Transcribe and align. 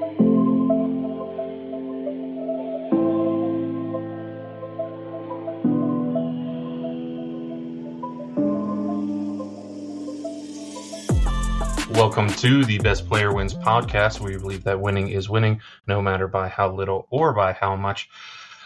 Welcome 0.00 0.12
to 12.36 12.64
the 12.64 12.78
Best 12.82 13.06
Player 13.06 13.30
Wins 13.34 13.52
podcast, 13.52 14.20
we 14.20 14.38
believe 14.38 14.64
that 14.64 14.80
winning 14.80 15.08
is 15.10 15.28
winning, 15.28 15.60
no 15.86 16.00
matter 16.00 16.26
by 16.26 16.48
how 16.48 16.72
little 16.72 17.06
or 17.10 17.34
by 17.34 17.52
how 17.52 17.76
much. 17.76 18.08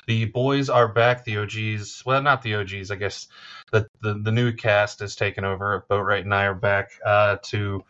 The 0.07 0.27
boys 0.27 0.71
are 0.71 0.87
back. 0.87 1.25
The 1.25 1.39
OGs, 1.39 2.05
well, 2.07 2.23
not 2.23 2.43
the 2.43 2.55
OGs, 2.55 2.93
I 2.93 2.95
guess. 2.95 3.27
The 3.73 3.89
the, 4.03 4.15
the 4.15 4.31
new 4.31 4.53
cast 4.53 5.01
has 5.01 5.17
taken 5.17 5.45
over. 5.45 5.85
Boatwright 5.91 6.21
and 6.21 6.33
I 6.33 6.45
are 6.45 6.55
back 6.55 6.93
uh, 7.05 7.39
to 7.47 7.83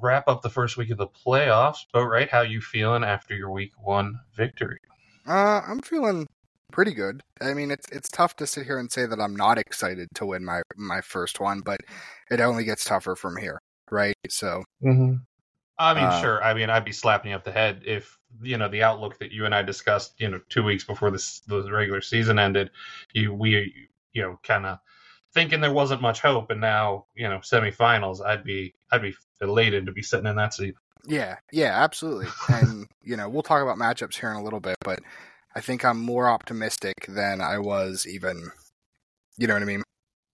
wrap 0.00 0.28
up 0.28 0.42
the 0.42 0.50
first 0.50 0.76
week 0.76 0.90
of 0.90 0.98
the 0.98 1.06
playoffs. 1.08 1.78
Boatwright, 1.94 2.28
how 2.30 2.42
you 2.42 2.60
feeling 2.60 3.04
after 3.04 3.34
your 3.34 3.50
week 3.50 3.72
one 3.82 4.20
victory? 4.36 4.78
Uh, 5.26 5.60
I'm 5.66 5.80
feeling 5.80 6.26
pretty 6.72 6.94
good. 6.94 7.22
I 7.40 7.54
mean, 7.54 7.70
it's 7.70 7.86
it's 7.90 8.08
tough 8.08 8.36
to 8.36 8.46
sit 8.46 8.66
here 8.66 8.78
and 8.78 8.90
say 8.90 9.06
that 9.06 9.20
I'm 9.20 9.36
not 9.36 9.58
excited 9.58 10.08
to 10.14 10.26
win 10.26 10.44
my 10.44 10.62
my 10.76 11.00
first 11.00 11.40
one, 11.40 11.60
but 11.60 11.80
it 12.30 12.40
only 12.40 12.64
gets 12.64 12.84
tougher 12.84 13.16
from 13.16 13.36
here, 13.36 13.58
right? 13.90 14.16
So, 14.28 14.64
mm-hmm. 14.82 15.16
I 15.78 15.94
mean, 15.94 16.04
Uh, 16.04 16.20
sure. 16.20 16.42
I 16.42 16.54
mean, 16.54 16.70
I'd 16.70 16.84
be 16.84 16.92
slapping 16.92 17.30
you 17.30 17.36
up 17.36 17.44
the 17.44 17.52
head 17.52 17.82
if 17.86 18.18
you 18.42 18.58
know 18.58 18.68
the 18.68 18.82
outlook 18.82 19.18
that 19.18 19.32
you 19.32 19.44
and 19.44 19.54
I 19.54 19.62
discussed. 19.62 20.14
You 20.18 20.28
know, 20.28 20.40
two 20.48 20.62
weeks 20.62 20.84
before 20.84 21.10
this 21.10 21.40
the 21.40 21.70
regular 21.70 22.00
season 22.00 22.38
ended, 22.38 22.70
you 23.12 23.32
we 23.32 23.88
you 24.12 24.22
know 24.22 24.38
kind 24.42 24.66
of 24.66 24.78
thinking 25.34 25.60
there 25.60 25.72
wasn't 25.72 26.02
much 26.02 26.20
hope, 26.20 26.50
and 26.50 26.60
now 26.60 27.06
you 27.14 27.28
know 27.28 27.38
semifinals. 27.38 28.24
I'd 28.24 28.44
be 28.44 28.74
I'd 28.90 29.02
be 29.02 29.14
elated 29.40 29.86
to 29.86 29.92
be 29.92 30.02
sitting 30.02 30.26
in 30.26 30.36
that 30.36 30.54
seat. 30.54 30.74
yeah, 31.06 31.36
yeah, 31.52 31.82
absolutely. 31.82 32.28
and 32.48 32.86
you 33.02 33.16
know, 33.16 33.28
we'll 33.28 33.42
talk 33.42 33.62
about 33.62 33.78
matchups 33.78 34.18
here 34.18 34.30
in 34.30 34.36
a 34.36 34.42
little 34.42 34.60
bit, 34.60 34.76
but 34.82 35.00
I 35.54 35.60
think 35.60 35.84
I'm 35.84 36.00
more 36.00 36.28
optimistic 36.28 36.94
than 37.08 37.40
I 37.40 37.58
was 37.58 38.06
even. 38.06 38.50
You 39.36 39.46
know 39.46 39.54
what 39.54 39.62
I 39.62 39.66
mean? 39.66 39.82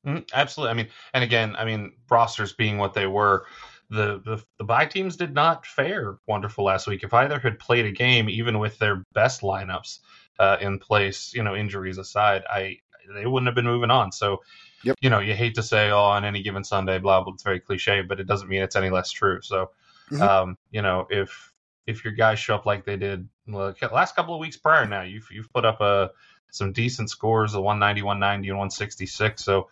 Mhm, 0.07 0.29
absolutely. 0.33 0.71
I 0.71 0.75
mean, 0.75 0.89
and 1.13 1.25
again, 1.25 1.57
I 1.57 1.65
mean, 1.65 1.93
rosters 2.11 2.53
being 2.53 2.79
what 2.79 2.95
they 2.95 3.07
were, 3.07 3.47
the 3.91 4.21
the 4.25 4.43
the 4.59 4.65
bye 4.65 4.87
teams 4.87 5.17
did 5.17 5.35
not 5.35 5.67
fare 5.67 6.17
wonderful 6.27 6.65
last 6.65 6.87
week. 6.87 7.03
If 7.03 7.15
either 7.15 7.39
had 7.39 7.59
played 7.59 7.87
a 7.87 7.93
game, 7.93 8.29
even 8.29 8.59
with 8.59 8.79
their 8.79 9.05
best 9.13 9.43
lineups 9.43 9.99
uh, 10.39 10.57
in 10.61 10.79
place, 10.79 11.33
you 11.35 11.43
know, 11.43 11.55
injuries 11.55 11.99
aside, 11.99 12.45
I 12.49 12.79
they 13.15 13.27
wouldn't 13.27 13.49
have 13.49 13.55
been 13.55 13.65
moving 13.65 13.91
on. 13.91 14.13
So, 14.13 14.43
Yep. 14.85 14.97
you 15.01 15.11
know, 15.11 15.21
you 15.21 15.35
hate 15.35 15.55
to 15.57 15.63
say, 15.63 15.91
oh, 15.91 15.99
on 15.99 16.25
any 16.25 16.43
given 16.43 16.65
Sunday, 16.65 16.99
blah 16.99 17.23
blah. 17.23 17.33
It's 17.35 17.43
very 17.43 17.61
cliche, 17.61 18.03
but 18.03 18.21
it 18.21 18.27
doesn't 18.27 18.49
mean 18.49 18.63
it's 18.63 18.77
any 18.77 18.91
less 18.91 19.11
true. 19.11 19.41
So, 19.43 19.71
Mhm. 20.11 20.29
um, 20.29 20.59
you 20.71 20.83
know, 20.83 21.07
if 21.11 21.53
if 21.87 22.05
your 22.05 22.15
guys 22.15 22.39
show 22.39 22.55
up 22.55 22.65
like 22.67 22.85
they 22.85 22.97
did 22.97 23.29
the 23.47 23.75
last 23.93 24.17
couple 24.17 24.35
of 24.35 24.41
weeks 24.41 24.57
prior, 24.57 24.87
now 24.87 25.03
you've 25.03 25.29
you've 25.31 25.53
put 25.53 25.65
up 25.65 25.81
a 25.81 26.11
some 26.51 26.73
decent 26.73 27.11
scores, 27.11 27.53
the 27.53 27.61
190, 27.61 28.03
190, 28.03 28.49
and 28.49 28.59
166. 28.59 29.43
So 29.45 29.69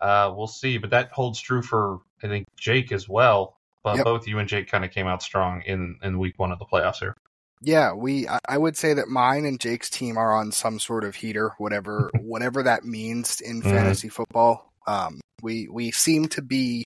uh, 0.00 0.32
we'll 0.36 0.46
see. 0.48 0.76
But 0.78 0.90
that 0.90 1.12
holds 1.12 1.40
true 1.40 1.62
for 1.62 2.00
I 2.22 2.26
think 2.28 2.46
Jake 2.56 2.92
as 2.92 3.08
well. 3.08 3.58
But 3.82 3.96
Yep. 3.96 4.04
both 4.04 4.26
you 4.28 4.38
and 4.40 4.48
Jake 4.48 4.68
kind 4.68 4.84
of 4.84 4.90
came 4.90 5.06
out 5.06 5.22
strong 5.22 5.62
in 5.62 5.98
in 6.02 6.18
week 6.18 6.38
one 6.38 6.52
of 6.52 6.58
the 6.58 6.64
playoffs 6.66 6.96
here. 6.98 7.14
Yeah, 7.62 7.94
we. 7.94 8.28
I, 8.28 8.38
I 8.48 8.58
would 8.58 8.76
say 8.76 8.94
that 8.94 9.08
mine 9.08 9.44
and 9.46 9.58
Jake's 9.60 9.88
team 9.90 10.16
are 10.18 10.34
on 10.34 10.52
some 10.52 10.78
sort 10.78 11.04
of 11.04 11.14
heater, 11.16 11.52
whatever 11.58 12.12
whatever 12.16 12.62
that 12.62 12.84
means 12.84 13.40
in 13.40 13.62
Mhm. 13.62 13.70
fantasy 13.70 14.08
football. 14.08 14.72
Um, 14.86 15.20
we 15.42 15.68
we 15.70 15.90
seem 15.90 16.28
to 16.28 16.42
be, 16.42 16.84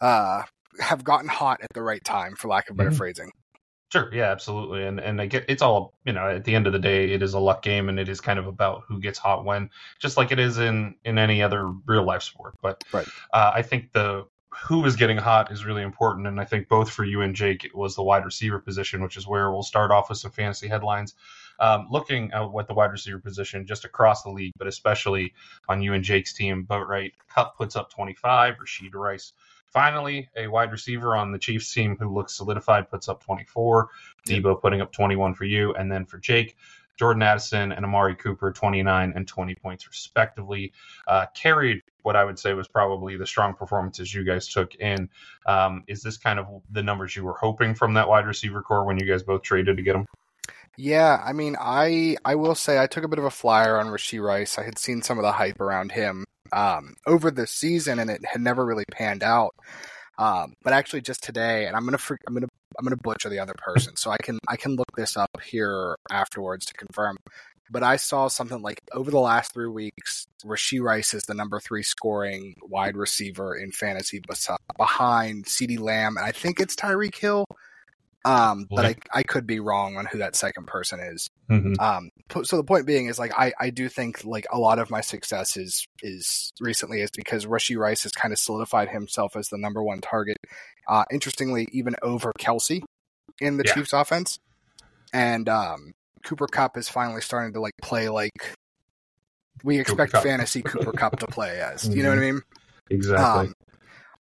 uh, 0.00 0.42
have 0.80 1.04
gotten 1.04 1.28
hot 1.28 1.60
at 1.62 1.68
the 1.74 1.82
right 1.82 2.02
time, 2.04 2.34
for 2.36 2.48
lack 2.48 2.70
of 2.70 2.76
better 2.76 2.90
Mhm. 2.90 2.96
phrasing. 2.96 3.30
Sure, 3.92 4.14
yeah, 4.14 4.30
absolutely, 4.30 4.84
and 4.86 5.00
and 5.00 5.20
I 5.20 5.26
get 5.26 5.46
it's 5.48 5.62
all 5.62 5.94
you 6.04 6.12
know. 6.12 6.28
At 6.28 6.44
the 6.44 6.54
end 6.54 6.66
of 6.68 6.72
the 6.72 6.78
day, 6.78 7.12
it 7.12 7.22
is 7.22 7.34
a 7.34 7.40
luck 7.40 7.62
game, 7.62 7.88
and 7.88 7.98
it 7.98 8.08
is 8.08 8.20
kind 8.20 8.38
of 8.38 8.46
about 8.46 8.82
who 8.88 9.00
gets 9.00 9.18
hot 9.18 9.44
when, 9.44 9.70
just 10.00 10.16
like 10.16 10.32
it 10.32 10.38
is 10.38 10.58
in 10.58 10.94
in 11.04 11.18
any 11.18 11.42
other 11.42 11.66
real 11.86 12.04
life 12.04 12.22
sport. 12.22 12.54
But 12.62 12.80
Right. 12.92 13.08
uh, 13.32 13.52
I 13.54 13.62
think 13.62 13.92
the 13.92 14.26
who 14.52 14.84
is 14.84 14.96
getting 14.96 15.16
hot 15.16 15.52
is 15.52 15.64
really 15.64 15.82
important, 15.82 16.26
and 16.26 16.40
I 16.40 16.44
think 16.44 16.68
both 16.68 16.90
for 16.90 17.04
you 17.04 17.22
and 17.22 17.34
Jake 17.34 17.64
it 17.64 17.74
was 17.74 17.94
the 17.94 18.02
wide 18.02 18.24
receiver 18.24 18.58
position, 18.58 19.02
which 19.02 19.16
is 19.16 19.26
where 19.26 19.50
we'll 19.50 19.62
start 19.62 19.90
off 19.90 20.08
with 20.08 20.18
some 20.18 20.30
fantasy 20.30 20.68
headlines. 20.68 21.14
Um, 21.60 21.88
looking 21.90 22.32
at 22.32 22.50
what 22.50 22.66
the 22.66 22.74
wide 22.74 22.90
receiver 22.90 23.18
position 23.18 23.66
just 23.66 23.84
across 23.84 24.22
the 24.22 24.30
league, 24.30 24.52
but 24.56 24.66
especially 24.66 25.34
on 25.68 25.82
you 25.82 25.92
and 25.92 26.02
Jake's 26.02 26.32
team, 26.32 26.66
Boatwright 26.68 27.12
Kupp 27.28 27.56
puts 27.56 27.76
up 27.76 27.90
25, 27.90 28.56
Rashee 28.56 28.94
Rice 28.94 29.32
finally 29.70 30.28
a 30.36 30.48
wide 30.48 30.72
receiver 30.72 31.16
on 31.16 31.32
the 31.32 31.38
Chiefs 31.38 31.72
team 31.72 31.96
who 31.98 32.12
looks 32.12 32.36
solidified 32.36 32.90
puts 32.90 33.08
up 33.08 33.22
24. 33.24 33.88
Yep. 34.26 34.42
Deebo 34.42 34.60
putting 34.60 34.80
up 34.80 34.92
21 34.92 35.34
for 35.34 35.44
you, 35.44 35.74
and 35.74 35.90
then 35.90 36.04
for 36.04 36.18
Jake, 36.18 36.56
Jordan 37.00 37.22
Addison 37.22 37.72
and 37.72 37.82
Amari 37.82 38.14
Cooper 38.14 38.52
29 38.52 39.14
and 39.16 39.26
20 39.26 39.54
points 39.54 39.88
respectively. 39.88 40.70
Uh, 41.08 41.24
carried 41.34 41.80
what 42.02 42.14
I 42.14 42.26
would 42.26 42.38
say 42.38 42.52
was 42.52 42.68
probably 42.68 43.16
the 43.16 43.26
strong 43.26 43.54
performances 43.54 44.12
you 44.12 44.22
guys 44.22 44.46
took 44.46 44.74
in. 44.74 45.08
Um, 45.46 45.82
is 45.86 46.02
this 46.02 46.18
kind 46.18 46.38
of 46.38 46.46
the 46.70 46.82
numbers 46.82 47.16
you 47.16 47.24
were 47.24 47.38
hoping 47.40 47.74
from 47.74 47.94
that 47.94 48.06
wide 48.06 48.26
receiver 48.26 48.60
core 48.60 48.84
when 48.84 48.98
you 48.98 49.06
guys 49.06 49.22
both 49.22 49.40
traded 49.40 49.78
to 49.78 49.82
get 49.82 49.94
them? 49.94 50.04
Yeah, 50.76 51.22
I 51.24 51.32
mean, 51.32 51.56
I 51.58 52.18
I 52.22 52.34
will 52.34 52.54
say 52.54 52.78
I 52.78 52.86
took 52.86 53.04
a 53.04 53.08
bit 53.08 53.18
of 53.18 53.24
a 53.24 53.30
flyer 53.30 53.78
on 53.78 53.86
Rashee 53.86 54.22
Rice. 54.22 54.58
I 54.58 54.64
had 54.64 54.78
seen 54.78 55.00
some 55.00 55.16
of 55.16 55.22
the 55.22 55.32
hype 55.32 55.58
around 55.58 55.92
him 55.92 56.26
um, 56.52 56.96
over 57.06 57.30
the 57.30 57.46
season, 57.46 57.98
and 57.98 58.10
it 58.10 58.20
had 58.30 58.42
never 58.42 58.66
really 58.66 58.84
panned 58.92 59.22
out. 59.22 59.54
Um, 60.18 60.52
but 60.62 60.74
actually, 60.74 61.00
just 61.00 61.22
today, 61.22 61.66
and 61.66 61.74
I'm 61.74 61.86
gonna 61.86 61.98
I'm 62.26 62.34
gonna 62.34 62.48
I'm 62.80 62.84
gonna 62.86 62.96
butcher 62.96 63.28
the 63.28 63.38
other 63.38 63.54
person, 63.58 63.96
so 63.96 64.10
I 64.10 64.16
can 64.16 64.38
I 64.48 64.56
can 64.56 64.74
look 64.74 64.96
this 64.96 65.18
up 65.18 65.30
here 65.44 65.96
afterwards 66.10 66.64
to 66.66 66.74
confirm. 66.74 67.18
But 67.70 67.82
I 67.82 67.96
saw 67.96 68.28
something 68.28 68.62
like 68.62 68.80
over 68.92 69.10
the 69.10 69.20
last 69.20 69.52
three 69.52 69.68
weeks, 69.68 70.26
Rashee 70.44 70.80
Rice 70.80 71.12
is 71.12 71.24
the 71.24 71.34
number 71.34 71.60
three 71.60 71.82
scoring 71.82 72.54
wide 72.62 72.96
receiver 72.96 73.54
in 73.54 73.70
fantasy, 73.70 74.22
behind 74.78 75.44
CeeDee 75.44 75.78
Lamb, 75.78 76.16
and 76.16 76.24
I 76.24 76.32
think 76.32 76.58
it's 76.58 76.74
Tyreek 76.74 77.16
Hill. 77.16 77.44
Um, 78.24 78.66
but 78.68 78.84
I, 78.84 78.96
I 79.14 79.22
could 79.22 79.46
be 79.46 79.60
wrong 79.60 79.96
on 79.96 80.04
who 80.04 80.18
that 80.18 80.36
second 80.36 80.66
person 80.66 81.00
is. 81.00 81.30
Mm-hmm. 81.50 81.80
Um, 81.80 82.10
so 82.44 82.58
the 82.58 82.64
point 82.64 82.86
being 82.86 83.06
is 83.06 83.18
like 83.18 83.32
I, 83.38 83.52
I 83.58 83.70
do 83.70 83.88
think 83.88 84.24
like 84.24 84.46
a 84.52 84.58
lot 84.58 84.78
of 84.78 84.90
my 84.90 85.00
success 85.00 85.56
is 85.56 85.86
is 86.02 86.52
recently 86.60 87.00
is 87.00 87.10
because 87.10 87.46
Rashee 87.46 87.78
Rice 87.78 88.02
has 88.02 88.12
kind 88.12 88.32
of 88.32 88.38
solidified 88.38 88.90
himself 88.90 89.36
as 89.36 89.48
the 89.48 89.56
number 89.56 89.82
one 89.82 90.00
target. 90.00 90.36
Uh, 90.90 91.04
interestingly, 91.12 91.68
even 91.72 91.94
over 92.02 92.32
Kelce 92.38 92.82
in 93.40 93.56
the 93.56 93.62
Yeah. 93.64 93.74
Chiefs 93.74 93.92
offense, 93.92 94.38
and 95.12 95.48
um, 95.48 95.92
Cooper 96.24 96.48
Kupp 96.48 96.76
is 96.76 96.88
finally 96.88 97.20
starting 97.20 97.52
to 97.54 97.60
like 97.60 97.74
play 97.80 98.08
like 98.08 98.32
we 99.62 99.78
expect 99.78 100.12
Kupp. 100.12 100.24
fantasy 100.24 100.62
Cooper 100.62 100.92
Kupp 100.92 101.18
to 101.20 101.26
play 101.26 101.60
as. 101.60 101.88
You 101.88 102.02
know 102.02 102.08
what 102.10 102.18
I 102.18 102.22
mean? 102.32 102.40
Exactly. 102.90 103.46
Um, 103.48 103.52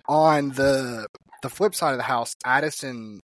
on 0.09 0.49
the 0.51 1.07
the 1.43 1.49
flip 1.49 1.75
side 1.75 1.93
of 1.93 1.97
the 1.99 2.03
house, 2.05 2.35
Addison 2.45 3.21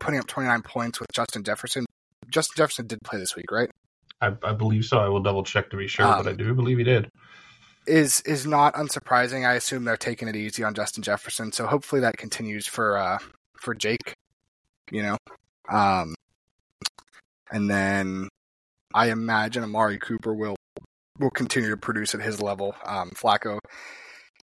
putting 0.00 0.18
up 0.18 0.26
29 0.26 0.62
points 0.62 0.98
with 0.98 1.08
Justin 1.12 1.44
Jefferson. 1.44 1.86
Justin 2.30 2.54
Jefferson 2.56 2.86
did 2.88 2.98
play 3.04 3.18
this 3.18 3.36
week, 3.36 3.50
right? 3.52 3.70
I, 4.20 4.32
I 4.42 4.52
believe 4.54 4.84
so. 4.84 4.98
I 4.98 5.08
will 5.08 5.20
double 5.22 5.42
check 5.44 5.70
to 5.70 5.76
be 5.76 5.86
sure, 5.86 6.06
Um, 6.06 6.24
but 6.24 6.32
I 6.32 6.34
do 6.34 6.52
believe 6.54 6.78
he 6.78 6.84
did. 6.84 7.08
Is 7.86 8.20
is 8.22 8.46
not 8.46 8.74
unsurprising. 8.74 9.46
I 9.46 9.54
assume 9.54 9.84
they're 9.84 9.96
taking 9.96 10.28
it 10.28 10.36
easy 10.36 10.62
on 10.62 10.74
Justin 10.74 11.02
Jefferson, 11.02 11.50
so 11.50 11.66
hopefully 11.66 12.00
that 12.02 12.16
continues 12.16 12.66
for 12.66 12.96
uh 12.96 13.18
for 13.60 13.74
Jake. 13.74 14.14
You 14.90 15.02
know, 15.02 15.16
um, 15.68 16.14
and 17.50 17.68
then 17.68 18.28
I 18.94 19.10
imagine 19.10 19.64
Amari 19.64 19.98
Cooper 19.98 20.34
will 20.34 20.56
will 21.18 21.30
continue 21.30 21.70
to 21.70 21.76
produce 21.76 22.14
at 22.14 22.22
his 22.22 22.40
level. 22.40 22.74
Um, 22.84 23.10
Flacco 23.10 23.58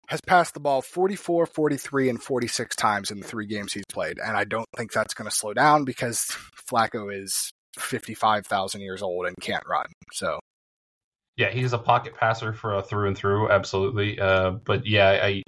has 0.09 0.21
passed 0.23 0.55
the 0.55 0.61
ball 0.61 0.81
44, 0.81 1.47
43, 1.47 2.09
and 2.09 2.23
46 2.23 2.77
times 2.77 3.11
in 3.11 3.21
the 3.21 3.27
three 3.27 3.47
games 3.47 3.75
he's 3.75 3.85
played. 3.93 4.19
And 4.19 4.37
I 4.37 4.45
don't 4.45 4.67
think 4.77 4.93
that's 4.93 5.15
going 5.15 5.29
to 5.29 5.37
slow 5.37 5.53
down 5.53 5.85
because 5.85 6.35
Flacco 6.71 7.15
is 7.15 7.51
55,000 7.79 8.81
years 8.81 9.03
old 9.03 9.27
and 9.27 9.37
can't 9.41 9.65
run. 9.69 9.87
So, 10.13 10.41
Yeah, 11.39 11.51
he's 11.51 11.73
a 11.73 11.79
pocket 11.79 12.17
passer 12.17 12.53
for 12.53 12.83
through 12.83 13.07
and 13.07 13.17
through, 13.17 13.49
absolutely. 13.49 14.19
Uh, 14.19 14.51
but 14.51 14.87
yeah, 14.87 15.09
I, 15.09 15.43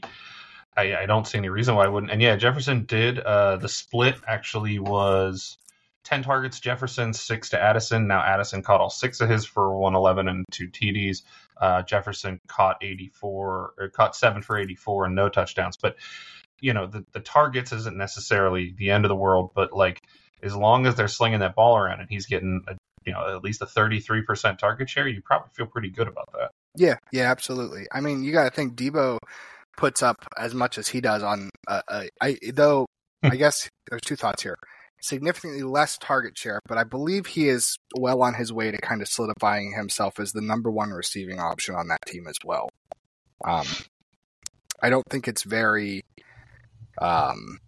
I 0.76 1.02
I 1.02 1.06
don't 1.06 1.26
see 1.26 1.36
any 1.36 1.48
reason 1.48 1.74
why 1.74 1.84
I 1.84 1.88
wouldn't. 1.88 2.12
And 2.12 2.22
yeah, 2.22 2.36
Jefferson 2.36 2.84
did. 2.84 3.18
Uh, 3.18 3.56
the 3.56 3.68
split 3.68 4.14
actually 4.24 4.78
was 4.78 5.58
ten 6.04 6.22
targets 6.22 6.60
Jefferson, 6.60 7.12
six 7.12 7.50
to 7.50 7.60
Addison. 7.60 8.06
Now 8.06 8.22
Addison 8.22 8.62
caught 8.62 8.80
all 8.80 8.88
six 8.88 9.20
of 9.20 9.28
his 9.28 9.44
for 9.44 9.76
one 9.76 9.96
eleven 9.96 10.28
and 10.28 10.46
two 10.52 10.68
TDs. 10.68 11.22
Uh, 11.60 11.82
Jefferson 11.82 12.38
caught 12.46 12.76
eighty 12.82 13.08
four 13.08 13.74
caught 13.92 14.14
seven 14.14 14.42
for 14.42 14.56
eighty 14.56 14.76
four 14.76 15.06
and 15.06 15.16
no 15.16 15.28
touchdowns. 15.28 15.76
But 15.76 15.96
you 16.60 16.72
know 16.72 16.86
the 16.86 17.04
the 17.12 17.20
targets 17.20 17.72
isn't 17.72 17.96
necessarily 17.96 18.76
the 18.78 18.90
end 18.92 19.04
of 19.04 19.08
the 19.08 19.16
world, 19.16 19.50
but 19.56 19.72
like 19.72 20.00
as 20.40 20.54
long 20.54 20.86
as 20.86 20.94
they're 20.94 21.08
slinging 21.08 21.40
that 21.40 21.56
ball 21.56 21.76
around 21.76 21.98
and 21.98 22.08
he's 22.08 22.26
getting 22.26 22.62
a 22.68 22.76
you 23.06 23.12
know 23.12 23.34
at 23.34 23.42
least 23.42 23.62
a 23.62 23.66
33% 23.66 24.58
target 24.58 24.88
share 24.88 25.08
you 25.08 25.22
probably 25.22 25.48
feel 25.52 25.66
pretty 25.66 25.90
good 25.90 26.08
about 26.08 26.28
that 26.32 26.50
yeah, 26.76 26.96
yeah, 27.12 27.30
absolutely. 27.30 27.86
I 27.92 28.00
mean, 28.00 28.22
you 28.22 28.32
got 28.32 28.44
to 28.44 28.50
think 28.50 28.74
Deebo 28.74 29.18
puts 29.76 30.02
up 30.02 30.16
as 30.36 30.54
much 30.54 30.78
as 30.78 30.88
he 30.88 31.00
does 31.00 31.22
on, 31.22 31.50
uh, 31.66 31.82
uh, 31.88 32.04
I, 32.20 32.36
though, 32.52 32.86
I 33.22 33.36
guess 33.36 33.68
there's 33.88 34.02
two 34.02 34.16
thoughts 34.16 34.42
here. 34.42 34.56
significantly 35.02 35.62
less 35.62 35.98
target 35.98 36.36
share, 36.36 36.60
but 36.68 36.78
I 36.78 36.84
believe 36.84 37.26
he 37.26 37.48
is 37.48 37.76
well 37.98 38.22
on 38.22 38.34
his 38.34 38.52
way 38.52 38.70
to 38.70 38.78
kind 38.78 39.02
of 39.02 39.08
solidifying 39.08 39.72
himself 39.72 40.20
as 40.20 40.32
the 40.32 40.42
number 40.42 40.70
one 40.70 40.90
receiving 40.90 41.40
option 41.40 41.74
on 41.74 41.88
that 41.88 42.04
team 42.06 42.26
as 42.28 42.36
well. 42.44 42.68
Um, 43.44 43.66
I 44.82 44.90
don't 44.90 45.06
think 45.08 45.26
it's 45.26 45.42
very. 45.42 46.02
Um, 47.00 47.58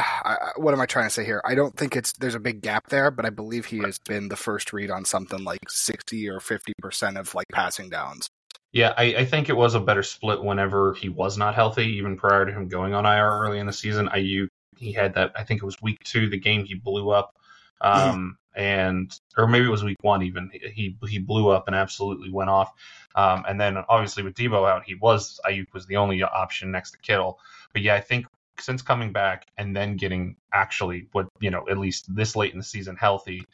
I, 0.00 0.52
what 0.56 0.74
am 0.74 0.80
I 0.80 0.86
trying 0.86 1.06
to 1.06 1.10
say 1.10 1.24
here? 1.24 1.40
I 1.44 1.54
don't 1.54 1.76
think 1.76 1.96
it's 1.96 2.12
there's 2.14 2.34
a 2.34 2.40
big 2.40 2.62
gap 2.62 2.88
there, 2.88 3.10
but 3.10 3.24
I 3.24 3.30
believe 3.30 3.66
he 3.66 3.78
has 3.78 3.98
been 3.98 4.28
the 4.28 4.36
first 4.36 4.72
read 4.72 4.90
on 4.90 5.04
something 5.04 5.42
like 5.42 5.60
sixty 5.68 6.28
or 6.28 6.40
fifty 6.40 6.72
percent 6.80 7.16
of 7.16 7.34
like 7.34 7.46
passing 7.52 7.90
downs. 7.90 8.28
Yeah, 8.72 8.94
I, 8.96 9.16
I, 9.16 9.24
think 9.24 9.48
it 9.48 9.56
was 9.56 9.74
a 9.74 9.80
better 9.80 10.04
split 10.04 10.44
whenever 10.44 10.94
he 10.94 11.08
was 11.08 11.36
not 11.36 11.56
healthy, 11.56 11.96
even 11.96 12.16
prior 12.16 12.46
to 12.46 12.52
him 12.52 12.68
going 12.68 12.94
on 12.94 13.04
IR 13.04 13.40
early 13.40 13.58
in 13.58 13.66
the 13.66 13.72
season. 13.72 14.08
Aiyuk 14.08 14.46
he 14.76 14.92
had 14.92 15.14
that 15.14 15.32
I 15.36 15.44
think 15.44 15.62
it 15.62 15.66
was 15.66 15.80
week 15.82 15.98
two, 16.04 16.28
the 16.28 16.38
game 16.38 16.64
he 16.64 16.74
blew 16.74 17.10
up. 17.10 17.34
Mm-hmm. 17.82 18.10
Um, 18.10 18.38
mm-hmm. 18.56 18.60
and 18.60 19.20
or 19.36 19.46
maybe 19.46 19.66
it 19.66 19.70
was 19.70 19.82
week 19.82 19.96
one 20.02 20.22
even 20.22 20.50
he 20.52 20.96
he 21.08 21.18
blew 21.18 21.48
up 21.48 21.66
and 21.66 21.74
absolutely 21.74 22.30
went 22.30 22.50
off. 22.50 22.72
Um, 23.14 23.44
and 23.48 23.60
then 23.60 23.76
obviously 23.88 24.22
with 24.22 24.34
Deebo 24.34 24.70
out, 24.70 24.84
he 24.84 24.94
was 24.94 25.40
Aiyuk 25.44 25.72
was 25.72 25.86
the 25.86 25.96
only 25.96 26.22
option 26.22 26.70
next 26.70 26.92
to 26.92 26.98
Kittle. 26.98 27.38
But 27.72 27.82
yeah, 27.82 27.94
I 27.94 28.00
think 28.00 28.26
since 28.60 28.82
coming 28.82 29.12
back 29.12 29.46
and 29.56 29.74
then 29.74 29.96
getting 29.96 30.36
actually 30.52 31.08
what 31.12 31.28
you 31.40 31.50
know 31.50 31.66
at 31.68 31.78
least 31.78 32.14
this 32.14 32.36
late 32.36 32.52
in 32.52 32.58
the 32.58 32.64
season 32.64 32.96
healthy, 32.96 33.46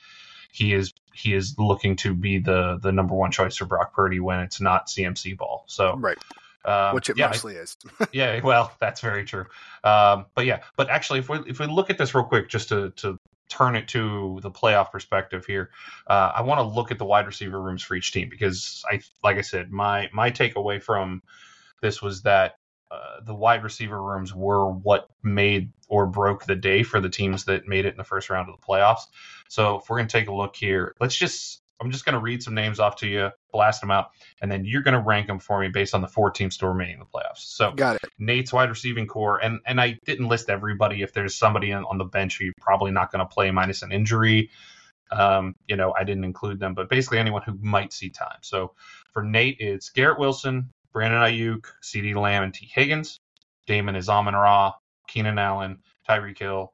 he 0.53 0.73
is 0.73 0.93
he 1.13 1.35
is 1.35 1.55
looking 1.59 1.97
to 1.97 2.15
be 2.15 2.39
the 2.39 2.79
the 2.83 2.93
number 2.93 3.15
one 3.15 3.31
choice 3.31 3.57
for 3.57 3.67
Brock 3.67 3.95
Purdy 3.95 4.21
when 4.21 4.41
it's 4.41 4.61
not 4.61 4.89
CMC 4.89 5.37
ball. 5.37 5.65
So 5.67 5.97
right. 5.97 6.19
Um, 6.65 6.97
Which 6.97 7.11
it 7.11 7.17
yeah, 7.17 7.29
mostly 7.29 7.55
is. 7.55 7.77
yeah, 8.13 8.41
well, 8.43 8.73
that's 8.81 9.01
very 9.01 9.25
true. 9.25 9.47
Um, 9.85 10.27
but 10.35 10.47
yeah, 10.47 10.63
but 10.77 10.91
actually, 10.91 11.21
if 11.21 11.29
we 11.29 11.39
if 11.47 11.61
we 11.61 11.67
look 11.67 11.91
at 11.91 11.99
this 11.99 12.15
real 12.15 12.25
quick, 12.25 12.49
just 12.49 12.71
to 12.71 12.91
to 12.97 13.21
turn 13.49 13.77
it 13.77 13.87
to 13.89 14.41
the 14.43 14.51
playoff 14.51 14.91
perspective 14.91 15.47
here, 15.47 15.71
uh, 16.09 16.33
I 16.35 16.43
want 16.43 16.59
to 16.59 16.65
look 16.65 16.91
at 16.91 16.99
the 16.99 17.05
wide 17.05 17.27
receiver 17.27 17.61
rooms 17.61 17.83
for 17.83 17.95
each 17.95 18.13
team 18.13 18.29
because 18.29 18.85
I, 18.91 19.01
like 19.23 19.37
I 19.37 19.43
said, 19.43 19.71
my 19.71 20.11
my 20.13 20.33
takeaway 20.33 20.83
from 20.83 21.23
this 21.81 22.03
was 22.03 22.23
that 22.23 22.57
uh, 22.91 23.21
the 23.25 23.35
wide 23.35 23.65
receiver 23.65 24.01
rooms 24.01 24.35
were 24.35 24.71
what 24.71 25.09
made 25.23 25.73
or 25.89 26.07
broke 26.07 26.45
the 26.45 26.55
day 26.55 26.83
for 26.83 27.01
the 27.01 27.09
teams 27.09 27.45
that 27.45 27.67
made 27.67 27.85
it 27.85 27.91
in 27.91 27.97
the 27.97 28.05
first 28.05 28.31
round 28.31 28.49
of 28.49 28.59
the 28.59 28.67
playoffs. 28.67 29.07
So 29.49 29.77
if 29.77 29.89
we're 29.89 29.99
going 29.99 30.09
to 30.09 30.13
take 30.13 30.29
a 30.29 30.35
look 30.35 30.57
here, 30.57 30.95
let's 31.01 31.17
just 31.17 31.63
I'm 31.81 31.91
just 31.91 32.05
going 32.05 32.15
to 32.15 32.21
read 32.21 32.43
some 32.43 32.55
names 32.55 32.81
off 32.81 32.97
to 32.97 33.07
you, 33.07 33.31
blast 33.53 33.81
them 33.81 33.91
out, 33.91 34.11
and 34.41 34.51
then 34.51 34.65
you're 34.65 34.83
going 34.83 34.95
to 34.95 35.01
rank 35.01 35.27
them 35.27 35.39
for 35.39 35.61
me 35.61 35.69
based 35.69 35.95
on 35.95 36.01
the 36.01 36.09
four 36.09 36.31
teams 36.31 36.55
still 36.55 36.69
remaining 36.69 36.95
in 36.95 37.01
the 37.01 37.07
playoffs. 37.07 37.39
So 37.39 37.73
got 37.73 37.97
it. 37.97 38.11
Nate's 38.19 38.53
wide 38.53 38.71
receiving 38.71 39.07
core, 39.07 39.39
and 39.39 39.61
and 39.67 39.81
I 39.81 39.99
didn't 40.05 40.29
list 40.29 40.49
everybody. 40.49 41.03
If 41.03 41.13
there's 41.13 41.35
somebody 41.35 41.73
on 41.73 41.99
the 41.99 42.05
bench 42.05 42.39
who 42.39 42.47
you're 42.47 42.55
probably 42.61 42.93
not 42.93 43.13
going 43.13 43.21
to 43.21 43.27
play 43.27 43.51
minus 43.51 43.83
an 43.83 43.93
injury, 43.93 44.51
um, 45.11 45.55
you 45.69 45.77
know, 45.77 45.95
I 45.99 46.05
didn't 46.05 46.25
include 46.25 46.61
them, 46.61 46.75
but 46.75 46.89
basically 46.89 47.19
anyone 47.19 47.43
who 47.43 47.59
might 47.61 47.93
see 47.93 48.11
time. 48.11 48.39
So 48.41 48.73
for 49.13 49.23
Nate, 49.23 49.57
it's 49.61 49.91
Garrett 49.91 50.19
Wilson, 50.19 50.73
Brandon 50.97 51.21
Aiyuk, 51.21 51.67
CeeDee 51.83 52.15
Lamb, 52.15 52.43
and 52.43 52.55
Tee 52.55 52.71
Higgins. 52.73 53.21
Damon 53.67 53.97
is 53.97 54.09
Amon 54.09 54.33
Ra, 54.33 54.73
Keenan 55.07 55.39
Allen, 55.39 55.81
Tyreek 56.09 56.39
Hill, 56.39 56.73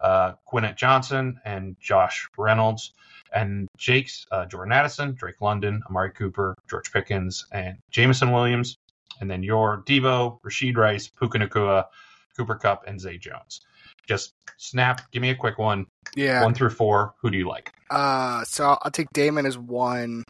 uh, 0.00 0.34
Quentin 0.44 0.76
Johnston, 0.76 1.40
and 1.44 1.74
Josh 1.80 2.28
Reynolds. 2.38 2.92
And 3.34 3.66
Jake's 3.76 4.28
uh, 4.30 4.46
Jordan 4.46 4.70
Addison, 4.70 5.14
Drake 5.14 5.40
London, 5.40 5.82
Amari 5.90 6.12
Cooper, 6.12 6.54
George 6.70 6.92
Pickens, 6.92 7.46
and 7.50 7.76
Jameson 7.90 8.30
Williams. 8.30 8.78
And 9.20 9.28
then 9.28 9.42
your 9.42 9.82
Deebo, 9.82 10.40
Rashee 10.42 10.76
Rice, 10.76 11.08
Puka 11.08 11.38
Nacua, 11.38 11.86
Cooper 12.36 12.54
Kupp, 12.54 12.84
and 12.86 13.00
Zay 13.00 13.18
Jones. 13.18 13.62
Just 14.06 14.34
snap, 14.56 15.10
give 15.10 15.20
me 15.20 15.30
a 15.30 15.34
quick 15.34 15.58
one. 15.58 15.86
Yeah. 16.14 16.44
One 16.44 16.54
through 16.54 16.70
four. 16.70 17.14
Who 17.22 17.28
do 17.28 17.38
you 17.38 17.48
like? 17.48 17.72
Uh, 17.90 18.44
so 18.44 18.78
I'll 18.82 18.92
take 18.92 19.10
Damon 19.12 19.46
as 19.46 19.58
one 19.58 20.22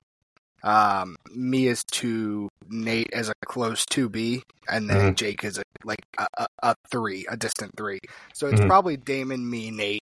um, 0.64 1.16
me 1.32 1.68
as 1.68 1.84
two, 1.84 2.48
Nate 2.68 3.12
as 3.12 3.28
a 3.28 3.34
close 3.44 3.84
two 3.84 4.08
B, 4.08 4.42
and 4.68 4.88
then 4.88 4.96
mm-hmm. 4.96 5.14
Jake 5.14 5.44
is 5.44 5.58
a 5.58 5.62
like 5.84 6.00
a, 6.18 6.26
a, 6.38 6.46
a, 6.62 6.74
three, 6.90 7.26
a 7.30 7.36
distant 7.36 7.72
three. 7.76 8.00
So 8.32 8.46
it's 8.46 8.58
mm-hmm. 8.58 8.68
probably 8.68 8.96
Damon, 8.96 9.48
me, 9.48 9.70
Nate, 9.70 10.02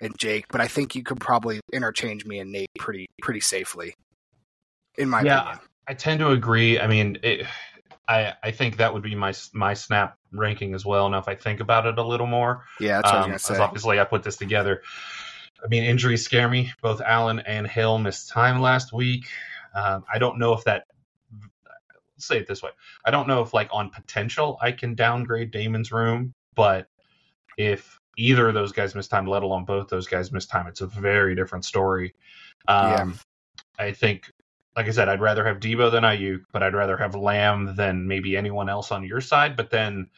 and 0.00 0.16
Jake. 0.18 0.46
But 0.50 0.62
I 0.62 0.66
think 0.66 0.94
you 0.94 1.02
could 1.02 1.20
probably 1.20 1.60
interchange 1.72 2.24
me 2.24 2.38
and 2.40 2.50
Nate 2.50 2.70
pretty 2.78 3.06
pretty 3.20 3.40
safely, 3.40 3.94
in 4.96 5.10
my 5.10 5.20
yeah, 5.22 5.40
opinion. 5.40 5.58
I 5.86 5.94
tend 5.94 6.20
to 6.20 6.30
agree. 6.30 6.80
I 6.80 6.86
mean, 6.86 7.18
it, 7.22 7.46
I 8.08 8.32
I 8.42 8.50
think 8.50 8.78
that 8.78 8.94
would 8.94 9.02
be 9.02 9.14
my 9.14 9.34
my 9.52 9.74
snap 9.74 10.16
ranking 10.32 10.74
as 10.74 10.86
well. 10.86 11.10
Now, 11.10 11.18
if 11.18 11.28
I 11.28 11.34
think 11.34 11.60
about 11.60 11.84
it 11.84 11.98
a 11.98 12.02
little 12.02 12.26
more, 12.26 12.64
yeah, 12.80 13.02
that's 13.02 13.12
what 13.12 13.52
um, 13.52 13.58
I. 13.58 13.62
Obviously, 13.62 14.00
I 14.00 14.04
put 14.04 14.22
this 14.22 14.38
together. 14.38 14.82
I 15.62 15.68
mean, 15.68 15.84
injuries 15.84 16.24
scare 16.24 16.48
me. 16.48 16.72
Both 16.80 17.02
Allen 17.02 17.40
and 17.40 17.66
Hill 17.66 17.98
missed 17.98 18.30
time 18.30 18.62
last 18.62 18.92
week. 18.92 19.26
Um, 19.78 20.04
I 20.12 20.18
don't 20.18 20.38
know 20.38 20.52
if 20.54 20.64
that. 20.64 20.84
Let's 22.14 22.26
say 22.26 22.38
it 22.38 22.46
this 22.48 22.62
way: 22.62 22.70
I 23.04 23.10
don't 23.10 23.28
know 23.28 23.42
if, 23.42 23.54
like, 23.54 23.68
on 23.72 23.90
potential, 23.90 24.58
I 24.60 24.72
can 24.72 24.94
downgrade 24.94 25.52
Damon's 25.52 25.92
room, 25.92 26.34
but 26.54 26.88
if 27.56 28.00
either 28.16 28.48
of 28.48 28.54
those 28.54 28.72
guys 28.72 28.94
miss 28.94 29.06
time, 29.06 29.26
let 29.26 29.44
alone 29.44 29.64
both 29.64 29.88
those 29.88 30.08
guys 30.08 30.32
miss 30.32 30.46
time, 30.46 30.66
it's 30.66 30.80
a 30.80 30.86
very 30.86 31.36
different 31.36 31.64
story. 31.64 32.14
Um, 32.66 32.90
yeah. 33.78 33.86
I 33.86 33.92
think, 33.92 34.32
like 34.76 34.88
I 34.88 34.90
said, 34.90 35.08
I'd 35.08 35.20
rather 35.20 35.44
have 35.44 35.60
Deebo 35.60 35.92
than 35.92 36.02
Aiyuk, 36.02 36.40
but 36.52 36.64
I'd 36.64 36.74
rather 36.74 36.96
have 36.96 37.14
Lamb 37.14 37.76
than 37.76 38.08
maybe 38.08 38.36
anyone 38.36 38.68
else 38.68 38.90
on 38.90 39.04
your 39.04 39.20
side. 39.20 39.56
But 39.56 39.70
then 39.70 40.08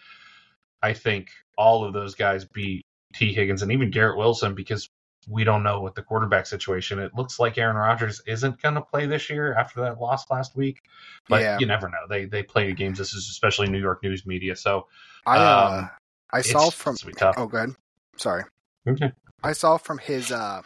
I 0.83 0.95
think 0.95 1.29
all 1.59 1.85
of 1.85 1.93
those 1.93 2.15
guys 2.15 2.47
beat 2.47 2.87
Tee 3.13 3.35
Higgins 3.35 3.61
and 3.61 3.73
even 3.73 3.91
Garrett 3.91 4.17
Wilson 4.17 4.55
because 4.55 4.89
we 5.31 5.45
don't 5.45 5.63
know 5.63 5.81
what 5.81 5.95
the 5.95 6.03
quarterback 6.03 6.47
situation. 6.47 6.99
It 6.99 7.15
looks 7.15 7.39
like 7.39 7.57
Aaron 7.57 7.77
Rodgers 7.77 8.21
isn't 8.27 8.61
going 8.61 8.75
to 8.75 8.81
play 8.81 9.07
this 9.07 9.31
year 9.31 9.55
after 9.55 9.81
that 9.83 10.01
loss 10.01 10.29
last 10.31 10.57
week, 10.57 10.83
but 11.29 11.41
yeah. 11.41 11.59
you 11.59 11.67
never 11.67 11.89
know. 11.89 12.07
They 12.09 12.25
they 12.25 12.43
play 12.43 12.73
games. 12.73 12.99
This 12.99 13.15
is 13.15 13.29
especially 13.31 13.69
New 13.69 13.79
York 13.79 14.03
news 14.03 14.27
media. 14.27 14.57
So 14.57 14.89
I 15.25 15.37
uh, 15.39 15.79
um, 15.79 15.91
I 16.33 16.43
saw 16.43 16.71
from 16.71 16.97
oh 17.37 17.47
good 17.47 17.75
sorry 18.17 18.45
okay 18.87 19.13
I 19.43 19.53
saw 19.53 19.79
from 19.79 19.99
his 19.99 20.31
uh 20.31 20.63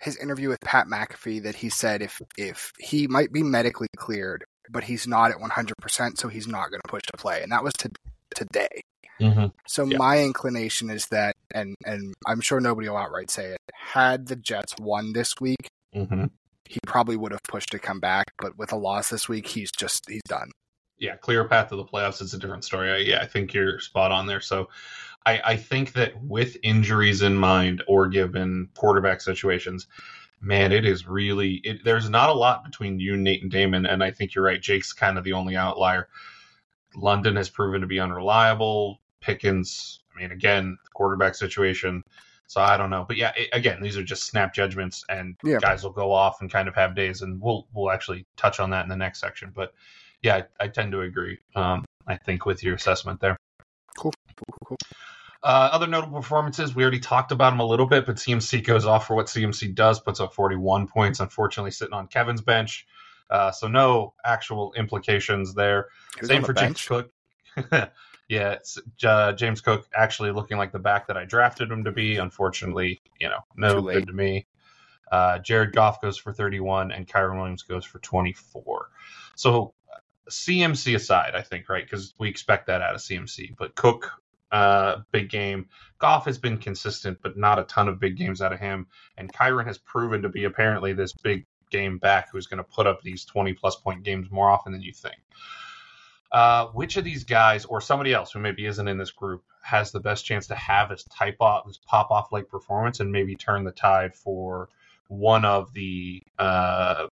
his 0.00 0.16
interview 0.16 0.48
with 0.48 0.60
Pat 0.60 0.86
McAfee 0.86 1.42
that 1.42 1.56
he 1.56 1.68
said 1.68 2.02
if 2.02 2.22
if 2.36 2.72
he 2.78 3.06
might 3.08 3.32
be 3.32 3.42
medically 3.42 3.88
cleared, 3.96 4.44
but 4.70 4.84
he's 4.84 5.06
not 5.06 5.30
at 5.30 5.40
one 5.40 5.50
hundred 5.50 5.76
percent, 5.78 6.18
so 6.18 6.28
he's 6.28 6.46
not 6.46 6.70
going 6.70 6.80
to 6.84 6.88
push 6.88 7.02
to 7.12 7.18
play, 7.18 7.42
and 7.42 7.50
that 7.52 7.64
was 7.64 7.72
to 7.74 7.90
today. 8.34 8.82
Mm-hmm. 9.20 9.46
So 9.66 9.84
yeah. 9.84 9.98
my 9.98 10.22
inclination 10.22 10.90
is 10.90 11.06
that, 11.06 11.34
and 11.52 11.74
and 11.84 12.14
I'm 12.26 12.40
sure 12.40 12.60
nobody 12.60 12.88
will 12.88 12.96
outright 12.96 13.30
say 13.30 13.52
it. 13.52 13.58
Had 13.74 14.26
the 14.26 14.36
Jets 14.36 14.74
won 14.78 15.12
this 15.12 15.34
week, 15.40 15.68
mm-hmm. 15.94 16.26
he 16.64 16.78
probably 16.86 17.16
would 17.16 17.32
have 17.32 17.42
pushed 17.48 17.70
to 17.70 17.78
come 17.78 18.00
back. 18.00 18.26
But 18.38 18.56
with 18.58 18.72
a 18.72 18.76
loss 18.76 19.10
this 19.10 19.28
week, 19.28 19.46
he's 19.46 19.70
just 19.70 20.04
he's 20.08 20.22
done. 20.28 20.50
Yeah, 20.98 21.16
clear 21.16 21.44
path 21.44 21.68
to 21.68 21.76
the 21.76 21.84
playoffs 21.84 22.20
is 22.20 22.34
a 22.34 22.38
different 22.38 22.64
story. 22.64 22.90
I, 22.90 22.96
yeah, 22.98 23.20
I 23.20 23.26
think 23.26 23.54
you're 23.54 23.78
spot 23.78 24.10
on 24.10 24.26
there. 24.26 24.40
So, 24.40 24.68
I, 25.24 25.40
I 25.44 25.56
think 25.56 25.92
that 25.92 26.20
with 26.22 26.56
injuries 26.62 27.22
in 27.22 27.34
mind 27.34 27.84
or 27.86 28.08
given 28.08 28.68
quarterback 28.74 29.20
situations, 29.20 29.86
man, 30.40 30.72
it 30.72 30.84
is 30.84 31.06
really 31.06 31.60
it, 31.64 31.84
there's 31.84 32.10
not 32.10 32.30
a 32.30 32.34
lot 32.34 32.64
between 32.64 32.98
you, 32.98 33.16
Nate, 33.16 33.42
and 33.42 33.50
Damon, 33.50 33.86
and 33.86 34.02
I 34.02 34.10
think 34.10 34.34
you're 34.34 34.44
right. 34.44 34.60
Jake's 34.60 34.92
kind 34.92 35.18
of 35.18 35.24
the 35.24 35.32
only 35.32 35.56
outlier. 35.56 36.08
London 36.94 37.36
has 37.36 37.48
proven 37.48 37.80
to 37.80 37.86
be 37.86 38.00
unreliable. 38.00 39.00
Pickens, 39.20 40.00
I 40.14 40.20
mean, 40.20 40.32
again, 40.32 40.78
quarterback 40.94 41.34
situation. 41.34 42.04
So 42.46 42.62
I 42.62 42.78
don't 42.78 42.88
know, 42.88 43.04
but 43.06 43.18
yeah, 43.18 43.32
it, 43.36 43.50
again, 43.52 43.82
these 43.82 43.98
are 43.98 44.02
just 44.02 44.24
snap 44.24 44.54
judgments, 44.54 45.04
and 45.10 45.36
yeah. 45.44 45.58
guys 45.58 45.84
will 45.84 45.92
go 45.92 46.12
off 46.12 46.40
and 46.40 46.50
kind 46.50 46.66
of 46.66 46.74
have 46.76 46.96
days, 46.96 47.20
and 47.20 47.40
we'll 47.42 47.68
we'll 47.74 47.90
actually 47.90 48.26
touch 48.38 48.58
on 48.58 48.70
that 48.70 48.84
in 48.84 48.88
the 48.88 48.96
next 48.96 49.20
section. 49.20 49.52
But 49.54 49.74
yeah, 50.22 50.36
I, 50.60 50.64
I 50.64 50.68
tend 50.68 50.92
to 50.92 51.02
agree. 51.02 51.38
Um, 51.54 51.84
I 52.06 52.16
think 52.16 52.46
with 52.46 52.64
your 52.64 52.74
assessment 52.74 53.20
there. 53.20 53.36
Cool. 53.98 54.14
cool, 54.34 54.58
cool. 54.64 54.78
Uh, 55.42 55.68
other 55.72 55.86
notable 55.86 56.20
performances, 56.20 56.74
we 56.74 56.82
already 56.82 56.98
talked 56.98 57.32
about 57.32 57.50
them 57.50 57.60
a 57.60 57.66
little 57.66 57.86
bit, 57.86 58.06
but 58.06 58.16
CMC 58.16 58.64
goes 58.64 58.86
off 58.86 59.06
for 59.06 59.14
what 59.14 59.26
CMC 59.26 59.74
does, 59.74 60.00
puts 60.00 60.18
up 60.18 60.34
41 60.34 60.88
points, 60.88 61.20
unfortunately 61.20 61.70
sitting 61.70 61.94
on 61.94 62.08
Kevin's 62.08 62.40
bench. 62.40 62.86
Uh, 63.30 63.52
so 63.52 63.68
no 63.68 64.14
actual 64.24 64.72
implications 64.74 65.54
there. 65.54 65.88
Same 66.22 66.42
for 66.42 66.54
bench? 66.54 66.88
James 66.88 67.10
Cook. 67.56 67.90
yeah, 68.28 68.56
uh, 69.04 69.32
James 69.32 69.60
Cook 69.60 69.88
actually 69.94 70.32
looking 70.32 70.58
like 70.58 70.70
the 70.70 70.78
back 70.78 71.06
that 71.06 71.16
I 71.16 71.24
drafted 71.24 71.70
him 71.70 71.84
to 71.84 71.92
be. 71.92 72.16
Unfortunately, 72.16 73.00
you 73.18 73.28
know, 73.28 73.40
no 73.56 73.80
good 73.80 74.06
to 74.06 74.12
me. 74.12 74.46
Uh, 75.10 75.38
Jared 75.38 75.72
Goff 75.72 76.02
goes 76.02 76.18
for 76.18 76.32
31, 76.34 76.92
and 76.92 77.08
Kyren 77.08 77.38
Williams 77.38 77.62
goes 77.62 77.86
for 77.86 77.98
24. 78.00 78.90
So 79.34 79.72
CMC 80.28 80.94
aside, 80.94 81.34
I 81.34 81.40
think 81.40 81.70
right 81.70 81.84
because 81.84 82.12
we 82.18 82.28
expect 82.28 82.66
that 82.66 82.82
out 82.82 82.94
of 82.94 83.00
CMC, 83.00 83.56
but 83.56 83.74
Cook. 83.74 84.12
Uh, 84.50 85.02
big 85.12 85.28
game. 85.28 85.68
Goff 85.98 86.24
has 86.24 86.38
been 86.38 86.56
consistent, 86.56 87.18
but 87.22 87.36
not 87.36 87.58
a 87.58 87.64
ton 87.64 87.86
of 87.86 88.00
big 88.00 88.16
games 88.16 88.40
out 88.40 88.50
of 88.50 88.58
him. 88.58 88.86
And 89.18 89.30
Kyren 89.30 89.66
has 89.66 89.76
proven 89.76 90.22
to 90.22 90.30
be 90.30 90.44
apparently 90.44 90.94
this 90.94 91.12
big 91.12 91.44
game 91.70 91.98
back 91.98 92.28
who's 92.32 92.46
going 92.46 92.56
to 92.56 92.64
put 92.64 92.86
up 92.86 93.02
these 93.02 93.26
20 93.26 93.52
plus 93.52 93.76
point 93.76 94.04
games 94.04 94.30
more 94.30 94.48
often 94.48 94.72
than 94.72 94.80
you 94.80 94.94
think. 94.94 95.16
Uh, 96.30 96.66
which 96.68 96.96
of 96.96 97.04
these 97.04 97.24
guys, 97.24 97.64
or 97.64 97.80
somebody 97.80 98.12
else 98.12 98.32
who 98.32 98.38
maybe 98.38 98.66
isn't 98.66 98.88
in 98.88 98.98
this 98.98 99.10
group, 99.10 99.42
has 99.62 99.92
the 99.92 100.00
best 100.00 100.24
chance 100.24 100.46
to 100.48 100.54
have 100.54 100.90
this 100.90 101.04
type 101.04 101.36
off, 101.40 101.66
this 101.66 101.78
pop 101.86 102.10
off 102.10 102.32
like 102.32 102.48
performance, 102.48 103.00
and 103.00 103.10
maybe 103.10 103.34
turn 103.34 103.64
the 103.64 103.72
tide 103.72 104.14
for 104.14 104.68
one 105.08 105.44
of 105.44 105.72
the 105.72 106.22
uh, 106.38 107.06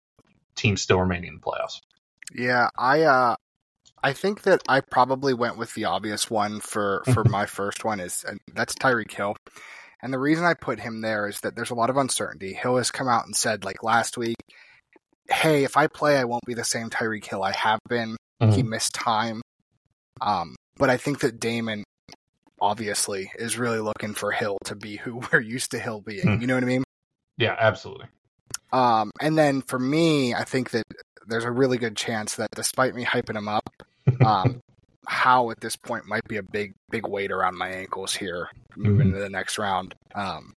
teams 0.56 0.83
still 0.83 1.00
remaining 1.00 1.28
in 1.28 1.35
the 1.37 1.40
playoffs? 1.40 1.80
Yeah, 2.35 2.68
I 2.76 3.02
uh, 3.02 3.37
I 4.02 4.12
think 4.12 4.42
that 4.42 4.62
I 4.68 4.80
probably 4.80 5.33
went 5.33 5.56
with 5.56 5.73
the 5.75 5.87
obvious 5.87 6.30
one 6.30 6.61
for 6.61 7.02
for 7.12 7.25
my 7.28 7.47
first 7.47 7.85
one 7.85 8.00
is 8.00 8.25
and 8.26 8.40
that's 8.52 8.75
Tyreek 8.75 9.12
Hill. 9.12 9.37
And 10.02 10.12
the 10.12 10.18
reason 10.18 10.44
I 10.44 10.52
put 10.52 10.80
him 10.80 11.00
there 11.00 11.26
is 11.26 11.40
that 11.40 11.56
there's 11.56 11.71
a 11.71 11.75
lot 11.75 11.88
of 11.88 11.97
uncertainty. 11.97 12.52
Hill 12.52 12.76
has 12.76 12.90
come 12.90 13.09
out 13.09 13.25
and 13.25 13.35
said 13.35 13.64
like 13.64 13.83
last 13.83 14.18
week, 14.18 14.37
"Hey, 15.28 15.64
if 15.64 15.76
I 15.76 15.86
play, 15.86 16.18
I 16.18 16.24
won't 16.24 16.44
be 16.46 16.54
the 16.54 16.64
same 16.64 16.90
Tyreek 16.90 17.24
Hill 17.24 17.42
I 17.42 17.52
have 17.52 17.80
been. 17.88 18.16
Mm-hmm. 18.42 18.52
He 18.52 18.62
missed 18.62 18.94
time." 18.94 19.42
Um, 20.20 20.56
but 20.76 20.90
I 20.90 20.96
think 20.96 21.20
that 21.20 21.40
Damon 21.40 21.84
obviously 22.60 23.30
is 23.36 23.58
really 23.58 23.80
looking 23.80 24.14
for 24.14 24.32
Hill 24.32 24.58
to 24.64 24.74
be 24.74 24.96
who 24.96 25.20
we're 25.32 25.40
used 25.40 25.70
to 25.72 25.78
Hill 25.78 26.00
being. 26.00 26.24
Mm. 26.24 26.40
You 26.40 26.46
know 26.46 26.54
what 26.54 26.64
I 26.64 26.66
mean? 26.66 26.84
Yeah, 27.38 27.56
absolutely. 27.58 28.06
Um, 28.72 29.10
and 29.20 29.36
then 29.36 29.62
for 29.62 29.78
me, 29.78 30.34
I 30.34 30.44
think 30.44 30.70
that 30.70 30.84
there's 31.26 31.44
a 31.44 31.50
really 31.50 31.78
good 31.78 31.96
chance 31.96 32.36
that 32.36 32.48
despite 32.54 32.94
me 32.94 33.04
hyping 33.04 33.36
him 33.36 33.48
up, 33.48 33.68
um, 34.24 34.60
how 35.06 35.50
at 35.50 35.60
this 35.60 35.76
point 35.76 36.06
might 36.06 36.24
be 36.28 36.38
a 36.38 36.42
big 36.42 36.74
big 36.90 37.06
weight 37.06 37.30
around 37.30 37.56
my 37.56 37.68
ankles 37.68 38.14
here 38.14 38.48
moving 38.76 39.08
mm-hmm. 39.08 39.16
to 39.16 39.22
the 39.22 39.30
next 39.30 39.58
round. 39.58 39.94
Um, 40.14 40.54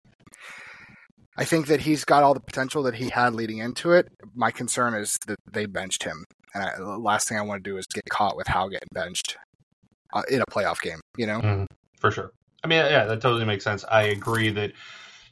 I 1.37 1.45
think 1.45 1.67
that 1.67 1.81
he's 1.81 2.05
got 2.05 2.23
all 2.23 2.35
the 2.35 2.41
potential 2.41 2.83
that 2.85 2.95
he 2.95 3.09
had 3.11 3.35
leading 3.35 3.59
into 3.59 3.93
it. 3.93 4.09
My 4.35 4.50
concern 4.50 4.95
is 4.95 5.19
that 5.26 5.38
they 5.50 5.67
benched 5.67 6.05
him, 6.05 6.25
and 6.55 6.62
I, 6.62 6.76
the 6.76 6.99
last 6.99 7.29
thing 7.29 7.38
I 7.38 7.43
want 7.43 7.64
to 7.64 7.71
do 7.71 7.76
is 7.76 7.87
get 7.87 8.05
caught 8.09 8.37
with 8.37 8.47
Howell 8.47 8.71
getting 8.71 8.88
benched 8.93 9.37
uh, 10.12 10.23
in 10.31 10.41
a 10.41 10.47
playoff 10.47 10.81
game. 10.81 11.00
You 11.17 11.26
know, 11.26 11.41
mm-hmm. 11.41 11.64
for 12.00 12.11
sure. 12.11 12.33
I 12.62 12.67
mean, 12.67 12.79
yeah, 12.79 13.05
that 13.05 13.21
totally 13.21 13.45
makes 13.45 13.64
sense. 13.64 13.85
I 13.91 14.05
agree 14.05 14.50
that 14.50 14.73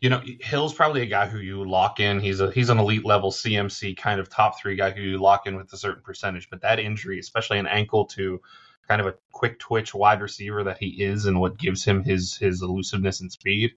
you 0.03 0.11
know, 0.11 0.21
Hill's 0.41 0.75
probably 0.75 1.03
a 1.03 1.07
guy 1.07 1.29
who 1.29 1.39
you 1.39 1.65
lock 1.65 2.01
in. 2.01 2.19
He's 2.19 2.41
a 2.41 2.51
he's 2.51 2.71
an 2.71 2.79
elite 2.79 3.05
level 3.05 3.31
CMC 3.31 3.97
kind 3.97 4.19
of 4.19 4.29
top 4.29 4.59
three 4.61 4.75
guy 4.75 4.91
who 4.91 5.01
you 5.01 5.19
lock 5.19 5.47
in 5.47 5.55
with 5.55 5.73
a 5.73 5.77
certain 5.77 6.03
percentage. 6.03 6.51
But 6.51 6.61
that 6.63 6.81
injury, 6.81 7.21
especially 7.21 7.61
an 7.61 7.69
ankle 7.69 8.07
to 8.07 8.41
kind 8.89 9.01
of 9.01 9.07
a 9.07 9.15
quick 9.31 9.61
twitch 9.61 9.95
wide 9.95 10.21
receiver 10.21 10.65
that 10.65 10.79
he 10.79 11.05
is, 11.05 11.27
and 11.27 11.39
what 11.39 11.57
gives 11.57 11.85
him 11.85 12.03
his 12.03 12.37
his 12.37 12.63
elusiveness 12.63 13.21
and 13.21 13.31
speed, 13.31 13.75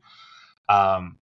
um, 0.67 1.19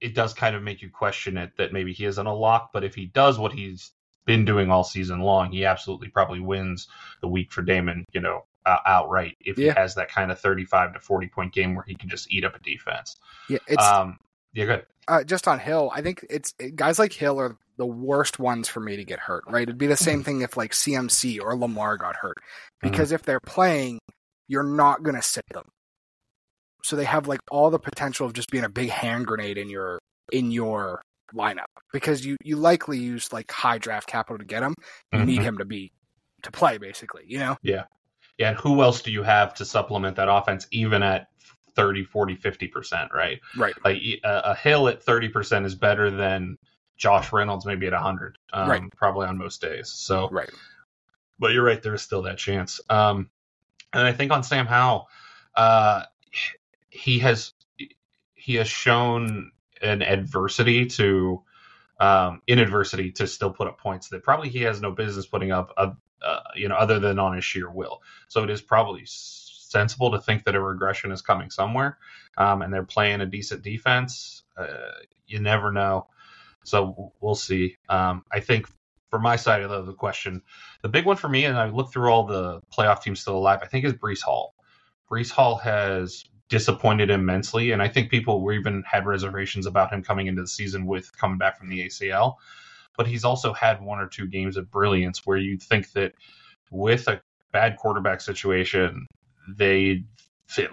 it 0.00 0.14
does 0.14 0.32
kind 0.32 0.56
of 0.56 0.62
make 0.62 0.82
you 0.82 0.90
question 0.90 1.36
it 1.36 1.52
that 1.58 1.72
maybe 1.72 1.92
he 1.92 2.04
isn't 2.04 2.26
a 2.26 2.34
lock. 2.34 2.70
But 2.72 2.84
if 2.84 2.94
he 2.94 3.06
does 3.06 3.38
what 3.38 3.52
he's 3.52 3.92
been 4.26 4.44
doing 4.44 4.70
all 4.70 4.84
season 4.84 5.20
long, 5.20 5.52
he 5.52 5.64
absolutely 5.64 6.08
probably 6.08 6.40
wins 6.40 6.88
the 7.20 7.28
week 7.28 7.52
for 7.52 7.62
Damon. 7.62 8.04
You 8.12 8.20
know, 8.20 8.44
uh, 8.66 8.78
outright 8.86 9.36
if 9.40 9.58
yeah. 9.58 9.72
he 9.72 9.80
has 9.80 9.94
that 9.94 10.10
kind 10.10 10.30
of 10.30 10.38
35 10.38 10.94
to 10.94 11.00
40 11.00 11.28
point 11.28 11.52
game 11.52 11.74
where 11.74 11.84
he 11.86 11.94
can 11.94 12.08
just 12.08 12.30
eat 12.32 12.44
up 12.44 12.54
a 12.54 12.58
defense. 12.60 13.16
Yeah, 13.48 13.58
it's 13.66 13.84
um, 13.84 14.18
yeah, 14.52 14.64
good. 14.64 14.86
Uh, 15.08 15.24
just 15.24 15.48
on 15.48 15.58
Hill, 15.58 15.90
I 15.94 16.02
think 16.02 16.24
it's 16.30 16.52
guys 16.74 16.98
like 16.98 17.12
Hill 17.12 17.40
are 17.40 17.56
the 17.76 17.86
worst 17.86 18.38
ones 18.38 18.68
for 18.68 18.80
me 18.80 18.96
to 18.96 19.04
get 19.04 19.18
hurt. 19.18 19.44
Right? 19.48 19.62
It'd 19.62 19.78
be 19.78 19.86
the 19.86 19.96
same 19.96 20.22
thing 20.22 20.42
if 20.42 20.56
like 20.56 20.72
CMC 20.72 21.40
or 21.42 21.56
Lamar 21.56 21.96
got 21.96 22.16
hurt 22.16 22.38
because 22.80 23.08
mm-hmm. 23.08 23.16
if 23.16 23.22
they're 23.22 23.40
playing, 23.40 23.98
you're 24.48 24.62
not 24.62 25.02
going 25.02 25.16
to 25.16 25.22
sit 25.22 25.44
them. 25.52 25.64
So 26.84 26.96
they 26.96 27.04
have 27.04 27.28
like 27.28 27.40
all 27.50 27.70
the 27.70 27.78
potential 27.78 28.26
of 28.26 28.32
just 28.32 28.50
being 28.50 28.64
a 28.64 28.68
big 28.68 28.90
hand 28.90 29.26
grenade 29.26 29.58
in 29.58 29.68
your 29.68 29.98
in 30.32 30.50
your 30.50 31.02
lineup 31.34 31.66
because 31.92 32.24
you 32.24 32.36
you 32.42 32.56
likely 32.56 32.98
use 32.98 33.32
like 33.32 33.50
high 33.50 33.78
draft 33.78 34.06
capital 34.06 34.38
to 34.38 34.44
get 34.44 34.62
him. 34.62 34.74
You 35.12 35.18
mm-hmm. 35.18 35.26
need 35.26 35.42
him 35.42 35.58
to 35.58 35.64
be 35.64 35.92
to 36.42 36.50
play 36.50 36.78
basically, 36.78 37.24
you 37.26 37.38
know? 37.38 37.56
Yeah 37.62 37.84
yeah, 38.40 38.48
and 38.48 38.58
who 38.58 38.80
else 38.80 39.02
do 39.02 39.12
you 39.12 39.22
have 39.22 39.52
to 39.54 39.66
supplement 39.66 40.16
that 40.16 40.30
offense 40.30 40.66
even 40.70 41.02
at 41.02 41.26
30, 41.76 42.04
40, 42.04 42.36
50%, 42.36 43.12
right? 43.12 43.38
Right. 43.54 43.74
Like 43.84 43.98
a, 43.98 44.18
a 44.24 44.54
Hill 44.54 44.88
at 44.88 45.04
30% 45.04 45.66
is 45.66 45.74
better 45.74 46.10
than 46.10 46.56
Josh 46.96 47.34
Reynolds 47.34 47.66
maybe 47.66 47.86
at 47.86 47.92
100, 47.92 48.38
um, 48.54 48.70
right. 48.70 48.82
probably 48.96 49.26
on 49.26 49.36
most 49.36 49.60
days. 49.60 49.90
So, 49.90 50.30
right. 50.30 50.48
But 51.38 51.52
you're 51.52 51.62
right, 51.62 51.82
there's 51.82 52.00
still 52.00 52.22
that 52.22 52.38
chance. 52.38 52.80
Um, 52.88 53.28
and 53.92 54.06
I 54.06 54.12
think 54.12 54.32
on 54.32 54.42
Sam 54.42 54.64
Howell, 54.64 55.08
uh, 55.54 56.04
he 56.90 57.18
has 57.18 57.52
he 58.34 58.54
has 58.56 58.68
shown 58.68 59.52
an 59.82 60.02
adversity 60.02 60.86
to 60.86 61.42
um, 61.98 62.42
in 62.46 62.58
adversity 62.58 63.12
to 63.12 63.26
still 63.26 63.50
put 63.50 63.68
up 63.68 63.78
points 63.78 64.08
that 64.08 64.22
probably 64.22 64.48
he 64.48 64.62
has 64.62 64.80
no 64.80 64.90
business 64.90 65.26
putting 65.26 65.52
up 65.52 65.72
uh, 65.76 65.90
uh, 66.22 66.40
you 66.54 66.68
know, 66.68 66.74
other 66.74 66.98
than 66.98 67.18
on 67.18 67.34
his 67.34 67.44
sheer 67.44 67.70
will. 67.70 68.02
So 68.28 68.42
it 68.42 68.50
is 68.50 68.60
probably 68.60 69.02
sensible 69.06 70.10
to 70.10 70.20
think 70.20 70.44
that 70.44 70.54
a 70.54 70.60
regression 70.60 71.12
is 71.12 71.22
coming 71.22 71.50
somewhere, 71.50 71.98
um, 72.36 72.62
and 72.62 72.72
they're 72.72 72.82
playing 72.82 73.20
a 73.20 73.26
decent 73.26 73.62
defense. 73.62 74.42
Uh, 74.56 74.66
you 75.26 75.40
never 75.40 75.72
know. 75.72 76.08
So 76.64 77.12
we'll 77.20 77.34
see. 77.34 77.76
Um, 77.88 78.24
I 78.30 78.40
think 78.40 78.66
for 79.08 79.18
my 79.18 79.36
side 79.36 79.62
of 79.62 79.70
the, 79.70 79.82
the, 79.82 79.94
question, 79.94 80.42
the 80.82 80.88
big 80.88 81.06
one 81.06 81.16
for 81.16 81.28
me, 81.28 81.46
and 81.46 81.56
I 81.56 81.68
look 81.68 81.92
through 81.92 82.10
all 82.10 82.24
the 82.24 82.60
playoff 82.70 83.02
teams 83.02 83.20
still 83.20 83.36
alive, 83.36 83.60
I 83.62 83.66
think 83.66 83.84
is 83.84 83.94
Breece 83.94 84.22
Hall. 84.22 84.54
Breece 85.10 85.30
Hall 85.30 85.56
has 85.56 86.24
disappointed 86.50 87.10
immensely, 87.10 87.72
and 87.72 87.80
I 87.80 87.88
think 87.88 88.10
people 88.10 88.42
were 88.42 88.52
even 88.52 88.84
had 88.86 89.06
reservations 89.06 89.66
about 89.66 89.92
him 89.92 90.02
coming 90.02 90.26
into 90.26 90.42
the 90.42 90.48
season 90.48 90.84
with 90.84 91.16
coming 91.16 91.38
back 91.38 91.58
from 91.58 91.68
the 91.68 91.86
ACL 91.86 92.36
but 93.00 93.06
he's 93.06 93.24
also 93.24 93.54
had 93.54 93.80
one 93.80 93.98
or 93.98 94.06
two 94.06 94.26
games 94.26 94.58
of 94.58 94.70
brilliance 94.70 95.24
where 95.24 95.38
you'd 95.38 95.62
think 95.62 95.90
that 95.92 96.12
with 96.70 97.08
a 97.08 97.18
bad 97.50 97.78
quarterback 97.78 98.20
situation, 98.20 99.06
they 99.48 100.04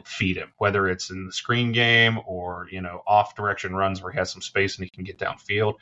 feed 0.04 0.36
him, 0.36 0.52
whether 0.58 0.90
it's 0.90 1.10
in 1.10 1.26
the 1.26 1.32
screen 1.32 1.72
game 1.72 2.20
or 2.26 2.68
you 2.70 2.82
know 2.82 3.02
off 3.08 3.34
direction 3.34 3.74
runs 3.74 4.02
where 4.02 4.12
he 4.12 4.18
has 4.18 4.30
some 4.30 4.42
space 4.42 4.78
and 4.78 4.84
he 4.84 4.90
can 4.90 5.06
get 5.06 5.18
downfield. 5.18 5.76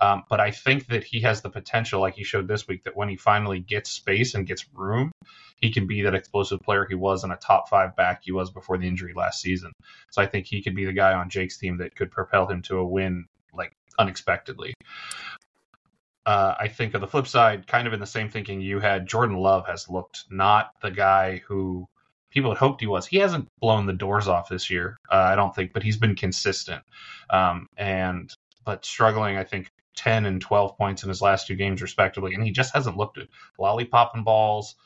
Um, 0.00 0.24
but 0.28 0.40
I 0.40 0.50
think 0.50 0.86
that 0.88 1.04
he 1.04 1.20
has 1.20 1.40
the 1.40 1.50
potential, 1.50 2.00
like 2.00 2.14
he 2.14 2.24
showed 2.24 2.48
this 2.48 2.66
week, 2.66 2.84
that 2.84 2.96
when 2.96 3.08
he 3.08 3.16
finally 3.16 3.60
gets 3.60 3.90
space 3.90 4.34
and 4.34 4.46
gets 4.46 4.66
room, 4.74 5.12
he 5.56 5.72
can 5.72 5.86
be 5.86 6.02
that 6.02 6.14
explosive 6.14 6.60
player 6.60 6.86
he 6.88 6.94
was 6.94 7.24
in 7.24 7.30
a 7.30 7.36
top 7.36 7.68
five 7.68 7.96
back 7.96 8.22
he 8.24 8.32
was 8.32 8.50
before 8.50 8.78
the 8.78 8.88
injury 8.88 9.12
last 9.14 9.40
season. 9.40 9.72
So 10.10 10.20
I 10.22 10.26
think 10.26 10.46
he 10.46 10.62
could 10.62 10.74
be 10.74 10.84
the 10.84 10.92
guy 10.92 11.14
on 11.14 11.30
Jake's 11.30 11.58
team 11.58 11.78
that 11.78 11.96
could 11.96 12.10
propel 12.10 12.46
him 12.46 12.62
to 12.62 12.78
a 12.78 12.86
win 12.86 13.26
like 13.52 13.72
unexpectedly 13.98 14.74
uh, 16.26 16.54
I 16.58 16.68
think 16.68 16.94
on 16.94 17.00
the 17.00 17.06
flip 17.06 17.26
side, 17.26 17.66
kind 17.66 17.86
of 17.86 17.92
in 17.92 18.00
the 18.00 18.06
same 18.06 18.30
thinking 18.30 18.60
you 18.60 18.80
had, 18.80 19.06
Jordan 19.06 19.36
Love 19.36 19.66
has 19.66 19.88
looked 19.88 20.24
not 20.30 20.70
the 20.80 20.90
guy 20.90 21.42
who 21.46 21.86
people 22.30 22.50
had 22.50 22.58
hoped 22.58 22.80
he 22.80 22.86
was. 22.86 23.06
He 23.06 23.18
hasn't 23.18 23.48
blown 23.60 23.86
the 23.86 23.92
doors 23.92 24.26
off 24.26 24.48
this 24.48 24.70
year, 24.70 24.96
uh, 25.10 25.16
I 25.16 25.36
don't 25.36 25.54
think, 25.54 25.72
but 25.72 25.82
he's 25.82 25.98
been 25.98 26.14
consistent. 26.14 26.82
Um, 27.28 27.66
and 27.76 28.32
but 28.64 28.86
struggling, 28.86 29.36
I 29.36 29.44
think, 29.44 29.68
ten 30.04 30.26
and 30.26 30.40
twelve 30.40 30.76
points 30.76 31.02
in 31.02 31.08
his 31.08 31.22
last 31.22 31.46
two 31.46 31.56
games 31.56 31.82
respectively, 31.82 32.34
and 32.34 32.44
he 32.44 32.50
just 32.50 32.74
hasn't 32.74 32.96
looked 32.96 33.18
it. 33.18 33.28
Lollipopping 33.58 34.24
balls. 34.24 34.76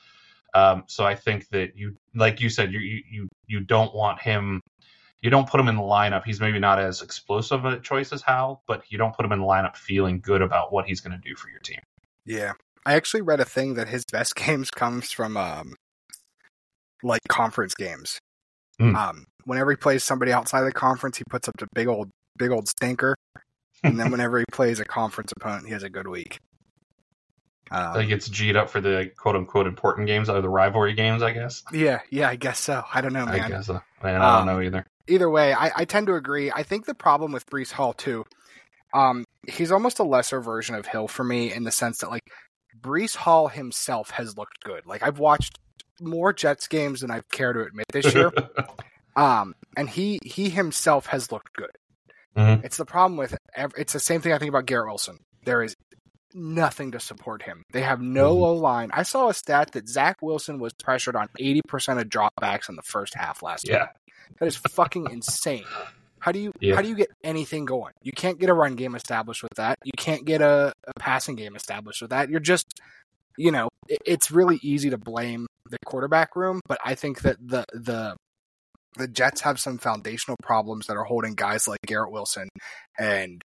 Um, 0.54 0.84
so 0.86 1.04
I 1.04 1.14
think 1.14 1.48
that 1.50 1.76
you, 1.76 1.96
like 2.14 2.40
you 2.40 2.48
said, 2.48 2.72
you 2.72 2.80
you 2.80 3.28
you 3.46 3.60
don't 3.60 3.94
want 3.94 4.20
him 4.20 4.62
you 5.20 5.30
don't 5.30 5.48
put 5.48 5.60
him 5.60 5.68
in 5.68 5.76
the 5.76 5.82
lineup. 5.82 6.24
He's 6.24 6.40
maybe 6.40 6.58
not 6.58 6.78
as 6.78 7.02
explosive 7.02 7.64
a 7.64 7.80
choice 7.80 8.12
as 8.12 8.22
Howell, 8.22 8.62
but 8.66 8.84
you 8.88 8.98
don't 8.98 9.14
put 9.14 9.24
him 9.24 9.32
in 9.32 9.40
the 9.40 9.46
lineup 9.46 9.76
feeling 9.76 10.20
good 10.20 10.42
about 10.42 10.72
what 10.72 10.86
he's 10.86 11.00
going 11.00 11.18
to 11.18 11.28
do 11.28 11.34
for 11.34 11.48
your 11.50 11.60
team. 11.60 11.80
Yeah, 12.24 12.52
I 12.86 12.94
actually 12.94 13.22
read 13.22 13.40
a 13.40 13.44
thing 13.44 13.74
that 13.74 13.88
his 13.88 14.04
best 14.10 14.34
games 14.36 14.70
comes 14.70 15.10
from 15.10 15.36
um, 15.36 15.74
like 17.02 17.22
conference 17.28 17.74
games. 17.74 18.18
Mm. 18.80 18.94
Um, 18.94 19.24
whenever 19.44 19.70
he 19.70 19.76
plays 19.76 20.04
somebody 20.04 20.32
outside 20.32 20.62
the 20.62 20.72
conference, 20.72 21.18
he 21.18 21.24
puts 21.28 21.48
up 21.48 21.60
a 21.60 21.66
big 21.74 21.88
old 21.88 22.10
big 22.38 22.52
old 22.52 22.68
stinker, 22.68 23.16
and 23.84 23.98
then 23.98 24.10
whenever 24.10 24.38
he 24.38 24.44
plays 24.52 24.80
a 24.80 24.84
conference 24.84 25.32
opponent, 25.36 25.66
he 25.66 25.72
has 25.72 25.82
a 25.82 25.90
good 25.90 26.06
week. 26.06 26.38
Um, 27.70 28.00
he 28.00 28.06
gets 28.06 28.28
G'd 28.28 28.56
up 28.56 28.70
for 28.70 28.80
the 28.80 29.10
quote 29.16 29.36
unquote 29.36 29.66
important 29.66 30.06
games 30.06 30.28
or 30.28 30.40
the 30.40 30.48
rivalry 30.48 30.94
games, 30.94 31.22
I 31.22 31.32
guess. 31.32 31.62
Yeah, 31.72 32.00
yeah, 32.10 32.28
I 32.28 32.36
guess 32.36 32.58
so. 32.58 32.82
I 32.92 33.00
don't 33.00 33.12
know, 33.12 33.26
man. 33.26 33.40
I 33.40 33.48
guess 33.48 33.66
so. 33.66 33.82
Man, 34.02 34.20
I 34.20 34.38
don't 34.38 34.40
um, 34.40 34.46
know 34.46 34.62
either 34.62 34.86
either 35.08 35.28
way, 35.28 35.52
I, 35.52 35.70
I 35.74 35.84
tend 35.84 36.06
to 36.06 36.14
agree. 36.14 36.50
I 36.52 36.62
think 36.62 36.86
the 36.86 36.94
problem 36.94 37.32
with 37.32 37.46
Breece 37.46 37.72
Hall 37.72 37.92
too, 37.92 38.24
um, 38.94 39.24
he's 39.50 39.72
almost 39.72 39.98
a 39.98 40.04
lesser 40.04 40.40
version 40.40 40.74
of 40.74 40.86
Hill 40.86 41.08
for 41.08 41.24
me 41.24 41.52
in 41.52 41.64
the 41.64 41.72
sense 41.72 41.98
that 41.98 42.10
like 42.10 42.22
Breece 42.80 43.16
Hall 43.16 43.48
himself 43.48 44.10
has 44.10 44.36
looked 44.36 44.62
good. 44.64 44.86
Like 44.86 45.02
I've 45.02 45.18
watched 45.18 45.58
more 46.00 46.32
Jets 46.32 46.68
games 46.68 47.00
than 47.00 47.10
I 47.10 47.22
care 47.32 47.52
to 47.52 47.62
admit 47.62 47.86
this 47.92 48.14
year. 48.14 48.32
um, 49.16 49.54
and 49.76 49.88
he 49.88 50.20
he 50.24 50.50
himself 50.50 51.06
has 51.06 51.32
looked 51.32 51.54
good. 51.54 51.70
Mm-hmm. 52.38 52.64
It's 52.64 52.76
the 52.76 52.84
problem 52.84 53.16
with 53.16 53.36
it's 53.76 53.92
the 53.92 54.00
same 54.00 54.20
thing 54.20 54.32
I 54.32 54.38
think 54.38 54.50
about 54.50 54.66
Garrett 54.66 54.88
Wilson. 54.88 55.18
There 55.44 55.62
is 55.62 55.74
nothing 56.34 56.92
to 56.92 57.00
support 57.00 57.42
him. 57.42 57.62
They 57.72 57.82
have 57.82 58.00
no 58.00 58.34
mm-hmm. 58.34 58.44
O 58.44 58.54
line. 58.54 58.90
I 58.92 59.02
saw 59.02 59.28
a 59.28 59.34
stat 59.34 59.72
that 59.72 59.88
Zach 59.88 60.16
Wilson 60.22 60.58
was 60.58 60.72
pressured 60.74 61.16
on 61.16 61.28
eighty 61.38 61.62
percent 61.66 61.98
of 61.98 62.06
dropbacks 62.06 62.68
in 62.68 62.76
the 62.76 62.82
first 62.82 63.14
half 63.14 63.42
last 63.42 63.68
yeah. 63.68 63.74
year. 63.74 63.88
That 64.38 64.46
is 64.46 64.56
fucking 64.56 65.08
insane. 65.10 65.64
How 66.20 66.32
do 66.32 66.38
you 66.38 66.52
yeah. 66.60 66.76
how 66.76 66.82
do 66.82 66.88
you 66.88 66.94
get 66.94 67.08
anything 67.24 67.64
going? 67.64 67.92
You 68.02 68.12
can't 68.12 68.38
get 68.38 68.50
a 68.50 68.54
run 68.54 68.76
game 68.76 68.94
established 68.94 69.42
with 69.42 69.54
that. 69.56 69.78
You 69.84 69.92
can't 69.96 70.24
get 70.24 70.40
a, 70.42 70.72
a 70.86 70.92
passing 70.98 71.34
game 71.34 71.56
established 71.56 72.02
with 72.02 72.10
that. 72.10 72.28
You're 72.28 72.40
just 72.40 72.80
you 73.36 73.52
know, 73.52 73.68
it, 73.88 73.98
it's 74.04 74.30
really 74.30 74.58
easy 74.62 74.90
to 74.90 74.98
blame 74.98 75.46
the 75.70 75.78
quarterback 75.86 76.36
room, 76.36 76.60
but 76.66 76.78
I 76.84 76.94
think 76.94 77.22
that 77.22 77.36
the 77.40 77.64
the 77.72 78.16
the 78.96 79.08
Jets 79.08 79.40
have 79.42 79.60
some 79.60 79.78
foundational 79.78 80.36
problems 80.42 80.86
that 80.86 80.96
are 80.96 81.04
holding 81.04 81.34
guys 81.34 81.68
like 81.68 81.78
Garrett 81.86 82.10
Wilson 82.10 82.48
and 82.98 83.42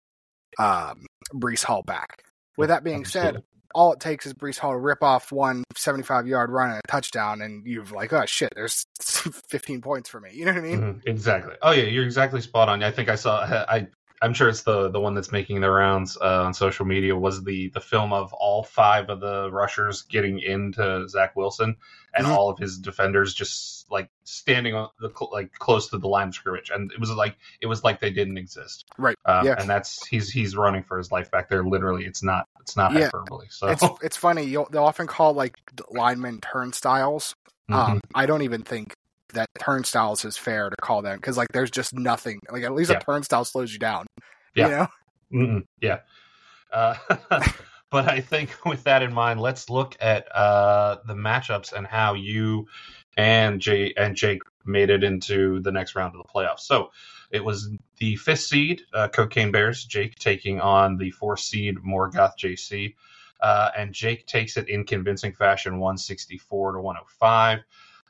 um, 0.57 1.05
Breece 1.33 1.63
Hall 1.63 1.83
back. 1.83 2.23
With 2.57 2.69
that 2.69 2.83
being 2.83 3.05
said, 3.05 3.41
all 3.73 3.93
it 3.93 3.99
takes 3.99 4.25
is 4.25 4.33
Breece 4.33 4.57
Hall 4.57 4.71
to 4.71 4.77
rip 4.77 5.01
off 5.03 5.31
one 5.31 5.63
75 5.75 6.27
yard 6.27 6.51
run 6.51 6.71
and 6.71 6.79
a 6.83 6.87
touchdown, 6.91 7.41
and 7.41 7.65
you've 7.65 7.91
like, 7.91 8.11
oh 8.11 8.25
shit, 8.25 8.49
there's 8.55 8.85
15 9.49 9.81
points 9.81 10.09
for 10.09 10.19
me. 10.19 10.31
You 10.33 10.45
know 10.45 10.53
what 10.53 10.59
I 10.59 10.63
mean? 10.63 10.79
Mhm, 10.81 11.01
Exactly. 11.05 11.55
Oh 11.61 11.71
yeah, 11.71 11.83
you're 11.83 12.03
exactly 12.03 12.41
spot 12.41 12.67
on. 12.67 12.83
I 12.83 12.91
think 12.91 13.09
I 13.09 13.15
saw. 13.15 13.41
I 13.41 13.87
I'm 14.21 14.33
sure 14.33 14.49
it's 14.49 14.63
the 14.63 14.89
the 14.89 14.99
one 14.99 15.13
that's 15.15 15.31
making 15.31 15.61
the 15.61 15.69
rounds 15.71 16.17
uh, 16.21 16.43
on 16.43 16.53
social 16.53 16.85
media 16.85 17.15
was 17.15 17.43
the 17.43 17.69
the 17.69 17.79
film 17.79 18.11
of 18.13 18.33
all 18.33 18.63
five 18.63 19.09
of 19.09 19.19
the 19.21 19.49
rushers 19.51 20.01
getting 20.03 20.39
into 20.39 21.07
Zach 21.07 21.35
Wilson 21.35 21.75
and 22.13 22.25
Mhm. 22.27 22.31
all 22.31 22.49
of 22.49 22.57
his 22.59 22.77
defenders 22.79 23.33
just 23.33 23.89
like 23.91 24.09
standing 24.23 24.75
on 24.75 24.89
the 24.99 25.09
cl- 25.17 25.31
like 25.31 25.53
close 25.53 25.89
to 25.89 25.97
the 25.97 26.07
line 26.07 26.27
of 26.29 26.33
scrimmage, 26.35 26.69
and 26.69 26.91
it 26.91 26.99
was 26.99 27.09
like 27.11 27.37
it 27.61 27.67
was 27.67 27.83
like 27.83 27.99
they 27.99 28.11
didn't 28.11 28.37
exist. 28.37 28.85
Right. 28.97 29.15
Um, 29.25 29.45
Yeah. 29.45 29.55
And 29.57 29.69
that's 29.69 30.05
he's 30.05 30.29
he's 30.29 30.55
running 30.55 30.83
for 30.83 30.97
his 30.97 31.11
life 31.11 31.31
back 31.31 31.49
there. 31.49 31.63
Literally, 31.63 32.05
it's 32.05 32.21
not 32.23 32.45
it's 32.61 32.75
not 32.75 32.91
Yeah. 32.93 33.05
hyperbole. 33.05 33.47
So 33.49 33.67
It's 33.69 33.83
it's 34.01 34.17
funny. 34.17 34.43
You'll, 34.43 34.67
they'll 34.69 34.83
often 34.83 35.07
call 35.07 35.33
like 35.33 35.57
linemen 35.91 36.39
turnstiles. 36.41 37.35
Mhm. 37.69 37.75
Um, 37.75 38.01
I 38.15 38.25
don't 38.25 38.41
even 38.41 38.63
think 38.63 38.93
that 39.33 39.47
turnstiles 39.59 40.25
is 40.25 40.37
fair 40.37 40.69
to 40.69 40.75
call 40.81 41.01
them 41.01 41.17
because 41.17 41.37
like 41.37 41.47
there's 41.53 41.71
just 41.71 41.93
nothing. 41.93 42.39
Like 42.51 42.63
at 42.63 42.73
least 42.73 42.91
Yeah. 42.91 42.97
a 42.97 43.01
turnstile 43.01 43.45
slows 43.45 43.71
you 43.73 43.79
down. 43.79 44.07
Yeah. 44.55 44.67
You 44.67 44.71
know? 44.71 44.87
Mm-mm, 45.47 45.63
yeah. 45.81 45.99
Uh, 46.71 46.95
but 47.91 48.07
I 48.09 48.21
think 48.21 48.49
with 48.65 48.83
that 48.83 49.01
in 49.01 49.13
mind, 49.13 49.39
let's 49.39 49.69
look 49.69 49.95
at 49.99 50.33
uh, 50.35 50.97
the 51.05 51.15
matchups 51.15 51.73
and 51.73 51.85
how 51.85 52.13
you 52.13 52.67
and 53.17 53.59
Jay 53.59 53.93
and 53.97 54.15
Jake 54.15 54.41
made 54.65 54.89
it 54.89 55.03
into 55.03 55.59
the 55.61 55.71
next 55.71 55.95
round 55.95 56.15
of 56.15 56.21
the 56.21 56.27
playoffs. 56.27 56.61
So 56.61 56.91
it 57.31 57.43
was 57.43 57.69
the 57.97 58.15
fifth 58.15 58.41
seed, 58.41 58.81
uh, 58.93 59.07
Cocaine 59.07 59.51
Bears, 59.51 59.83
Jake 59.85 60.15
taking 60.15 60.59
on 60.59 60.97
the 60.97 61.11
fourth 61.11 61.39
seed, 61.39 61.77
Morgoth 61.77 62.33
JC. 62.37 62.95
Uh, 63.41 63.71
and 63.77 63.93
Jake 63.93 64.25
takes 64.27 64.57
it 64.57 64.67
in 64.67 64.83
convincing 64.83 65.31
fashion, 65.31 65.79
164 65.79 66.73
to 66.73 66.81
105. 66.81 67.59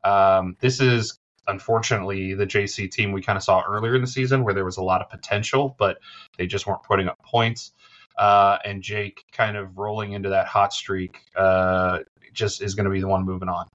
Um, 0.04 0.56
this 0.60 0.80
is 0.80 1.20
unfortunately 1.48 2.36
the 2.36 2.46
JC 2.46 2.90
team 2.90 3.12
we 3.12 3.22
kind 3.22 3.38
of 3.38 3.44
saw 3.44 3.62
earlier 3.68 3.96
in 3.96 4.02
the 4.02 4.08
season 4.08 4.44
where 4.44 4.54
there 4.54 4.66
was 4.66 4.78
a 4.78 4.84
lot 4.84 5.02
of 5.02 5.10
potential, 5.10 5.76
but 5.78 5.98
they 6.38 6.48
just 6.48 6.68
weren't 6.68 6.84
putting 6.84 7.08
up 7.08 7.20
points. 7.24 7.72
Uh, 8.18 8.58
and 8.66 8.84
Jake 8.84 9.24
kind 9.32 9.58
of 9.58 9.78
rolling 9.78 10.12
into 10.14 10.30
that 10.30 10.46
hot 10.46 10.74
streak 10.74 11.22
uh, 11.36 12.00
just 12.34 12.62
is 12.62 12.76
going 12.76 12.86
to 12.86 12.92
be 12.92 13.00
the 13.00 13.08
one 13.08 13.26
moving 13.26 13.50
on. 13.50 13.68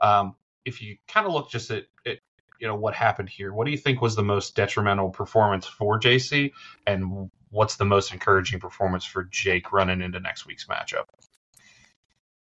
Um, 0.00 0.36
if 0.64 0.82
you 0.82 0.96
kind 1.08 1.26
of 1.26 1.32
look 1.32 1.50
just 1.50 1.70
at, 1.70 1.84
at 2.04 2.18
you 2.60 2.66
know 2.66 2.74
what 2.74 2.94
happened 2.94 3.28
here, 3.28 3.52
what 3.52 3.64
do 3.64 3.70
you 3.70 3.78
think 3.78 4.02
was 4.02 4.14
the 4.14 4.22
most 4.22 4.54
detrimental 4.54 5.10
performance 5.10 5.66
for 5.66 5.98
JC, 5.98 6.52
and 6.86 7.30
what's 7.50 7.76
the 7.76 7.84
most 7.84 8.12
encouraging 8.12 8.60
performance 8.60 9.04
for 9.04 9.24
Jake 9.24 9.72
running 9.72 10.02
into 10.02 10.20
next 10.20 10.46
week's 10.46 10.66
matchup? 10.66 11.04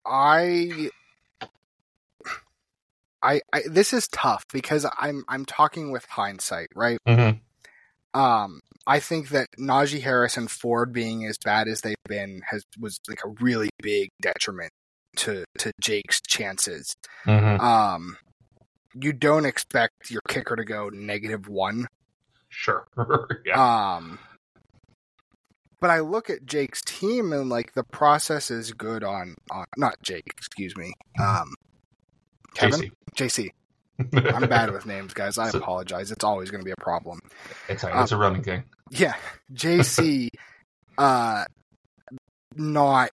I, 0.06 0.90
I, 3.22 3.42
I, 3.54 3.62
this 3.70 3.94
is 3.94 4.08
tough 4.08 4.46
because 4.54 4.86
I'm 4.98 5.24
I'm 5.28 5.46
talking 5.46 5.92
with 5.92 6.06
hindsight, 6.06 6.70
right? 6.76 7.00
Mm-hmm. 7.08 8.20
Um, 8.20 8.62
I 8.86 9.00
think 9.00 9.30
that 9.30 9.48
Najee 9.60 10.02
Harris 10.02 10.38
and 10.38 10.50
Ford 10.50 10.94
being 10.94 11.26
as 11.26 11.38
bad 11.44 11.68
as 11.68 11.82
they've 11.82 11.96
been 12.08 12.42
has 12.50 12.64
was 12.80 13.00
like 13.08 13.24
a 13.26 13.30
really 13.42 13.70
big 13.82 14.10
detriment 14.22 14.72
to 15.18 15.46
to 15.60 15.72
Jake's 15.82 16.22
chances. 16.22 16.96
Mm-hmm. 17.26 17.64
Um, 17.64 18.18
you 18.94 19.14
don't 19.14 19.46
expect 19.46 20.10
your 20.10 20.22
kicker 20.28 20.56
to 20.56 20.64
go 20.64 20.90
negative 20.90 21.48
one. 21.48 21.88
Sure. 22.50 22.88
yeah. 23.46 23.96
Um, 23.96 24.20
but 25.80 25.90
I 25.90 26.00
look 26.00 26.30
at 26.30 26.46
Jake's 26.46 26.82
team 26.82 27.34
and 27.34 27.50
like 27.50 27.74
the 27.74 27.84
process 27.84 28.50
is 28.50 28.72
good 28.72 29.04
on 29.04 29.36
on 29.52 29.66
not 29.76 30.02
Jake, 30.02 30.28
excuse 30.28 30.76
me. 30.76 30.94
Um, 31.20 31.54
Kevin, 32.56 32.92
JC. 33.16 33.50
JC. 34.00 34.34
I'm 34.36 34.48
bad 34.48 34.72
with 34.72 34.86
names, 34.86 35.14
guys. 35.14 35.38
I 35.38 35.50
So- 35.50 35.58
apologize. 35.60 36.12
It's 36.12 36.24
always 36.24 36.52
going 36.52 36.62
to 36.62 36.66
be 36.66 36.72
a 36.72 36.82
problem. 36.82 37.20
It's, 37.68 37.84
a- 37.84 38.02
it's 38.02 38.12
a 38.12 38.18
running 38.18 38.44
thing. 38.44 38.64
Yeah, 38.92 39.16
JC. 39.54 40.30
uh, 40.98 41.46
not 42.56 43.10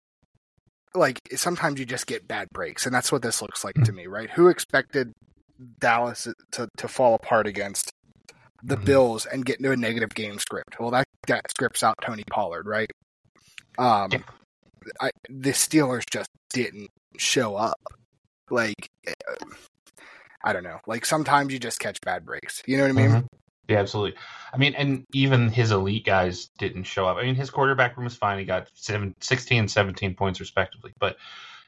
like 0.96 1.20
sometimes 1.36 1.80
you 1.80 1.86
just 1.86 2.06
get 2.08 2.28
bad 2.28 2.48
breaks, 2.54 2.86
and 2.86 2.94
that's 2.94 3.12
what 3.12 3.22
this 3.22 3.42
looks 3.42 3.64
like 3.64 3.76
to 3.84 3.92
me, 3.92 4.08
right? 4.08 4.30
Who 4.32 4.48
expected 4.48 5.12
Dallas 5.80 6.28
to 6.52 6.68
to 6.78 6.88
fall 6.88 7.16
apart 7.16 7.48
against 7.48 7.92
the 8.62 8.78
Mhm. 8.78 8.86
Bills 8.86 9.26
and 9.26 9.44
get 9.46 9.58
into 9.58 9.72
a 9.72 9.76
negative 9.78 10.10
game 10.14 10.38
script? 10.40 10.80
Well, 10.80 10.92
that 10.92 11.06
that 11.28 11.50
scripts 11.50 11.84
out 11.84 11.96
Tony 12.04 12.24
Pollard, 12.30 12.68
right? 12.68 12.90
Um, 13.78 14.10
Yeah. 14.12 14.20
I, 15.02 15.12
the 15.30 15.52
Steelers 15.52 16.04
just 16.12 16.30
didn't 16.50 16.90
show 17.18 17.56
up. 17.56 17.80
Like, 18.50 18.90
eh, 19.08 19.14
I 20.44 20.54
don't 20.54 20.64
know. 20.64 20.80
Like 20.88 21.06
sometimes 21.06 21.54
you 21.54 21.60
just 21.60 21.80
catch 21.80 22.00
bad 22.02 22.26
breaks. 22.26 22.62
You 22.66 22.78
know 22.78 22.84
what 22.84 22.90
I 22.90 22.94
mean? 22.94 23.10
Mhm. 23.10 23.28
Yeah, 23.70 23.80
absolutely. 23.80 24.20
I 24.54 24.58
mean, 24.58 24.76
and 24.76 25.06
even 25.14 25.48
his 25.50 25.72
elite 25.72 26.06
guys 26.06 26.48
didn't 26.58 26.84
show 26.84 27.08
up. 27.08 27.16
I 27.18 27.24
mean, 27.24 27.36
his 27.36 27.50
quarterback 27.50 27.96
room 27.96 28.04
was 28.04 28.16
fine. 28.16 28.38
He 28.40 28.46
got 28.46 28.68
seven, 28.74 29.16
16 29.22 29.60
and 29.60 29.72
17 29.72 30.16
points, 30.16 30.42
respectively. 30.42 30.92
But 31.00 31.16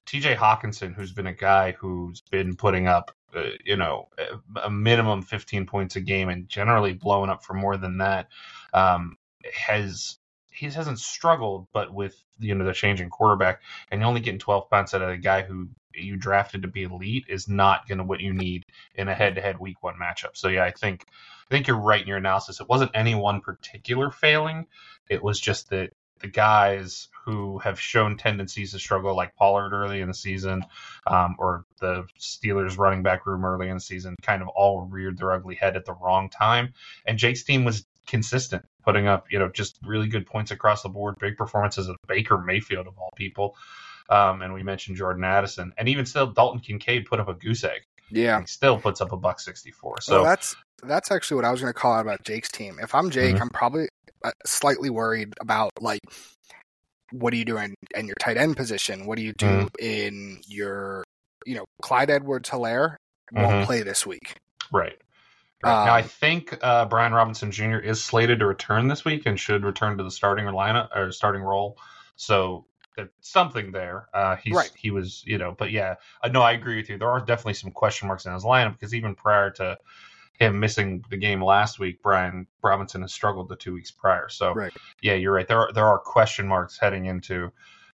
TJ 0.05 0.35
Hockenson, 0.35 0.93
who's 0.93 1.13
been 1.13 1.27
a 1.27 1.33
guy 1.33 1.71
who's 1.71 2.19
been 2.19 2.55
putting 2.57 2.87
up, 2.87 3.11
uh, 3.33 3.43
you 3.63 3.77
know, 3.77 4.09
a- 4.17 4.65
a 4.65 4.69
minimum 4.69 5.21
15 5.21 5.65
points 5.65 5.95
a 5.95 6.01
game 6.01 6.27
and 6.27 6.49
generally 6.49 6.93
blowing 6.93 7.29
up 7.29 7.45
for 7.45 7.53
more 7.53 7.77
than 7.77 7.97
that, 7.99 8.27
um, 8.73 9.17
has 9.53 10.17
he 10.51 10.67
hasn't 10.69 10.99
struggled, 10.99 11.67
but 11.73 11.93
with 11.93 12.21
you 12.39 12.55
know 12.55 12.65
the 12.65 12.73
changing 12.73 13.09
quarterback 13.09 13.61
and 13.89 13.99
you're 14.01 14.07
only 14.07 14.21
getting 14.21 14.39
12 14.39 14.69
points 14.69 14.93
out 14.93 15.01
of 15.01 15.09
a 15.09 15.17
guy 15.17 15.41
who 15.41 15.69
you 15.97 16.17
drafted 16.17 16.61
to 16.61 16.67
be 16.67 16.83
elite 16.83 17.25
is 17.29 17.47
not 17.47 17.87
going 17.87 17.97
to 17.99 18.03
what 18.03 18.21
you 18.21 18.33
need 18.33 18.63
in 18.95 19.07
a 19.07 19.13
head-to-head 19.13 19.59
week 19.59 19.81
one 19.81 19.95
matchup. 19.95 20.35
So 20.35 20.47
yeah, 20.47 20.63
I 20.63 20.71
think 20.71 21.05
I 21.49 21.53
think 21.53 21.67
you're 21.67 21.77
right 21.77 22.01
in 22.01 22.07
your 22.07 22.17
analysis. 22.17 22.59
It 22.59 22.69
wasn't 22.69 22.91
any 22.93 23.15
one 23.15 23.41
particular 23.41 24.11
failing. 24.11 24.67
It 25.09 25.23
was 25.23 25.39
just 25.39 25.69
that 25.69 25.91
the 26.19 26.27
guys 26.27 27.09
who 27.25 27.59
have 27.59 27.79
shown 27.79 28.17
tendencies 28.17 28.71
to 28.71 28.79
struggle, 28.79 29.15
like 29.15 29.35
Pollard 29.35 29.73
early 29.73 30.01
in 30.01 30.07
the 30.07 30.13
season, 30.13 30.63
um, 31.07 31.35
or 31.39 31.65
the 31.81 32.05
Steelers 32.19 32.77
running 32.77 33.03
back 33.03 33.25
room 33.25 33.43
early 33.45 33.67
in 33.67 33.75
the 33.75 33.81
season, 33.81 34.15
kind 34.21 34.41
of 34.41 34.47
all 34.47 34.81
reared 34.81 35.17
their 35.17 35.33
ugly 35.33 35.55
head 35.55 35.75
at 35.75 35.85
the 35.85 35.93
wrong 35.93 36.29
time. 36.29 36.73
And 37.05 37.17
Jake's 37.17 37.43
team 37.43 37.65
was 37.65 37.85
consistent, 38.07 38.63
putting 38.83 39.07
up, 39.07 39.25
you 39.31 39.39
know, 39.39 39.49
just 39.49 39.77
really 39.83 40.07
good 40.07 40.25
points 40.25 40.51
across 40.51 40.83
the 40.83 40.89
board, 40.89 41.15
big 41.19 41.37
performances 41.37 41.89
of 41.89 41.97
Baker 42.07 42.37
Mayfield 42.37 42.87
of 42.87 42.97
all 42.97 43.11
people. 43.15 43.55
Um, 44.09 44.41
and 44.41 44.53
we 44.53 44.61
mentioned 44.63 44.97
Jordan 44.97 45.23
Addison, 45.23 45.73
and 45.77 45.89
even 45.89 46.05
still, 46.05 46.27
Dalton 46.27 46.59
Kincaid 46.61 47.05
put 47.05 47.19
up 47.19 47.27
a 47.27 47.33
goose 47.33 47.63
egg. 47.63 47.81
Yeah. 48.11 48.39
He 48.39 48.45
still 48.47 48.77
puts 48.79 49.01
up 49.01 49.11
a 49.11 49.17
buck 49.17 49.39
sixty 49.39 49.71
four. 49.71 49.95
So 50.01 50.17
So 50.19 50.23
that's 50.23 50.55
that's 50.83 51.09
actually 51.11 51.35
what 51.35 51.45
I 51.45 51.51
was 51.51 51.59
going 51.61 51.73
to 51.73 51.79
call 51.79 51.93
out 51.93 52.01
about 52.01 52.23
Jake's 52.23 52.51
team. 52.51 52.77
If 52.81 52.93
I'm 52.93 53.09
Jake, 53.09 53.35
Mhm. 53.37 53.41
I'm 53.41 53.49
probably 53.49 53.87
uh, 54.23 54.31
slightly 54.45 54.89
worried 54.89 55.33
about 55.41 55.71
like 55.81 56.01
what 57.11 57.31
do 57.31 57.37
you 57.37 57.45
do 57.45 57.57
in, 57.57 57.73
in 57.95 58.05
your 58.07 58.15
tight 58.19 58.37
end 58.37 58.57
position? 58.57 59.05
What 59.05 59.17
do 59.17 59.23
you 59.23 59.33
do 59.33 59.45
Mhm. 59.45 59.69
in 59.79 60.41
your 60.47 61.03
you 61.45 61.55
know 61.55 61.65
Clyde 61.81 62.09
Edwards 62.09 62.49
Helaire 62.49 62.95
won't 63.31 63.63
Mhm. 63.63 63.65
play 63.65 63.81
this 63.83 64.05
week. 64.05 64.35
Right. 64.71 64.97
Right. 65.63 65.85
now, 65.85 65.93
I 65.93 66.01
Um, 66.01 66.07
think 66.07 66.55
uh, 66.61 66.85
Brian 66.85 67.13
Robinson 67.13 67.51
Jr. 67.51 67.77
is 67.77 68.03
slated 68.03 68.39
to 68.39 68.45
return 68.45 68.87
this 68.87 69.03
week 69.03 69.25
and 69.25 69.39
should 69.39 69.63
return 69.63 69.97
to 69.97 70.03
the 70.03 70.11
starting 70.11 70.45
lineup 70.45 70.95
or 70.95 71.11
starting 71.11 71.41
role. 71.41 71.79
So 72.17 72.67
there's 72.95 73.09
something 73.21 73.71
there. 73.71 74.07
Uh, 74.13 74.35
he's 74.37 74.55
Right. 74.55 74.71
he 74.75 74.91
was 74.91 75.23
you 75.25 75.37
know, 75.37 75.51
but 75.57 75.71
yeah, 75.71 75.95
uh, 76.23 76.27
no, 76.29 76.41
I 76.41 76.53
agree 76.53 76.77
with 76.77 76.89
you. 76.89 76.97
There 76.97 77.09
are 77.09 77.19
definitely 77.19 77.53
some 77.55 77.71
question 77.71 78.07
marks 78.07 78.25
in 78.25 78.33
his 78.33 78.43
lineup 78.43 78.73
because 78.73 78.93
even 78.95 79.15
prior 79.15 79.51
to 79.51 79.77
him 80.39 80.59
missing 80.59 81.03
the 81.09 81.17
game 81.17 81.41
last 81.41 81.79
week, 81.79 82.01
Brian 82.01 82.45
Robinson 82.61 83.01
has 83.01 83.13
struggled 83.13 83.47
the 83.49 83.55
two 83.55 83.73
weeks 83.73 83.91
prior. 83.91 84.27
So 84.29 84.53
Right. 84.53 84.73
yeah, 85.01 85.13
you're 85.13 85.33
right. 85.33 85.47
There 85.47 85.59
are 85.59 85.71
there 85.73 85.85
are 85.87 85.97
question 85.99 86.47
marks 86.47 86.77
heading 86.77 87.05
into, 87.05 87.51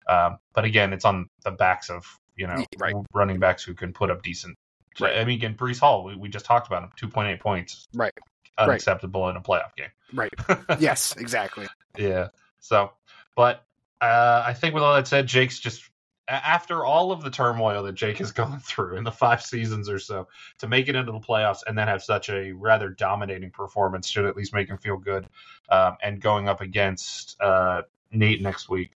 um, 0.08 0.38
but 0.52 0.64
again, 0.64 0.92
it's 0.92 1.04
on 1.04 1.28
the 1.44 1.50
backs 1.50 1.90
of 1.90 2.04
you 2.36 2.46
know 2.46 2.64
Right. 2.78 2.94
running 3.12 3.38
backs 3.40 3.62
who 3.64 3.74
can 3.74 3.92
put 3.92 4.10
up 4.10 4.22
decent. 4.22 4.56
Right. 5.00 5.16
I 5.18 5.24
mean, 5.24 5.36
again, 5.36 5.54
Breece 5.56 5.78
Hall, 5.78 6.02
we, 6.04 6.16
we 6.16 6.28
just 6.28 6.44
talked 6.44 6.66
about 6.66 6.82
him, 6.82 6.90
two 6.96 7.08
point 7.08 7.28
eight 7.28 7.40
points, 7.40 7.86
Right. 7.94 8.12
unacceptable 8.56 9.28
in 9.28 9.36
a 9.36 9.40
playoff 9.40 9.74
game. 9.76 9.90
Right. 10.12 10.32
yes, 10.80 11.16
exactly. 11.16 11.66
Yeah. 11.96 12.28
So, 12.60 12.92
but 13.36 13.64
uh, 14.00 14.44
I 14.46 14.54
think 14.54 14.74
with 14.74 14.82
all 14.82 14.94
that 14.94 15.08
said, 15.08 15.26
Jake's 15.26 15.58
just 15.58 15.82
after 16.28 16.84
all 16.84 17.10
of 17.10 17.22
the 17.22 17.30
turmoil 17.30 17.82
that 17.84 17.94
Jake 17.94 18.18
has 18.18 18.32
gone 18.32 18.60
through 18.60 18.96
in 18.96 19.04
the 19.04 19.10
five 19.10 19.42
seasons 19.42 19.88
or 19.88 19.98
so 19.98 20.28
to 20.58 20.68
make 20.68 20.88
it 20.88 20.94
into 20.94 21.12
the 21.12 21.18
playoffs 21.18 21.60
and 21.66 21.76
then 21.76 21.88
have 21.88 22.02
such 22.02 22.28
a 22.28 22.52
rather 22.52 22.90
dominating 22.90 23.50
performance 23.50 24.08
should 24.08 24.26
at 24.26 24.36
least 24.36 24.52
make 24.52 24.68
him 24.68 24.78
feel 24.78 24.96
good. 24.96 25.26
Um, 25.70 25.96
and 26.02 26.20
going 26.20 26.48
up 26.48 26.60
against 26.60 27.40
uh, 27.40 27.82
Nate 28.12 28.42
next 28.42 28.68
week 28.68 28.92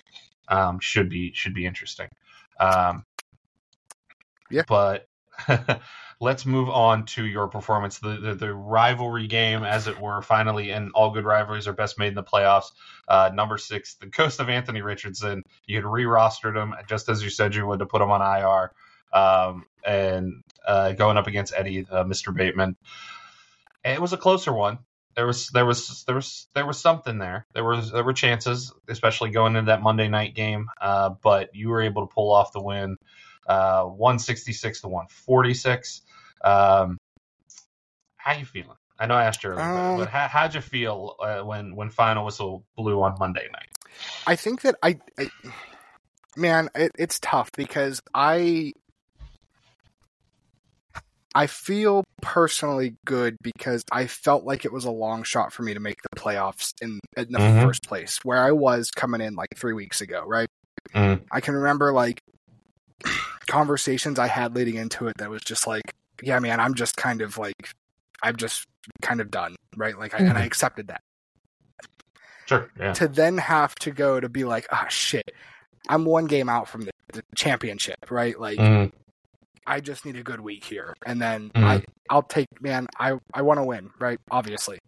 um, 0.49 0.81
should 0.81 1.09
be 1.09 1.33
should 1.33 1.55
be 1.55 1.67
interesting. 1.67 2.09
Um, 2.59 3.05
Yeah. 4.51 4.63
But 4.67 5.09
let's 6.21 6.45
move 6.45 6.69
on 6.69 7.07
to 7.07 7.25
your 7.25 7.49
performance. 7.49 7.99
The, 7.99 8.19
the, 8.19 8.35
the 8.35 8.55
rivalry 8.55 9.27
game, 9.27 9.65
as 9.65 9.87
it 9.87 9.99
were, 9.99 10.21
finally, 10.21 10.71
and 10.71 10.93
all 10.93 11.11
good 11.11 11.25
rivalries 11.25 11.67
are 11.67 11.73
best 11.73 11.99
made 11.99 12.09
in 12.09 12.15
the 12.15 12.23
playoffs. 12.23 12.73
Uh, 13.09 13.31
number 13.33 13.57
six, 13.57 13.95
the 13.95 14.07
ghost 14.07 14.39
of 14.39 14.49
Anthony 14.49 14.83
Richardson. 14.83 15.43
You 15.67 15.77
had 15.77 15.87
re-rostered 15.87 16.57
him 16.57 16.75
just 16.89 17.09
as 17.09 17.23
you 17.23 17.31
said 17.31 17.55
you 17.55 17.67
would 17.67 17.79
to 17.81 17.87
put 17.87 18.03
him 18.03 18.11
on 18.11 18.21
IR, 18.21 18.73
um, 19.19 19.65
and 19.85 20.43
uh, 20.67 20.93
going 20.93 21.17
up 21.17 21.27
against 21.27 21.55
Eddie, 21.57 21.87
uh, 21.91 22.05
Mr. 22.05 22.35
Bateman. 22.35 22.77
It 23.83 24.01
was 24.01 24.13
a 24.13 24.19
closer 24.19 24.53
one. 24.53 24.79
There 25.17 25.27
was 25.27 25.49
there 25.49 25.67
was 25.67 26.05
there 26.05 26.15
was 26.15 26.47
there 26.55 26.67
was 26.67 26.79
something 26.79 27.19
there. 27.19 27.47
There 27.55 27.65
was 27.65 27.91
there 27.91 28.05
were 28.05 28.13
chances, 28.13 28.73
especially 28.89 29.31
going 29.31 29.57
into 29.57 29.71
that 29.71 29.83
Monday 29.83 30.09
night 30.09 30.35
game. 30.35 30.69
Uh, 30.81 31.11
but 31.23 31.55
you 31.55 31.71
were 31.71 31.81
able 31.81 32.07
to 32.07 32.15
pull 32.15 32.33
off 32.33 32.53
the 32.53 32.63
win, 32.63 32.97
uh, 33.47 33.85
one 33.85 34.19
sixty 34.19 34.53
six 34.53 34.83
to 34.83 34.89
one 34.89 35.07
forty 35.09 35.55
six. 35.55 36.03
Um, 36.43 36.97
how 38.17 38.35
you 38.35 38.45
feeling? 38.45 38.77
I 38.99 39.07
know 39.07 39.15
I 39.15 39.25
asked 39.25 39.43
you 39.43 39.51
earlier, 39.51 39.65
Um, 39.65 39.97
but, 39.97 40.05
but 40.05 40.09
how, 40.11 40.29
how'd 40.29 40.55
you 40.55 40.61
feel 40.61 41.17
uh, 41.21 41.41
when 41.41 41.75
when 41.75 41.89
final 41.89 42.25
whistle 42.25 42.65
blew 42.77 43.03
on 43.03 43.19
Monday 43.19 43.49
night? 43.53 43.69
I 44.27 44.37
think 44.37 44.61
that 44.63 44.77
I, 44.83 44.99
I 45.19 45.29
man, 46.37 46.69
it, 46.75 46.93
it's 46.99 47.19
tough 47.21 47.51
because 47.57 48.01
I 48.15 48.73
I 51.35 51.47
feel 51.47 52.05
personally 52.23 52.97
good 53.07 53.37
because 53.43 53.85
I 53.93 54.07
felt 54.07 54.45
like 54.45 54.65
it 54.65 54.73
was 54.73 54.85
a 54.85 54.91
long 54.91 55.23
shot 55.23 55.53
for 55.53 55.63
me 55.63 55.75
to 55.75 55.81
make 55.81 55.97
the 56.03 56.21
playoffs 56.21 56.73
in 56.83 56.99
in 57.17 57.31
the 57.31 57.39
Mhm. 57.39 57.63
first 57.63 57.85
place, 57.85 58.19
where 58.25 58.43
I 58.43 58.53
was 58.53 58.91
coming 58.91 59.21
in 59.21 59.35
like 59.35 59.49
three 59.57 59.73
weeks 59.73 60.01
ago, 60.01 60.25
right? 60.27 60.49
Mm. 60.95 61.23
I 61.31 61.41
can 61.41 61.55
remember 61.55 61.93
like 61.93 62.21
conversations 63.47 64.19
I 64.19 64.27
had 64.27 64.55
leading 64.55 64.75
into 64.75 65.07
it 65.07 65.15
that 65.19 65.31
was 65.31 65.41
just 65.43 65.67
like, 65.67 65.85
yeah, 66.23 66.39
man, 66.39 66.61
I'm 66.61 66.75
just 66.75 66.97
kind 66.97 67.23
of 67.23 67.39
like, 67.39 67.55
I'm 68.23 68.37
just 68.37 68.65
kind 69.03 69.21
of 69.21 69.31
done, 69.31 69.57
right? 69.77 69.99
Like, 69.99 70.15
I, 70.15 70.19
and 70.19 70.37
I 70.37 70.43
Mhm. 70.43 70.47
accepted 70.47 70.89
that 70.89 71.01
Sure, 72.47 72.71
yeah, 72.79 72.93
to 72.95 73.07
then 73.09 73.39
have 73.39 73.75
to 73.77 73.91
go 73.91 74.19
to 74.21 74.29
be 74.29 74.45
like, 74.45 74.67
ah, 74.73 74.87
shit, 74.89 75.31
I'm 75.89 76.05
one 76.05 76.27
game 76.27 76.49
out 76.49 76.69
from 76.69 76.83
the, 76.83 76.91
the 77.13 77.23
championship, 77.37 78.11
right? 78.11 78.39
Like, 78.39 78.59
Mm. 78.59 78.93
I 79.67 79.81
just 79.81 80.05
need 80.05 80.17
a 80.17 80.23
good 80.23 80.41
week 80.41 80.65
here, 80.65 80.95
and 81.07 81.21
then 81.23 81.51
Mhm. 81.55 81.65
I, 81.65 81.85
I'll 82.09 82.23
take, 82.23 82.49
man, 82.61 82.89
I, 82.99 83.19
I 83.33 83.43
want 83.43 83.59
to 83.59 83.65
win, 83.65 83.91
right? 84.01 84.19
Obviously, 84.31 84.79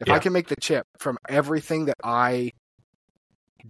if 0.00 0.08
I 0.10 0.18
can 0.18 0.32
make 0.32 0.48
the 0.48 0.56
chip 0.60 0.86
from 0.98 1.18
everything 1.28 1.84
that 1.86 1.96
I 2.02 2.50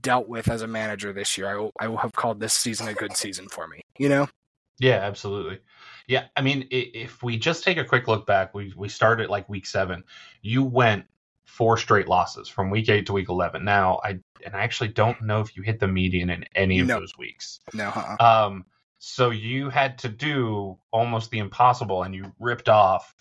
dealt 0.00 0.28
with 0.28 0.48
as 0.48 0.62
a 0.62 0.66
manager 0.66 1.12
this 1.12 1.36
year, 1.36 1.48
I 1.48 1.56
will, 1.56 1.72
I 1.80 1.88
will 1.88 1.98
have 1.98 2.12
called 2.12 2.40
this 2.40 2.54
season 2.54 2.88
a 2.88 2.94
good 2.94 3.16
season 3.16 3.48
for 3.48 3.66
me. 3.66 3.80
You 3.98 4.08
know? 4.08 4.28
Yeah, 4.78 4.96
absolutely. 4.96 5.60
Yeah, 6.06 6.24
I 6.36 6.40
mean, 6.42 6.62
i- 6.72 6.90
if 6.94 7.22
we 7.22 7.38
just 7.38 7.62
take 7.64 7.76
a 7.78 7.84
quick 7.84 8.08
look 8.08 8.26
back, 8.26 8.54
we 8.54 8.72
we 8.76 8.88
started 8.88 9.30
like 9.30 9.48
week 9.48 9.66
seven. 9.66 10.04
You 10.40 10.64
went 10.64 11.06
four 11.44 11.76
straight 11.76 12.08
losses 12.08 12.48
from 12.48 12.70
week 12.70 12.88
eight 12.88 13.06
to 13.06 13.12
week 13.12 13.28
eleven. 13.28 13.64
Now, 13.64 14.00
I 14.02 14.18
and 14.44 14.54
I 14.56 14.62
actually 14.62 14.88
don't 14.88 15.20
know 15.22 15.40
if 15.40 15.56
you 15.56 15.62
hit 15.62 15.78
the 15.78 15.86
median 15.86 16.30
in 16.30 16.44
any 16.54 16.80
of 16.80 16.88
No. 16.88 16.98
those 16.98 17.16
weeks. 17.16 17.60
No, 17.72 17.88
uh-uh. 17.90 18.16
Um, 18.46 18.64
so 18.98 19.30
you 19.30 19.68
had 19.70 19.98
to 19.98 20.08
do 20.08 20.78
almost 20.90 21.30
the 21.30 21.38
impossible, 21.38 22.02
and 22.02 22.14
you 22.14 22.32
ripped 22.40 22.68
off 22.68 23.14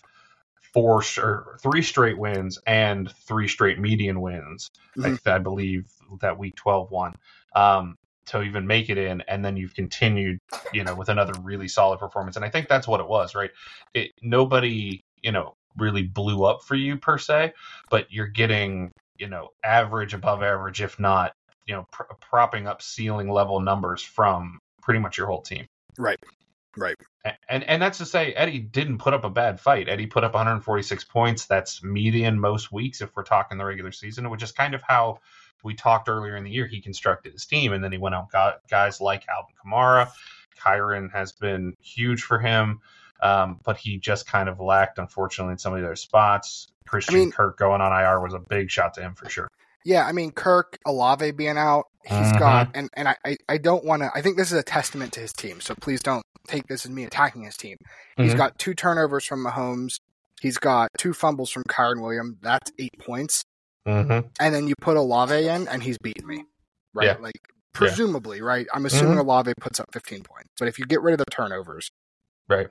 four 0.72 1.02
or 1.18 1.58
three 1.62 1.82
straight 1.82 2.18
wins 2.18 2.58
and 2.66 3.10
three 3.12 3.46
straight 3.46 3.78
median 3.78 4.20
wins. 4.20 4.70
Mhm. 4.96 5.20
I, 5.26 5.34
I 5.34 5.38
believe 5.38 5.90
that 6.20 6.38
week 6.38 6.56
twelve 6.56 6.90
one. 6.90 7.14
Um, 7.54 7.98
to 8.26 8.42
even 8.42 8.66
make 8.66 8.88
it 8.88 8.98
in, 8.98 9.20
and 9.22 9.44
then 9.44 9.56
you've 9.56 9.74
continued, 9.74 10.38
you 10.72 10.84
know, 10.84 10.94
with 10.94 11.08
another 11.08 11.32
really 11.42 11.68
solid 11.68 11.98
performance. 11.98 12.36
And 12.36 12.44
I 12.44 12.50
think 12.50 12.68
that's 12.68 12.86
what 12.86 13.00
it 13.00 13.08
was, 13.08 13.34
right? 13.34 13.50
It 13.94 14.12
nobody, 14.22 15.00
you 15.22 15.32
know, 15.32 15.54
really 15.76 16.02
blew 16.02 16.44
up 16.44 16.62
for 16.62 16.74
you 16.74 16.96
per 16.96 17.18
se, 17.18 17.52
but 17.90 18.12
you're 18.12 18.26
getting, 18.26 18.92
you 19.18 19.28
know, 19.28 19.48
average 19.64 20.14
above 20.14 20.42
average, 20.42 20.82
if 20.82 20.98
not, 21.00 21.32
you 21.66 21.74
know, 21.74 21.86
pr- 21.90 22.14
propping 22.20 22.66
up 22.66 22.82
ceiling 22.82 23.30
level 23.30 23.60
numbers 23.60 24.02
from 24.02 24.58
pretty 24.82 25.00
much 25.00 25.16
your 25.16 25.26
whole 25.26 25.42
team. 25.42 25.66
Right. 25.98 26.18
Right. 26.76 26.96
And 27.48 27.64
and 27.64 27.82
that's 27.82 27.98
to 27.98 28.06
say 28.06 28.32
Eddie 28.32 28.58
didn't 28.58 28.98
put 28.98 29.14
up 29.14 29.24
a 29.24 29.30
bad 29.30 29.60
fight. 29.60 29.88
Eddie 29.88 30.06
put 30.06 30.24
up 30.24 30.34
146 30.34 31.04
points. 31.04 31.46
That's 31.46 31.82
median 31.84 32.40
most 32.40 32.72
weeks 32.72 33.00
if 33.00 33.14
we're 33.14 33.24
talking 33.24 33.58
the 33.58 33.64
regular 33.64 33.92
season, 33.92 34.30
which 34.30 34.42
is 34.42 34.52
kind 34.52 34.74
of 34.74 34.82
how 34.82 35.18
we 35.62 35.74
talked 35.74 36.08
earlier 36.08 36.36
in 36.36 36.44
the 36.44 36.50
year. 36.50 36.66
He 36.66 36.80
constructed 36.80 37.32
his 37.32 37.46
team, 37.46 37.72
and 37.72 37.82
then 37.82 37.92
he 37.92 37.98
went 37.98 38.14
out 38.14 38.30
got 38.30 38.60
guys 38.68 39.00
like 39.00 39.26
Alvin 39.28 39.54
Kamara. 39.64 40.10
Kyren 40.60 41.10
has 41.12 41.32
been 41.32 41.76
huge 41.80 42.22
for 42.22 42.38
him, 42.38 42.80
um, 43.22 43.58
but 43.64 43.76
he 43.76 43.98
just 43.98 44.26
kind 44.26 44.48
of 44.48 44.60
lacked, 44.60 44.98
unfortunately, 44.98 45.52
in 45.52 45.58
some 45.58 45.72
of 45.74 45.80
the 45.80 45.86
other 45.86 45.96
spots. 45.96 46.68
Christian 46.86 47.14
mean- 47.14 47.32
Kirk 47.32 47.58
going 47.58 47.80
on 47.80 47.92
IR 47.92 48.20
was 48.20 48.34
a 48.34 48.38
big 48.38 48.70
shot 48.70 48.94
to 48.94 49.00
him 49.00 49.14
for 49.14 49.28
sure. 49.28 49.48
Yeah, 49.84 50.06
I 50.06 50.12
mean 50.12 50.30
Kirk 50.30 50.78
Olave 50.86 51.32
being 51.32 51.58
out, 51.58 51.86
he's 52.04 52.12
Mhm. 52.32 52.38
got 52.38 52.68
and 52.74 52.88
and 52.94 53.08
I 53.08 53.16
I, 53.24 53.36
I 53.48 53.58
don't 53.58 53.84
want 53.84 54.02
to. 54.02 54.12
I 54.14 54.22
think 54.22 54.36
this 54.36 54.52
is 54.52 54.58
a 54.58 54.62
testament 54.62 55.12
to 55.14 55.20
his 55.20 55.32
team. 55.32 55.60
So 55.60 55.74
please 55.80 56.00
don't 56.00 56.22
take 56.46 56.68
this 56.68 56.84
as 56.84 56.90
me 56.92 57.02
attacking 57.02 57.42
his 57.42 57.56
team. 57.56 57.78
He's 58.16 58.32
Mhm. 58.34 58.36
got 58.36 58.58
two 58.60 58.74
turnovers 58.74 59.24
from 59.24 59.44
Mahomes. 59.44 59.98
He's 60.40 60.58
got 60.58 60.90
two 60.98 61.12
fumbles 61.12 61.50
from 61.50 61.64
Kyren 61.64 62.00
Williams. 62.00 62.36
That's 62.42 62.70
eight 62.78 62.94
points. 63.04 63.44
Mm-hmm. 63.86 64.28
And 64.40 64.54
then 64.54 64.68
you 64.68 64.74
put 64.80 64.96
Olave 64.96 65.34
in, 65.34 65.68
and 65.68 65.82
he's 65.82 65.98
beating 65.98 66.26
me, 66.26 66.44
right? 66.94 67.06
Yeah. 67.06 67.16
Like 67.20 67.38
presumably, 67.72 68.42
right? 68.42 68.66
I'm 68.74 68.86
assuming 68.86 69.16
Mhm. 69.16 69.20
Olave 69.22 69.52
puts 69.60 69.80
up 69.80 69.88
15 69.92 70.22
points, 70.22 70.50
but 70.58 70.68
if 70.68 70.78
you 70.78 70.84
get 70.84 71.00
rid 71.02 71.12
of 71.12 71.18
the 71.18 71.24
turnovers, 71.30 71.90
Right. 72.48 72.68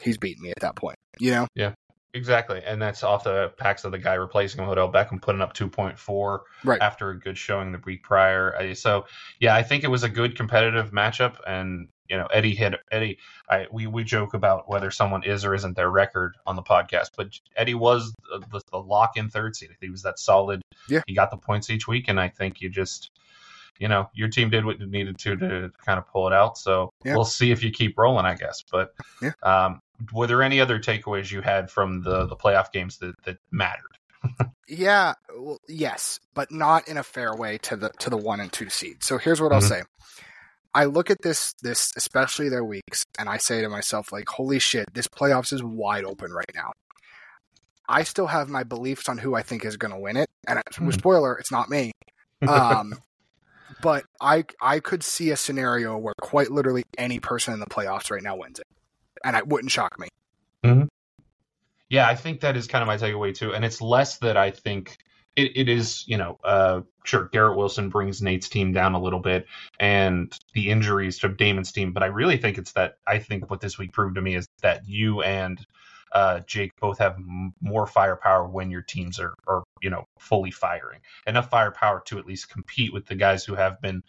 he's 0.00 0.16
beating 0.18 0.42
me 0.42 0.50
at 0.50 0.60
that 0.60 0.74
point. 0.74 0.96
You 1.18 1.32
know? 1.32 1.46
Yeah, 1.54 1.74
exactly, 2.14 2.62
and 2.64 2.80
that's 2.80 3.02
off 3.02 3.24
the 3.24 3.52
packs 3.58 3.84
of 3.84 3.92
the 3.92 3.98
guy 3.98 4.14
replacing 4.14 4.62
him, 4.62 4.68
Odell 4.68 4.90
Beckham, 4.90 5.20
putting 5.20 5.42
up 5.42 5.52
2.4 5.52 6.44
Right. 6.64 6.80
after 6.80 7.10
a 7.10 7.18
good 7.18 7.36
showing 7.36 7.72
the 7.72 7.80
week 7.84 8.02
prior. 8.02 8.74
So, 8.74 9.04
yeah, 9.38 9.54
I 9.54 9.62
think 9.62 9.84
it 9.84 9.88
was 9.88 10.02
a 10.02 10.08
good 10.08 10.34
competitive 10.36 10.92
matchup, 10.92 11.36
and 11.46 11.88
you 12.08 12.16
know, 12.16 12.26
Eddie 12.26 12.54
hit 12.54 12.74
Eddie. 12.90 13.18
I, 13.48 13.66
we 13.70 13.86
we 13.86 14.04
joke 14.04 14.34
about 14.34 14.68
whether 14.68 14.90
someone 14.90 15.22
is 15.24 15.44
or 15.44 15.54
isn't 15.54 15.76
their 15.76 15.90
record 15.90 16.36
on 16.46 16.56
the 16.56 16.62
podcast, 16.62 17.10
but 17.16 17.28
Eddie 17.56 17.74
was 17.74 18.12
the, 18.30 18.40
the, 18.50 18.60
the 18.72 18.78
lock 18.78 19.16
in 19.16 19.28
third 19.28 19.56
seed. 19.56 19.70
He 19.80 19.90
was 19.90 20.02
that 20.02 20.18
solid. 20.18 20.62
Yeah. 20.88 21.00
he 21.06 21.14
got 21.14 21.30
the 21.30 21.36
points 21.36 21.70
each 21.70 21.86
week, 21.86 22.06
and 22.08 22.18
I 22.20 22.28
think 22.28 22.60
you 22.60 22.68
just. 22.68 23.10
You 23.80 23.86
know, 23.86 24.10
your 24.12 24.26
team 24.26 24.50
did 24.50 24.64
what 24.64 24.80
it 24.80 24.88
needed 24.90 25.18
to 25.18 25.36
to 25.36 25.70
kind 25.86 25.98
of 26.00 26.08
pull 26.08 26.26
it 26.26 26.32
out. 26.32 26.58
So 26.58 26.90
Yeah. 27.04 27.14
we'll 27.14 27.24
see 27.24 27.52
if 27.52 27.62
you 27.62 27.70
keep 27.70 27.96
rolling, 27.96 28.26
I 28.26 28.34
guess. 28.34 28.64
But 28.72 28.92
Yeah. 29.22 29.30
um, 29.44 29.78
were 30.12 30.26
there 30.26 30.42
any 30.42 30.60
other 30.60 30.80
takeaways 30.80 31.30
you 31.30 31.42
had 31.42 31.70
from 31.70 32.02
the 32.02 32.26
the 32.26 32.34
playoff 32.34 32.72
games 32.72 32.98
that 32.98 33.14
that 33.22 33.38
mattered? 33.52 33.96
Yeah, 34.66 35.14
well, 35.32 35.58
yes, 35.68 36.18
but 36.34 36.50
not 36.50 36.88
in 36.88 36.96
a 36.96 37.04
fair 37.04 37.36
way 37.36 37.58
to 37.58 37.76
the 37.76 37.90
to 38.00 38.10
the 38.10 38.16
one 38.16 38.40
and 38.40 38.52
two 38.52 38.68
seed. 38.68 39.04
So 39.04 39.16
here's 39.16 39.40
what 39.40 39.52
I'll 39.52 39.60
Mhm. 39.60 39.68
say. 39.68 39.82
I 40.78 40.84
look 40.84 41.10
at 41.10 41.16
this 41.22 41.54
this 41.60 41.90
especially 41.96 42.48
their 42.48 42.64
weeks 42.64 43.02
and 43.18 43.28
I 43.28 43.38
say 43.38 43.60
to 43.62 43.68
myself 43.68 44.12
like 44.12 44.28
holy 44.28 44.60
shit, 44.60 44.86
this 44.94 45.08
playoffs 45.08 45.52
is 45.52 45.60
wide 45.60 46.04
open 46.04 46.30
right 46.30 46.54
now. 46.54 46.70
I 47.88 48.04
still 48.04 48.28
have 48.28 48.48
my 48.48 48.62
beliefs 48.62 49.08
on 49.08 49.18
who 49.18 49.34
I 49.34 49.42
think 49.42 49.64
is 49.64 49.76
going 49.76 49.92
to 49.92 49.98
win 49.98 50.16
it 50.16 50.28
and 50.46 50.62
Mhm. 50.70 50.92
spoiler, 50.92 51.36
it's 51.36 51.50
not 51.50 51.68
me. 51.68 51.90
Um 52.46 52.94
but 53.80 54.04
I 54.20 54.44
I 54.62 54.78
could 54.78 55.02
see 55.02 55.30
a 55.32 55.36
scenario 55.36 55.98
where 55.98 56.14
quite 56.20 56.52
literally 56.52 56.84
any 56.96 57.18
person 57.18 57.54
in 57.54 57.58
the 57.58 57.66
playoffs 57.66 58.12
right 58.12 58.22
now 58.22 58.36
wins 58.36 58.60
it. 58.60 58.66
And 59.24 59.36
it 59.36 59.48
wouldn't 59.48 59.72
shock 59.72 59.98
me. 59.98 60.06
Yeah, 61.90 62.06
I 62.06 62.14
think 62.14 62.40
that 62.42 62.56
is 62.56 62.68
kind 62.68 62.82
of 62.82 62.86
my 62.86 62.98
takeaway 62.98 63.34
too, 63.34 63.52
and 63.52 63.64
it's 63.64 63.80
less 63.80 64.18
that 64.18 64.36
I 64.36 64.52
think 64.52 64.96
it, 65.38 65.52
it 65.56 65.68
is. 65.68 66.04
You 66.06 66.18
know, 66.18 66.38
uh, 66.44 66.80
sure, 67.04 67.28
Garrett 67.32 67.56
Wilson 67.56 67.88
brings 67.88 68.20
Nate's 68.20 68.48
team 68.48 68.72
down 68.72 68.94
a 68.94 69.00
little 69.00 69.20
bit, 69.20 69.46
and 69.80 70.36
the 70.54 70.70
injuries 70.70 71.18
to 71.20 71.28
Damon's 71.28 71.72
team, 71.72 71.92
but 71.92 72.02
I 72.02 72.06
really 72.06 72.36
think 72.36 72.58
it's 72.58 72.72
that. 72.72 72.98
I 73.06 73.18
think 73.18 73.50
what 73.50 73.60
this 73.60 73.78
week 73.78 73.92
proved 73.92 74.16
to 74.16 74.22
me 74.22 74.34
is 74.34 74.46
that 74.62 74.86
you 74.86 75.22
and 75.22 75.64
uh, 76.12 76.40
Jake 76.40 76.72
both 76.80 76.98
have 76.98 77.14
m- 77.16 77.54
more 77.60 77.86
firepower 77.86 78.46
when 78.48 78.70
your 78.70 78.82
teams 78.82 79.20
are, 79.20 79.34
are, 79.46 79.62
you 79.82 79.90
know, 79.90 80.04
fully 80.18 80.50
firing. 80.50 81.00
Enough 81.26 81.50
firepower 81.50 82.02
to 82.06 82.18
at 82.18 82.26
least 82.26 82.48
compete 82.50 82.92
with 82.92 83.06
the 83.06 83.14
guys 83.14 83.44
who 83.44 83.54
have 83.54 83.80
been 83.80 84.02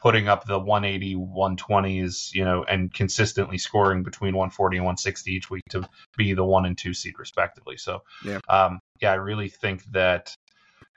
putting 0.00 0.28
up 0.28 0.44
the 0.46 0.58
180, 0.58 1.14
120s, 1.14 2.34
you 2.34 2.44
know, 2.44 2.64
and 2.64 2.92
consistently 2.92 3.56
scoring 3.56 4.02
between 4.02 4.34
140 4.34 4.76
and 4.76 4.84
160 4.84 5.32
each 5.32 5.48
week 5.48 5.62
to 5.70 5.88
be 6.16 6.34
the 6.34 6.44
one 6.44 6.66
and 6.66 6.76
two 6.76 6.92
seed 6.92 7.18
respectively. 7.18 7.76
So, 7.76 8.02
Yeah. 8.24 8.40
um, 8.48 8.80
yeah, 9.00 9.12
I 9.12 9.16
really 9.16 9.48
think 9.48 9.82
that 9.92 10.34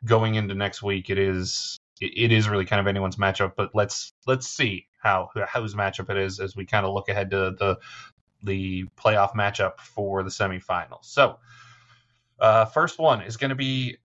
going 0.06 0.36
into 0.36 0.54
next 0.56 0.84
week, 0.84 1.10
it 1.10 1.18
is 1.18 1.78
it, 2.00 2.32
is 2.32 2.48
really 2.48 2.66
kind 2.66 2.80
of 2.80 2.88
anyone's 2.88 3.16
matchup. 3.18 3.54
But 3.56 3.72
let's 3.74 4.14
let's 4.26 4.48
see 4.48 4.88
how 5.02 5.30
whose 5.54 5.76
matchup 5.76 6.10
it 6.10 6.18
is 6.18 6.40
as 6.40 6.56
we 6.56 6.66
kind 6.66 6.86
of 6.86 6.94
look 6.94 7.10
ahead 7.10 7.32
to 7.32 7.52
the 7.58 7.78
the 8.44 8.86
playoff 8.98 9.34
matchup 9.34 9.80
for 9.80 10.24
the 10.24 10.30
semifinals. 10.30 11.06
So, 11.06 11.40
uh, 12.40 12.66
first 12.66 13.00
one 13.00 13.22
is 13.22 13.38
going 13.38 13.50
to 13.50 13.56
be 13.56 13.98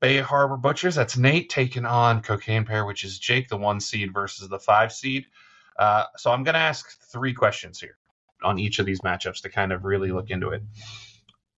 Bay 0.00 0.18
Harbor 0.18 0.56
Butchers. 0.56 0.94
That's 0.96 1.16
Nate 1.16 1.48
taking 1.48 1.84
on 1.86 2.20
Cocaine 2.22 2.64
Pair, 2.64 2.84
which 2.84 3.04
is 3.04 3.18
Jake, 3.18 3.48
the 3.48 3.56
one 3.56 3.80
seed 3.80 4.12
versus 4.12 4.48
the 4.48 4.58
five 4.58 4.92
seed. 4.92 5.26
Uh, 5.78 6.04
so 6.16 6.32
I'm 6.32 6.42
going 6.42 6.54
to 6.54 6.60
ask 6.60 7.00
three 7.10 7.32
questions 7.32 7.80
here. 7.80 7.96
on 8.42 8.58
each 8.58 8.78
of 8.78 8.86
these 8.86 9.00
matchups 9.00 9.40
to 9.42 9.48
kind 9.48 9.72
of 9.72 9.84
really 9.84 10.12
look 10.12 10.30
into 10.30 10.50
it. 10.50 10.62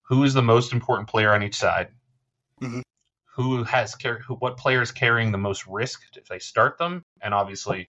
Who 0.02 0.22
is 0.24 0.32
the 0.34 0.42
most 0.42 0.72
important 0.72 1.08
player 1.08 1.34
on 1.34 1.42
each 1.42 1.56
side? 1.56 1.88
Mhm. 2.62 2.82
Who 3.38 3.62
has 3.62 3.94
car- 3.94 4.18
who, 4.18 4.34
what 4.34 4.56
player 4.56 4.82
is 4.82 4.90
carrying 4.90 5.30
the 5.32 5.38
most 5.38 5.66
risk 5.66 6.02
if 6.16 6.26
they 6.26 6.40
start 6.40 6.76
them, 6.76 7.04
and 7.22 7.32
obviously, 7.32 7.88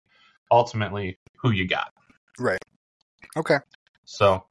ultimately, 0.51 1.17
who 1.37 1.49
you 1.49 1.67
got. 1.67 1.91
Right. 2.37 2.63
Okay. 3.35 3.57
So, 4.05 4.45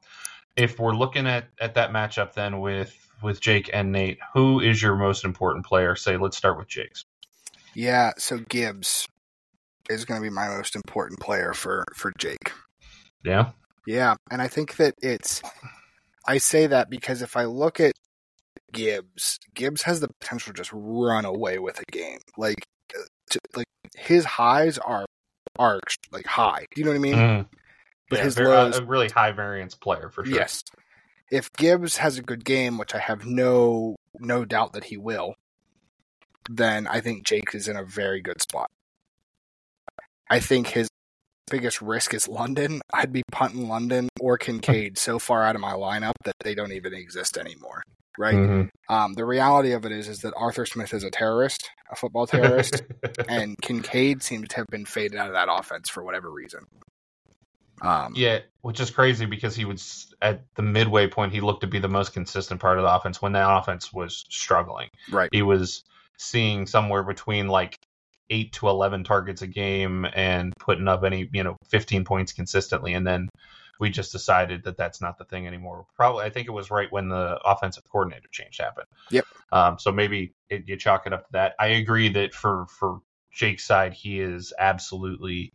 if 0.57 0.77
we're 0.77 0.93
looking 0.93 1.25
at 1.25 1.45
at 1.59 1.75
that 1.75 1.91
matchup, 1.91 2.33
then 2.33 2.59
with 2.59 2.93
with 3.23 3.39
Jake 3.39 3.69
and 3.73 3.93
Nate, 3.93 4.19
who 4.33 4.59
is 4.59 4.81
your 4.81 4.97
most 4.97 5.23
important 5.23 5.65
player? 5.65 5.95
Say, 5.95 6.17
let's 6.17 6.35
start 6.35 6.57
with 6.57 6.67
Jake's. 6.67 7.05
Yeah, 7.73 8.11
so 8.17 8.39
Gibbs 8.49 9.07
is 9.89 10.03
going 10.03 10.21
to 10.21 10.23
be 10.23 10.33
my 10.33 10.49
most 10.49 10.75
important 10.75 11.21
player 11.21 11.53
for 11.53 11.85
for 11.95 12.11
Jake. 12.17 12.51
Yeah. 13.23 13.51
Yeah, 13.87 14.15
and 14.29 14.41
I 14.41 14.49
think 14.49 14.75
that 14.75 14.95
it's 15.01 15.41
I 16.27 16.39
say 16.39 16.67
that 16.67 16.89
because 16.89 17.21
if 17.21 17.37
I 17.37 17.45
look 17.45 17.79
at 17.79 17.93
Gibbs, 18.73 19.39
Gibbs 19.53 19.83
has 19.83 19.99
the 19.99 20.09
potential 20.19 20.53
to 20.53 20.57
just 20.57 20.71
run 20.73 21.25
away 21.25 21.59
with 21.59 21.79
a 21.79 21.91
game. 21.91 22.19
Like 22.37 22.65
uh, 22.95 23.01
to, 23.31 23.39
like 23.55 23.65
his 23.97 24.25
highs 24.25 24.77
are 24.77 25.05
are 25.57 25.79
like 26.11 26.25
high. 26.25 26.65
Do 26.73 26.81
you 26.81 26.85
know 26.85 26.91
what 26.91 26.97
I 26.97 26.99
mean? 26.99 27.15
Mm. 27.15 27.45
But 28.09 28.19
Yeah, 28.19 28.25
his 28.25 28.35
very- 28.35 28.47
lows 28.47 28.77
a 28.77 28.85
really 28.85 29.09
high 29.09 29.31
variance 29.31 29.75
player 29.75 30.09
for 30.09 30.25
sure. 30.25 30.35
Yes. 30.35 30.63
If 31.31 31.51
Gibbs 31.53 31.97
has 31.97 32.17
a 32.17 32.23
good 32.23 32.43
game, 32.43 32.77
which 32.77 32.95
I 32.95 32.99
have 32.99 33.25
no 33.25 33.95
no 34.19 34.45
doubt 34.45 34.73
that 34.73 34.85
he 34.85 34.97
will, 34.97 35.35
then 36.49 36.87
I 36.87 37.01
think 37.01 37.25
Jake 37.25 37.53
is 37.53 37.67
in 37.67 37.75
a 37.77 37.83
very 37.83 38.21
good 38.21 38.41
spot. 38.41 38.67
I 40.29 40.39
think 40.39 40.67
his 40.67 40.87
biggest 41.49 41.81
risk 41.81 42.13
is 42.13 42.27
London. 42.27 42.81
I'd 42.93 43.11
be 43.13 43.23
punting 43.31 43.67
London 43.67 44.09
or 44.19 44.37
Kincaid 44.37 44.97
so 44.99 45.19
far 45.19 45.43
out 45.43 45.55
of 45.55 45.61
my 45.61 45.73
lineup 45.73 46.13
that 46.23 46.35
they 46.41 46.55
don't 46.55 46.71
even 46.71 46.93
exist 46.93 47.37
anymore. 47.37 47.83
Right. 48.19 48.35
Mhm. 48.35 48.69
Um, 48.89 49.13
the 49.13 49.23
reality 49.23 49.71
of 49.71 49.85
it 49.85 49.93
is 49.93 50.09
is 50.09 50.19
that 50.19 50.33
Arthur 50.35 50.65
Smith 50.65 50.93
is 50.93 51.05
a 51.05 51.09
terrorist, 51.09 51.69
a 51.89 51.95
football 51.95 52.27
terrorist, 52.67 52.83
and 53.29 53.55
Kincaid 53.61 54.21
seems 54.21 54.49
to 54.49 54.57
have 54.57 54.67
been 54.67 54.85
faded 54.85 55.17
out 55.17 55.27
of 55.27 55.33
that 55.33 55.47
offense 55.49 55.89
for 55.89 56.03
whatever 56.03 56.29
reason. 56.29 56.65
Um, 57.81 58.11
yeah, 58.17 58.39
which 58.59 58.81
is 58.81 58.91
crazy 58.91 59.25
because 59.25 59.55
he 59.55 59.63
was 59.63 60.13
at 60.21 60.41
the 60.55 60.61
midway 60.61 61.07
point. 61.07 61.31
He 61.31 61.39
looked 61.39 61.61
to 61.61 61.67
be 61.67 61.79
the 61.79 61.87
most 61.87 62.11
consistent 62.11 62.59
part 62.59 62.77
of 62.77 62.83
the 62.83 62.93
offense 62.93 63.21
when 63.21 63.31
that 63.31 63.49
offense 63.49 63.93
was 63.93 64.25
struggling. 64.29 64.89
Right. 65.09 65.29
He 65.31 65.41
was 65.41 65.85
seeing 66.17 66.67
somewhere 66.67 67.03
between 67.03 67.47
like 67.47 67.77
eight 68.29 68.51
to 68.53 68.67
eleven 68.67 69.05
targets 69.05 69.43
a 69.43 69.47
game 69.47 70.05
and 70.13 70.53
putting 70.59 70.89
up 70.89 71.05
any 71.05 71.29
you 71.31 71.43
know 71.45 71.55
fifteen 71.69 72.03
points 72.03 72.33
consistently, 72.33 72.95
and 72.95 73.07
then 73.07 73.29
we 73.79 73.89
just 73.89 74.11
decided 74.11 74.63
that 74.65 74.77
that's 74.77 75.01
not 75.01 75.17
the 75.17 75.23
thing 75.23 75.47
anymore. 75.47 75.85
Probably, 75.95 76.25
I 76.25 76.29
think 76.29 76.47
it 76.47 76.51
was 76.51 76.69
right 76.69 76.91
when 76.91 77.07
the 77.07 77.39
offensive 77.45 77.83
coordinator 77.89 78.27
change 78.29 78.57
happened. 78.57 78.87
Yep. 79.09 79.25
Um, 79.51 79.79
so 79.79 79.91
maybe 79.91 80.33
it, 80.49 80.67
you 80.67 80.77
chalk 80.77 81.07
it 81.07 81.13
up 81.13 81.25
to 81.25 81.31
that. 81.31 81.55
I 81.59 81.67
agree 81.67 82.09
that 82.09 82.33
for 82.33 82.67
for 82.67 82.99
Jake's 83.31 83.65
side, 83.65 83.93
he 83.93 84.19
is 84.19 84.53
absolutely 84.59 85.53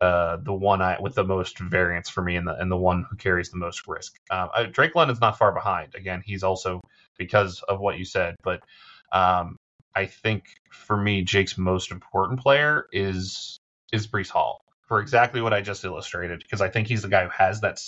uh, 0.00 0.38
the 0.42 0.52
one 0.52 0.80
I, 0.80 0.98
with 1.00 1.14
the 1.14 1.24
most 1.24 1.58
variance 1.58 2.08
for 2.08 2.22
me, 2.22 2.36
and 2.36 2.46
the 2.46 2.56
and 2.56 2.70
the 2.70 2.76
one 2.76 3.04
who 3.08 3.16
carries 3.16 3.50
the 3.50 3.58
most 3.58 3.86
risk. 3.86 4.16
Um, 4.30 4.48
uh, 4.54 4.64
Drake 4.64 4.94
London's 4.94 5.20
not 5.20 5.38
far 5.38 5.52
behind. 5.52 5.94
Again, 5.94 6.22
he's 6.24 6.42
also 6.42 6.80
because 7.18 7.62
of 7.68 7.80
what 7.80 7.98
you 7.98 8.04
said, 8.06 8.36
but 8.42 8.62
um, 9.12 9.56
I 9.94 10.06
think 10.06 10.44
for 10.70 10.96
me, 10.96 11.22
Jake's 11.22 11.58
most 11.58 11.90
important 11.90 12.40
player 12.40 12.86
is 12.92 13.58
is 13.92 14.06
Breece 14.06 14.30
Hall 14.30 14.62
for 14.92 15.00
exactly 15.00 15.40
what 15.40 15.54
I 15.54 15.62
just 15.62 15.86
illustrated, 15.86 16.40
because 16.42 16.60
I 16.60 16.68
think 16.68 16.86
he's 16.86 17.00
the 17.00 17.08
guy 17.08 17.22
who 17.22 17.30
has 17.30 17.62
that 17.62 17.80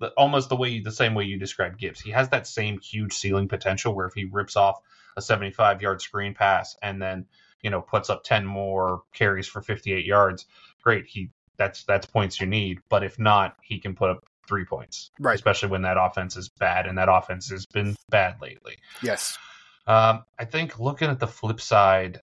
the, 0.00 0.08
almost 0.16 0.48
the 0.48 0.56
way 0.56 0.80
the 0.80 0.90
same 0.90 1.14
way 1.14 1.22
you 1.22 1.38
described 1.38 1.78
Gibbs. 1.78 2.00
He 2.00 2.10
has 2.10 2.30
that 2.30 2.48
same 2.48 2.80
huge 2.80 3.12
ceiling 3.12 3.46
potential 3.46 3.94
where 3.94 4.08
if 4.08 4.14
he 4.14 4.24
rips 4.24 4.56
off 4.56 4.80
a 5.16 5.22
75 5.22 5.82
yard 5.82 6.02
screen 6.02 6.34
pass 6.34 6.76
and 6.82 7.00
then 7.00 7.26
you 7.62 7.70
know 7.70 7.80
puts 7.80 8.10
up 8.10 8.24
10 8.24 8.44
more 8.44 9.02
carries 9.14 9.46
for 9.46 9.62
58 9.62 10.04
yards, 10.04 10.46
great. 10.82 11.06
He 11.06 11.30
that's 11.58 11.84
that's 11.84 12.06
points 12.06 12.40
you 12.40 12.48
need. 12.48 12.80
But 12.88 13.04
if 13.04 13.20
not, 13.20 13.54
he 13.62 13.78
can 13.78 13.94
put 13.94 14.10
up 14.10 14.24
three 14.48 14.64
points, 14.64 15.12
Right. 15.20 15.36
Especially 15.36 15.68
when 15.68 15.82
that 15.82 15.96
offense 15.96 16.36
is 16.36 16.48
bad, 16.48 16.86
and 16.86 16.98
that 16.98 17.08
offense 17.08 17.50
has 17.50 17.66
been 17.66 17.94
bad 18.10 18.42
lately. 18.42 18.78
Yes. 19.00 19.38
Um, 19.86 20.24
I 20.36 20.44
think 20.44 20.80
looking 20.80 21.08
at 21.08 21.20
the 21.20 21.28
flip 21.28 21.60
side, 21.60 22.20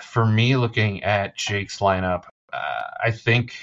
for 0.00 0.24
me, 0.24 0.54
looking 0.56 1.02
at 1.02 1.36
Jake's 1.36 1.80
lineup, 1.80 2.26
I 3.04 3.10
think 3.10 3.54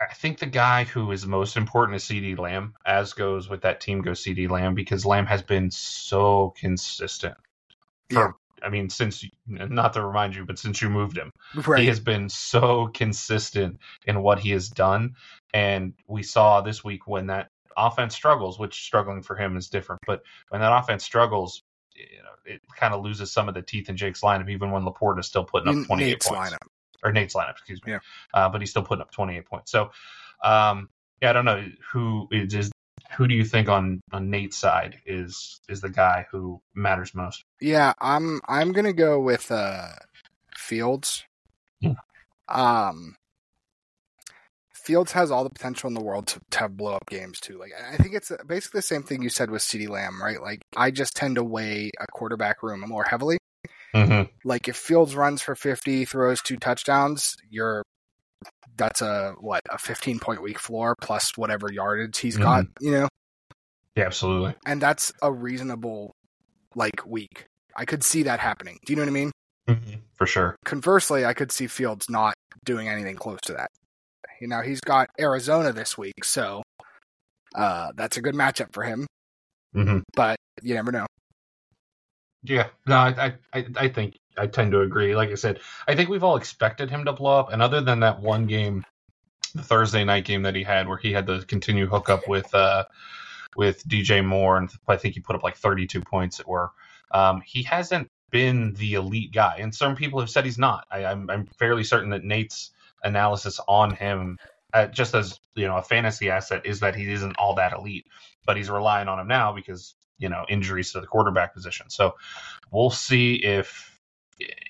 I 0.00 0.12
think 0.14 0.38
the 0.38 0.46
guy 0.46 0.84
who 0.84 1.10
is 1.12 1.26
most 1.26 1.56
important 1.56 1.96
is 1.96 2.04
CD 2.04 2.34
Lamb, 2.34 2.74
as 2.84 3.12
goes 3.12 3.48
with 3.48 3.62
that 3.62 3.80
team 3.80 4.02
goes 4.02 4.22
CD 4.22 4.48
Lamb 4.48 4.74
because 4.74 5.06
Lamb 5.06 5.26
has 5.26 5.42
been 5.42 5.70
so 5.70 6.52
consistent. 6.58 7.36
Yeah. 8.10 8.32
I 8.62 8.70
mean, 8.70 8.88
since 8.90 9.24
not 9.46 9.92
to 9.94 10.04
remind 10.04 10.34
you, 10.34 10.44
but 10.44 10.58
since 10.58 10.80
you 10.82 10.88
moved 10.90 11.16
him, 11.16 11.30
Right. 11.66 11.80
he 11.82 11.86
has 11.88 12.00
been 12.00 12.28
so 12.28 12.88
consistent 12.94 13.78
in 14.06 14.22
what 14.22 14.38
he 14.38 14.50
has 14.50 14.68
done. 14.68 15.14
And 15.52 15.92
we 16.06 16.22
saw 16.22 16.60
this 16.60 16.82
week 16.82 17.06
when 17.06 17.26
that 17.28 17.48
offense 17.76 18.14
struggles, 18.14 18.58
which 18.58 18.82
struggling 18.84 19.22
for 19.22 19.36
him 19.36 19.56
is 19.56 19.68
different, 19.68 20.00
but 20.06 20.22
when 20.48 20.60
that 20.60 20.72
offense 20.76 21.04
struggles, 21.04 21.62
you 21.94 22.22
know, 22.22 22.30
it 22.54 22.60
kind 22.76 22.94
of 22.94 23.02
loses 23.02 23.30
some 23.30 23.48
of 23.48 23.54
the 23.54 23.62
teeth 23.62 23.88
in 23.88 23.96
Jake's 23.96 24.22
lineup, 24.22 24.50
even 24.50 24.70
when 24.70 24.82
LaPorta 24.84 25.20
is 25.20 25.26
still 25.26 25.44
putting 25.44 25.68
up 25.68 25.74
In 25.74 25.84
28 25.84 26.22
points. 26.22 26.52
lineup. 26.52 26.58
Or 27.04 27.12
Nate's 27.12 27.34
lineup, 27.34 27.52
excuse 27.52 27.80
me. 27.84 27.92
Yeah. 27.92 27.98
Uh, 28.32 28.48
but 28.48 28.60
he's 28.60 28.70
still 28.70 28.82
putting 28.82 29.02
up 29.02 29.10
28 29.10 29.44
points. 29.44 29.70
So, 29.70 29.90
um, 30.42 30.88
yeah, 31.20 31.30
I 31.30 31.32
don't 31.32 31.44
know 31.44 31.64
who 31.92 32.28
is, 32.32 32.54
is 32.54 32.72
who 33.16 33.28
do 33.28 33.34
you 33.34 33.44
think 33.44 33.68
on 33.68 34.00
on 34.12 34.30
Nate's 34.30 34.56
side 34.56 34.98
is 35.06 35.60
is 35.68 35.80
the 35.80 35.88
guy 35.88 36.26
who 36.30 36.60
matters 36.74 37.14
most? 37.14 37.44
Yeah, 37.60 37.92
I'm 38.00 38.40
I'm 38.48 38.72
gonna 38.72 38.92
go 38.92 39.20
with 39.20 39.50
uh 39.50 39.88
Fields. 40.56 41.24
Yeah. 41.80 41.94
Um 42.48 43.16
Fields 44.72 45.12
has 45.12 45.30
all 45.30 45.44
the 45.44 45.50
potential 45.50 45.88
in 45.88 45.94
the 45.94 46.02
world 46.02 46.26
to, 46.26 46.40
to 46.50 46.58
have 46.58 46.76
blow 46.76 46.92
up 46.92 47.06
games 47.08 47.40
too. 47.40 47.58
Like 47.58 47.72
I 47.90 47.96
think 47.96 48.14
it's 48.14 48.30
basically 48.46 48.78
the 48.78 48.82
same 48.82 49.02
thing 49.02 49.22
you 49.22 49.30
said 49.30 49.50
with 49.50 49.62
CeeDee 49.62 49.88
Lamb, 49.88 50.22
right? 50.22 50.40
Like 50.40 50.60
I 50.76 50.90
just 50.90 51.16
tend 51.16 51.36
to 51.36 51.44
weigh 51.44 51.90
a 51.98 52.06
quarterback 52.12 52.62
room 52.62 52.80
more 52.80 53.04
heavily. 53.04 53.38
Mm-hmm. 53.94 54.30
Like 54.48 54.68
if 54.68 54.76
Fields 54.76 55.14
runs 55.14 55.40
for 55.42 55.54
50, 55.54 56.04
throws 56.04 56.42
two 56.42 56.56
touchdowns, 56.56 57.36
you're 57.50 57.82
that's 58.76 59.02
a 59.02 59.34
what 59.40 59.60
a 59.70 59.78
15 59.78 60.18
point 60.18 60.42
week 60.42 60.58
floor 60.58 60.96
plus 61.00 61.36
whatever 61.36 61.72
yardage 61.72 62.18
he's 62.18 62.36
got, 62.36 62.64
you 62.80 62.90
know, 62.90 63.08
Yeah, 63.96 64.06
absolutely. 64.06 64.54
and 64.66 64.80
that's 64.82 65.12
a 65.22 65.32
reasonable 65.32 66.12
like 66.74 67.06
week. 67.06 67.46
I 67.76 67.84
could 67.84 68.02
see 68.02 68.24
that 68.24 68.40
happening. 68.40 68.78
Do 68.84 68.92
you 68.92 68.96
know 68.96 69.02
what 69.02 69.08
I 69.08 69.12
mean? 69.12 69.30
Mm-hmm. 69.68 69.94
For 70.16 70.26
sure. 70.26 70.56
conversely, 70.64 71.24
I 71.24 71.32
could 71.34 71.50
see 71.52 71.66
Fields 71.68 72.10
not 72.10 72.34
doing 72.64 72.88
anything 72.88 73.16
close 73.16 73.40
to 73.46 73.52
that. 73.54 73.70
You 74.40 74.48
know, 74.48 74.60
he's 74.60 74.80
got 74.80 75.08
Arizona 75.20 75.72
this 75.72 75.96
week, 75.96 76.24
so 76.24 76.62
uh, 77.54 77.92
that's 77.94 78.16
a 78.16 78.20
good 78.22 78.34
matchup 78.34 78.72
for 78.72 78.82
him. 78.82 79.06
Mm-hmm. 79.74 79.98
But 80.14 80.36
you 80.62 80.74
never 80.74 80.92
know. 80.92 81.06
Yeah, 82.44 82.68
no, 82.86 82.96
I, 82.96 83.34
I, 83.54 83.66
I 83.74 83.88
think 83.88 84.18
I 84.36 84.46
tend 84.46 84.72
to 84.72 84.82
agree. 84.82 85.16
Like 85.16 85.30
I 85.30 85.34
said, 85.34 85.60
I 85.88 85.94
think 85.96 86.10
we've 86.10 86.22
all 86.22 86.36
expected 86.36 86.90
him 86.90 87.06
to 87.06 87.12
blow 87.12 87.40
up, 87.40 87.52
and 87.52 87.62
other 87.62 87.80
than 87.80 88.00
that 88.00 88.20
one 88.20 88.46
game, 88.46 88.84
the 89.54 89.62
Thursday 89.62 90.04
night 90.04 90.26
game 90.26 90.42
that 90.42 90.54
he 90.54 90.62
had, 90.62 90.86
where 90.86 90.98
he 90.98 91.12
had 91.12 91.26
to 91.28 91.42
continue 91.46 91.86
hookup 91.86 92.28
with, 92.28 92.54
uh, 92.54 92.84
with 93.56 93.86
DJ 93.88 94.22
Moore, 94.22 94.58
and 94.58 94.70
I 94.86 94.96
think 94.96 95.14
he 95.14 95.20
put 95.20 95.36
up 95.36 95.42
like 95.42 95.56
32 95.56 96.02
points. 96.02 96.38
It 96.38 96.46
were, 96.46 96.70
um, 97.12 97.42
he 97.46 97.62
hasn't 97.62 98.10
been 98.30 98.74
the 98.74 98.94
elite 98.94 99.32
guy, 99.32 99.56
and 99.60 99.74
some 99.74 99.96
people 99.96 100.20
have 100.20 100.28
said 100.28 100.44
he's 100.44 100.58
not. 100.58 100.86
I, 100.90 101.06
I'm, 101.06 101.30
I'm 101.30 101.46
fairly 101.46 101.84
certain 101.84 102.10
that 102.10 102.24
Nate's 102.24 102.72
analysis 103.02 103.58
on 103.66 103.94
him, 103.94 104.38
uh, 104.74 104.86
just 104.88 105.14
as 105.14 105.40
you 105.54 105.66
know, 105.66 105.78
a 105.78 105.82
fantasy 105.82 106.28
asset, 106.28 106.66
is 106.66 106.80
that 106.80 106.94
he 106.94 107.10
isn't 107.10 107.36
all 107.38 107.54
that 107.54 107.72
elite, 107.72 108.06
but 108.44 108.58
he's 108.58 108.68
relying 108.68 109.08
on 109.08 109.18
him 109.18 109.28
now 109.28 109.52
because 109.54 109.94
you 110.18 110.28
know 110.28 110.44
injuries 110.48 110.92
to 110.92 111.00
the 111.00 111.06
quarterback 111.06 111.54
position. 111.54 111.90
So 111.90 112.16
we'll 112.70 112.90
see 112.90 113.34
if 113.36 113.98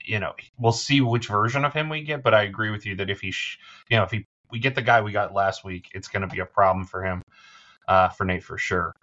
you 0.04 0.18
know 0.20 0.34
we'll 0.58 0.72
see 0.72 1.00
which 1.00 1.28
version 1.28 1.64
of 1.64 1.72
him 1.72 1.88
we 1.88 2.02
get. 2.02 2.22
But 2.22 2.34
I 2.34 2.42
agree 2.42 2.70
with 2.70 2.86
you 2.86 2.96
that 2.96 3.10
if 3.10 3.20
he, 3.20 3.30
sh- 3.30 3.58
you 3.88 3.96
know, 3.96 4.04
if 4.04 4.10
he 4.10 4.26
we 4.50 4.58
get 4.58 4.74
the 4.74 4.82
guy 4.82 5.00
we 5.00 5.12
got 5.12 5.34
last 5.34 5.64
week, 5.64 5.90
it's 5.94 6.08
going 6.08 6.22
to 6.22 6.28
be 6.28 6.40
a 6.40 6.46
problem 6.46 6.86
for 6.86 7.02
him, 7.04 7.22
uh, 7.88 8.08
for 8.10 8.24
Nate 8.24 8.44
for 8.44 8.58
sure. 8.58 8.94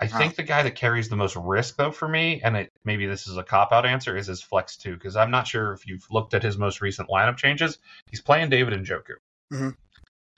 I 0.00 0.06
Wow. 0.06 0.18
think 0.18 0.34
the 0.34 0.42
guy 0.42 0.64
that 0.64 0.74
carries 0.74 1.08
the 1.08 1.16
most 1.16 1.36
risk, 1.36 1.76
though, 1.76 1.92
for 1.92 2.08
me, 2.08 2.40
and 2.42 2.56
it, 2.56 2.72
maybe 2.84 3.06
this 3.06 3.28
is 3.28 3.36
a 3.36 3.42
cop 3.44 3.70
out 3.70 3.86
answer, 3.86 4.16
is 4.16 4.26
his 4.26 4.42
flex 4.42 4.76
too, 4.76 4.94
because 4.94 5.14
I'm 5.14 5.30
not 5.30 5.46
sure 5.46 5.72
if 5.72 5.86
you've 5.86 6.04
looked 6.10 6.34
at 6.34 6.42
his 6.42 6.58
most 6.58 6.80
recent 6.80 7.08
lineup 7.08 7.36
changes. 7.36 7.78
He's 8.10 8.20
playing 8.20 8.50
David 8.50 8.74
Njoku, 8.74 9.14
Mhm. 9.52 9.76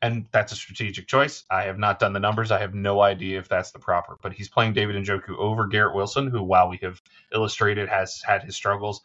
And 0.05 0.27
that's 0.33 0.53
a 0.53 0.57
strategic 0.57 1.07
choice. 1.07 1.45
I 1.51 1.63
have 1.63 1.79
not 1.79 1.99
done 1.99 2.13
the 2.13 2.21
numbers. 2.21 2.51
I 2.51 2.61
have 2.61 2.75
no 2.75 3.01
idea 3.01 3.39
if 3.39 3.49
that's 3.49 3.71
the 3.71 3.79
proper, 3.79 4.19
but 4.21 4.35
he's 4.35 4.51
playing 4.51 4.75
David 4.75 5.03
Njoku 5.03 5.35
over 5.39 5.67
Garrett 5.67 5.95
Wilson, 5.95 6.29
who, 6.29 6.43
while 6.43 6.69
we 6.69 6.77
have 6.83 7.01
illustrated, 7.33 7.89
has 7.89 8.21
had 8.23 8.43
his 8.43 8.55
struggles, 8.55 9.01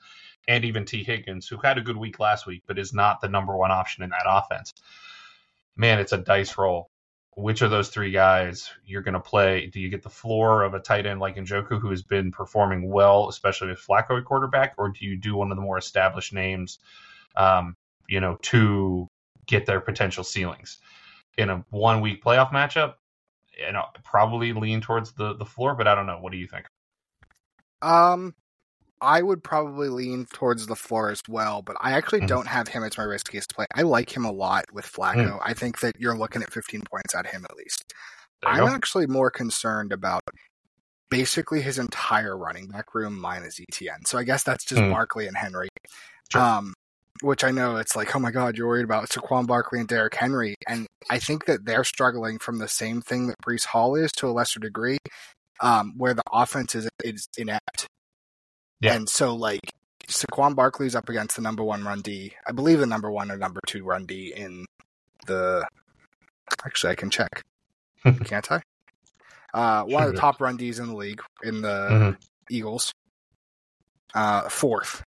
and 0.49 0.65
even 0.65 0.83
T. 0.83 1.05
Higgins, 1.05 1.47
who 1.47 1.55
had 1.55 1.77
a 1.77 1.81
good 1.81 1.95
week 1.95 2.19
last 2.19 2.45
week, 2.45 2.63
but 2.67 2.77
is 2.77 2.93
not 2.93 3.21
the 3.21 3.29
number 3.29 3.55
one 3.55 3.71
option 3.71 4.03
in 4.03 4.09
that 4.09 4.25
offense. 4.27 4.73
Man, 5.77 5.99
it's 5.99 6.11
a 6.11 6.17
dice 6.17 6.57
roll 6.57 6.89
which 7.35 7.61
of 7.61 7.71
those 7.71 7.87
three 7.87 8.11
guys 8.11 8.69
you're 8.85 9.01
going 9.01 9.13
to 9.13 9.19
play. 9.21 9.67
Do 9.67 9.79
you 9.79 9.87
get 9.87 10.03
the 10.03 10.09
floor 10.09 10.63
of 10.63 10.73
a 10.73 10.79
tight 10.79 11.05
end 11.05 11.21
like 11.21 11.37
Njoku, 11.37 11.79
who 11.79 11.91
has 11.91 12.01
been 12.01 12.33
performing 12.33 12.89
well, 12.91 13.29
especially 13.29 13.69
with 13.69 13.79
Flacco 13.79 14.17
at 14.17 14.25
quarterback, 14.25 14.73
or 14.77 14.89
do 14.89 15.05
you 15.05 15.15
do 15.15 15.35
one 15.35 15.49
of 15.49 15.55
the 15.55 15.61
more 15.61 15.77
established 15.77 16.33
names, 16.33 16.79
um, 17.37 17.77
you 18.09 18.19
know, 18.19 18.37
to 18.41 19.07
get 19.49 19.65
their 19.65 19.81
potential 19.81 20.23
ceilings? 20.23 20.77
In 21.37 21.49
a 21.49 21.63
one 21.69 22.01
week 22.01 22.23
playoff 22.23 22.51
matchup, 22.51 22.95
and 23.65 23.77
I'll 23.77 23.91
probably 24.03 24.53
lean 24.53 24.81
towards 24.81 25.13
the 25.13 25.35
the 25.35 25.45
floor, 25.45 25.75
but 25.75 25.87
I 25.87 25.95
don't 25.95 26.05
know. 26.05 26.19
What 26.19 26.31
do 26.31 26.37
you 26.37 26.47
think? 26.47 26.65
Um, 27.81 28.35
I 29.01 29.21
would 29.21 29.43
probably 29.43 29.87
lean 29.89 30.25
towards 30.33 30.67
the 30.67 30.75
floor 30.75 31.09
as 31.09 31.21
well, 31.29 31.61
but 31.61 31.77
I 31.79 31.93
actually 31.93 32.19
mm-hmm. 32.19 32.27
don't 32.27 32.47
have 32.47 32.67
him 32.67 32.83
as 32.83 32.97
my 32.97 33.05
riskiest 33.05 33.55
play. 33.55 33.65
I 33.73 33.83
like 33.83 34.15
him 34.15 34.25
a 34.25 34.31
lot 34.31 34.65
with 34.73 34.85
Flacco. 34.85 35.37
Mm. 35.37 35.39
I 35.43 35.53
think 35.53 35.79
that 35.79 35.93
you're 35.97 36.17
looking 36.17 36.41
at 36.41 36.51
15 36.51 36.81
points 36.91 37.15
out 37.15 37.25
of 37.25 37.31
him 37.31 37.45
at 37.49 37.55
least. 37.55 37.93
I'm 38.45 38.65
go. 38.65 38.67
actually 38.67 39.07
more 39.07 39.31
concerned 39.31 39.93
about 39.93 40.21
basically 41.09 41.61
his 41.61 41.77
entire 41.77 42.37
running 42.37 42.67
back 42.67 42.93
room 42.93 43.19
minus 43.19 43.59
ETN. 43.59 44.05
So 44.05 44.17
I 44.17 44.23
guess 44.23 44.43
that's 44.43 44.65
just 44.65 44.81
mm. 44.81 44.91
Barkley 44.91 45.27
and 45.27 45.37
Henry. 45.37 45.69
Sure. 46.31 46.41
Um, 46.41 46.73
which 47.21 47.43
I 47.43 47.51
know 47.51 47.77
it's 47.77 47.95
like, 47.95 48.15
oh 48.15 48.19
my 48.19 48.31
God, 48.31 48.57
you're 48.57 48.67
worried 48.67 48.85
about 48.85 49.09
Saquon 49.09 49.45
Barkley 49.45 49.79
and 49.79 49.87
Derrick 49.87 50.15
Henry. 50.15 50.55
And 50.67 50.87
I 51.09 51.19
think 51.19 51.45
that 51.45 51.65
they're 51.65 51.83
struggling 51.83 52.39
from 52.39 52.59
the 52.59 52.67
same 52.67 53.01
thing 53.01 53.27
that 53.27 53.35
Breece 53.45 53.65
Hall 53.65 53.95
is 53.95 54.11
to 54.13 54.27
a 54.27 54.31
lesser 54.31 54.59
degree, 54.59 54.97
um, 55.61 55.93
where 55.97 56.13
the 56.13 56.23
offense 56.31 56.75
is, 56.75 56.87
is 57.03 57.27
inept. 57.37 57.87
Yeah. 58.81 58.93
And 58.93 59.09
so, 59.09 59.35
like, 59.35 59.59
Saquon 60.07 60.55
Barkley's 60.55 60.95
up 60.95 61.09
against 61.09 61.35
the 61.35 61.41
number 61.41 61.63
one 61.63 61.83
run 61.83 62.01
D. 62.01 62.33
I 62.47 62.53
believe 62.53 62.79
the 62.79 62.85
number 62.85 63.11
one 63.11 63.31
or 63.31 63.37
number 63.37 63.59
two 63.67 63.83
run 63.83 64.05
D 64.05 64.33
in 64.35 64.65
the. 65.27 65.67
Actually, 66.65 66.93
I 66.93 66.95
can 66.95 67.09
check. 67.09 67.43
Can't 68.23 68.51
I? 68.51 68.61
Uh, 69.53 69.83
one 69.83 70.03
of 70.03 70.13
the 70.13 70.19
top 70.19 70.39
run 70.39 70.57
Ds 70.57 70.79
in 70.79 70.87
the 70.87 70.95
league 70.95 71.21
in 71.43 71.61
the 71.61 71.87
mm-hmm. 71.91 72.11
Eagles. 72.49 72.93
Uh, 74.15 74.49
fourth 74.49 75.03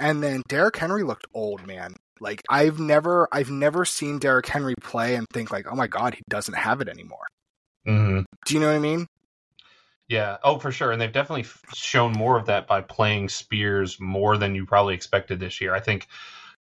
and 0.00 0.22
then 0.22 0.42
Derrick 0.48 0.76
Henry 0.76 1.04
looked 1.04 1.26
old, 1.34 1.66
man. 1.66 1.94
Like 2.20 2.42
I've 2.48 2.80
never 2.80 3.28
I've 3.32 3.50
never 3.50 3.84
seen 3.84 4.18
Derrick 4.18 4.46
Henry 4.46 4.74
play 4.82 5.14
and 5.14 5.26
think 5.32 5.52
like, 5.52 5.66
oh 5.70 5.76
my 5.76 5.86
god, 5.86 6.14
he 6.14 6.22
doesn't 6.28 6.54
have 6.54 6.80
it 6.80 6.88
anymore. 6.88 7.26
Mm-hmm. 7.86 8.22
Do 8.46 8.54
you 8.54 8.60
know 8.60 8.66
what 8.66 8.76
I 8.76 8.80
mean? 8.80 9.06
Yeah. 10.08 10.38
Oh, 10.42 10.58
for 10.58 10.72
sure. 10.72 10.90
And 10.90 11.00
they've 11.00 11.12
definitely 11.12 11.46
shown 11.72 12.12
more 12.12 12.36
of 12.36 12.46
that 12.46 12.66
by 12.66 12.80
playing 12.80 13.28
Spears 13.28 13.98
more 14.00 14.36
than 14.36 14.54
you 14.56 14.66
probably 14.66 14.94
expected 14.94 15.38
this 15.38 15.60
year. 15.60 15.72
I 15.72 15.80
think, 15.80 16.08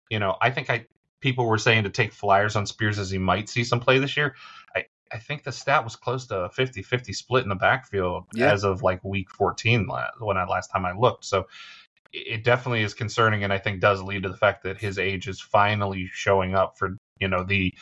you 0.10 0.20
know, 0.20 0.36
I 0.42 0.52
think 0.52 0.70
I 0.70 0.86
people 1.22 1.46
were 1.46 1.58
saying 1.58 1.84
to 1.84 1.90
take 1.90 2.12
flyers 2.12 2.56
on 2.56 2.66
Spears 2.66 3.00
as 3.00 3.10
he 3.10 3.18
might 3.18 3.50
see 3.50 3.64
some 3.64 3.80
play 3.80 4.00
this 4.00 4.18
year. 4.18 4.36
I 4.76 4.86
I 5.12 5.18
think 5.18 5.44
the 5.44 5.52
stat 5.52 5.84
was 5.84 5.96
close 5.96 6.28
to 6.28 6.42
a 6.42 6.50
50-50 6.50 7.16
split 7.16 7.44
in 7.44 7.50
the 7.50 7.56
backfield 7.56 8.26
yeah. 8.34 8.52
as 8.52 8.64
of 8.64 8.84
like 8.84 9.04
week 9.04 9.30
14 9.32 9.88
when 10.20 10.38
I 10.38 10.46
last 10.46 10.68
time 10.68 10.86
I 10.86 10.92
looked. 10.92 11.26
So 11.26 11.48
it 12.14 12.44
definitely 12.44 12.84
is 12.84 12.94
concerning, 12.94 13.44
and 13.44 13.52
I 13.54 13.58
think 13.58 13.80
does 13.80 14.02
lead 14.02 14.24
to 14.24 14.30
the 14.30 14.38
fact 14.38 14.64
that 14.64 14.78
his 14.78 15.00
age 15.00 15.28
is 15.28 15.40
finally 15.40 16.10
showing 16.12 16.56
up 16.56 16.78
for 16.78 16.98
you 17.20 17.28
know 17.28 17.44
the 17.44 17.74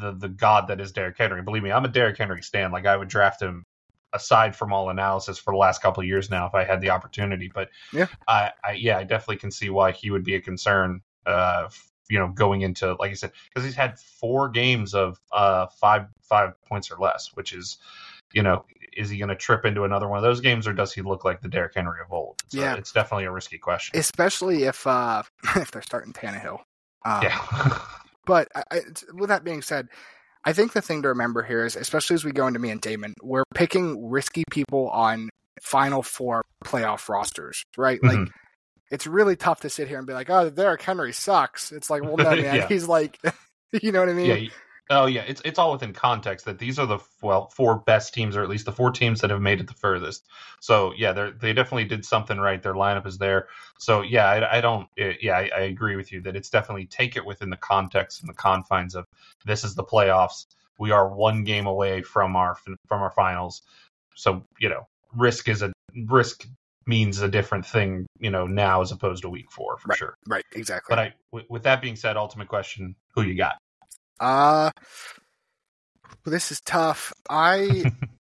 the 0.00 0.12
the 0.12 0.28
god 0.28 0.68
that 0.68 0.80
is 0.80 0.92
Derrick 0.92 1.18
Henry. 1.18 1.42
Believe 1.42 1.62
me, 1.62 1.72
I'm 1.72 1.84
a 1.84 1.88
Derrick 1.88 2.18
Henry 2.18 2.42
stan. 2.42 2.72
Like 2.72 2.86
I 2.86 2.96
would 2.96 3.08
draft 3.08 3.42
him 3.42 3.64
aside 4.12 4.56
from 4.56 4.72
all 4.72 4.88
analysis 4.88 5.38
for 5.38 5.52
the 5.52 5.58
last 5.58 5.82
couple 5.82 6.00
of 6.02 6.06
years 6.06 6.30
now 6.30 6.46
if 6.46 6.54
I 6.54 6.64
had 6.64 6.80
the 6.80 6.90
opportunity. 6.90 7.50
But 7.52 7.70
yeah, 7.92 8.06
I, 8.26 8.52
I 8.64 8.72
yeah, 8.72 8.98
I 8.98 9.04
definitely 9.04 9.36
can 9.36 9.50
see 9.50 9.70
why 9.70 9.92
he 9.92 10.10
would 10.10 10.24
be 10.24 10.34
a 10.34 10.40
concern. 10.40 11.02
Uh, 11.26 11.68
you 12.08 12.18
know, 12.18 12.28
going 12.28 12.62
into 12.62 12.94
like 12.98 13.10
I 13.10 13.14
said, 13.14 13.32
because 13.48 13.64
he's 13.64 13.74
had 13.74 13.98
four 13.98 14.48
games 14.48 14.94
of 14.94 15.20
uh 15.32 15.66
five 15.66 16.06
five 16.22 16.52
points 16.66 16.90
or 16.90 16.96
less, 16.98 17.30
which 17.34 17.52
is 17.52 17.78
you 18.32 18.42
know 18.42 18.64
is 18.96 19.10
he 19.10 19.18
going 19.18 19.28
to 19.28 19.36
trip 19.36 19.64
into 19.64 19.84
another 19.84 20.08
one 20.08 20.18
of 20.18 20.22
those 20.22 20.40
games, 20.40 20.66
or 20.66 20.72
does 20.72 20.92
he 20.92 21.02
look 21.02 21.24
like 21.24 21.40
the 21.40 21.48
Derrick 21.48 21.72
Henry 21.74 22.00
of 22.04 22.12
old? 22.12 22.40
So 22.48 22.60
yeah, 22.60 22.76
it's 22.76 22.92
definitely 22.92 23.24
a 23.24 23.32
risky 23.32 23.58
question, 23.58 23.98
especially 23.98 24.64
if 24.64 24.86
uh, 24.86 25.22
if 25.56 25.70
they're 25.70 25.82
starting 25.82 26.12
Tannehill. 26.12 26.60
Um, 27.04 27.22
yeah, 27.22 27.78
but 28.26 28.48
I, 28.54 28.80
with 29.14 29.28
that 29.28 29.44
being 29.44 29.62
said, 29.62 29.88
I 30.44 30.52
think 30.52 30.72
the 30.72 30.82
thing 30.82 31.02
to 31.02 31.08
remember 31.08 31.42
here 31.42 31.64
is, 31.64 31.76
especially 31.76 32.14
as 32.14 32.24
we 32.24 32.32
go 32.32 32.46
into 32.46 32.58
me 32.58 32.70
and 32.70 32.80
Damon, 32.80 33.14
we're 33.22 33.44
picking 33.54 34.10
risky 34.10 34.44
people 34.50 34.88
on 34.90 35.28
Final 35.62 36.02
Four 36.02 36.42
playoff 36.64 37.08
rosters, 37.08 37.62
right? 37.76 38.00
Mm-hmm. 38.00 38.22
Like 38.22 38.28
it's 38.90 39.06
really 39.06 39.36
tough 39.36 39.60
to 39.60 39.70
sit 39.70 39.88
here 39.88 39.98
and 39.98 40.06
be 40.06 40.12
like, 40.12 40.30
"Oh, 40.30 40.50
Derrick 40.50 40.82
Henry 40.82 41.12
sucks." 41.12 41.72
It's 41.72 41.90
like, 41.90 42.02
well, 42.02 42.16
no, 42.16 42.30
man, 42.30 42.42
yeah. 42.42 42.68
he's 42.68 42.88
like, 42.88 43.18
you 43.82 43.92
know 43.92 44.00
what 44.00 44.08
I 44.08 44.14
mean? 44.14 44.26
Yeah, 44.44 44.48
Oh 44.90 45.04
yeah, 45.04 45.22
it's 45.26 45.42
it's 45.44 45.58
all 45.58 45.72
within 45.72 45.92
context 45.92 46.46
that 46.46 46.58
these 46.58 46.78
are 46.78 46.86
the 46.86 46.98
well 47.20 47.48
four 47.48 47.78
best 47.80 48.14
teams, 48.14 48.36
or 48.36 48.42
at 48.42 48.48
least 48.48 48.64
the 48.64 48.72
four 48.72 48.90
teams 48.90 49.20
that 49.20 49.30
have 49.30 49.40
made 49.40 49.60
it 49.60 49.66
the 49.66 49.74
furthest. 49.74 50.26
So 50.60 50.94
yeah, 50.96 51.12
they 51.12 51.30
they 51.38 51.52
definitely 51.52 51.84
did 51.84 52.06
something 52.06 52.38
right. 52.38 52.62
Their 52.62 52.74
lineup 52.74 53.06
is 53.06 53.18
there. 53.18 53.48
So 53.78 54.00
yeah, 54.00 54.26
I, 54.26 54.58
I 54.58 54.60
don't. 54.62 54.88
It, 54.96 55.18
yeah, 55.20 55.36
I, 55.36 55.50
I, 55.54 55.60
agree 55.60 55.96
with 55.96 56.10
you 56.10 56.22
that 56.22 56.36
it's 56.36 56.48
definitely 56.48 56.86
take 56.86 57.16
it 57.16 57.26
within 57.26 57.50
the 57.50 57.56
context 57.56 58.20
and 58.20 58.30
the 58.30 58.34
confines 58.34 58.94
of 58.94 59.04
this 59.44 59.62
is 59.62 59.74
the 59.74 59.84
playoffs. 59.84 60.46
We 60.78 60.90
are 60.90 61.08
one 61.08 61.44
game 61.44 61.66
away 61.66 62.00
from 62.00 62.34
our 62.34 62.54
from 62.54 63.02
our 63.02 63.10
finals. 63.10 63.62
So 64.14 64.46
you 64.58 64.70
know, 64.70 64.86
risk 65.14 65.48
is 65.48 65.60
a 65.60 65.70
risk 66.06 66.46
means 66.86 67.20
a 67.20 67.28
different 67.28 67.66
thing, 67.66 68.06
you 68.18 68.30
know, 68.30 68.46
now 68.46 68.80
as 68.80 68.90
opposed 68.90 69.22
to 69.22 69.28
week 69.28 69.52
four 69.52 69.76
for 69.76 69.88
right, 69.88 69.98
sure. 69.98 70.14
Right, 70.26 70.44
exactly. 70.52 70.94
But 70.94 70.98
I, 70.98 71.14
w- 71.32 71.46
with 71.50 71.64
that 71.64 71.82
being 71.82 71.96
said, 71.96 72.16
ultimate 72.16 72.48
question: 72.48 72.96
Who 73.14 73.20
you 73.20 73.36
got? 73.36 73.56
Uh 74.20 74.70
this 76.24 76.52
is 76.52 76.60
tough. 76.60 77.12
I 77.28 77.84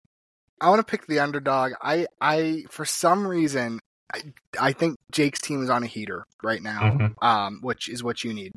I 0.60 0.68
want 0.68 0.80
to 0.80 0.90
pick 0.90 1.06
the 1.06 1.20
underdog. 1.20 1.72
I 1.82 2.06
I 2.20 2.64
for 2.70 2.84
some 2.84 3.26
reason 3.26 3.80
I, 4.12 4.22
I 4.58 4.72
think 4.72 4.96
Jake's 5.12 5.40
team 5.40 5.62
is 5.62 5.70
on 5.70 5.82
a 5.82 5.86
heater 5.86 6.24
right 6.42 6.62
now, 6.62 6.80
mm-hmm. 6.80 7.24
um, 7.24 7.60
which 7.62 7.88
is 7.88 8.02
what 8.02 8.24
you 8.24 8.34
need. 8.34 8.52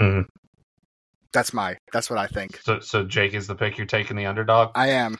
Mm-hmm. 0.00 0.22
That's 1.32 1.52
my 1.52 1.76
that's 1.92 2.10
what 2.10 2.18
I 2.18 2.26
think. 2.26 2.60
So 2.62 2.80
so 2.80 3.04
Jake 3.04 3.34
is 3.34 3.46
the 3.46 3.54
pick. 3.54 3.78
You're 3.78 3.86
taking 3.86 4.16
the 4.16 4.26
underdog. 4.26 4.70
I 4.74 4.90
am. 4.90 5.18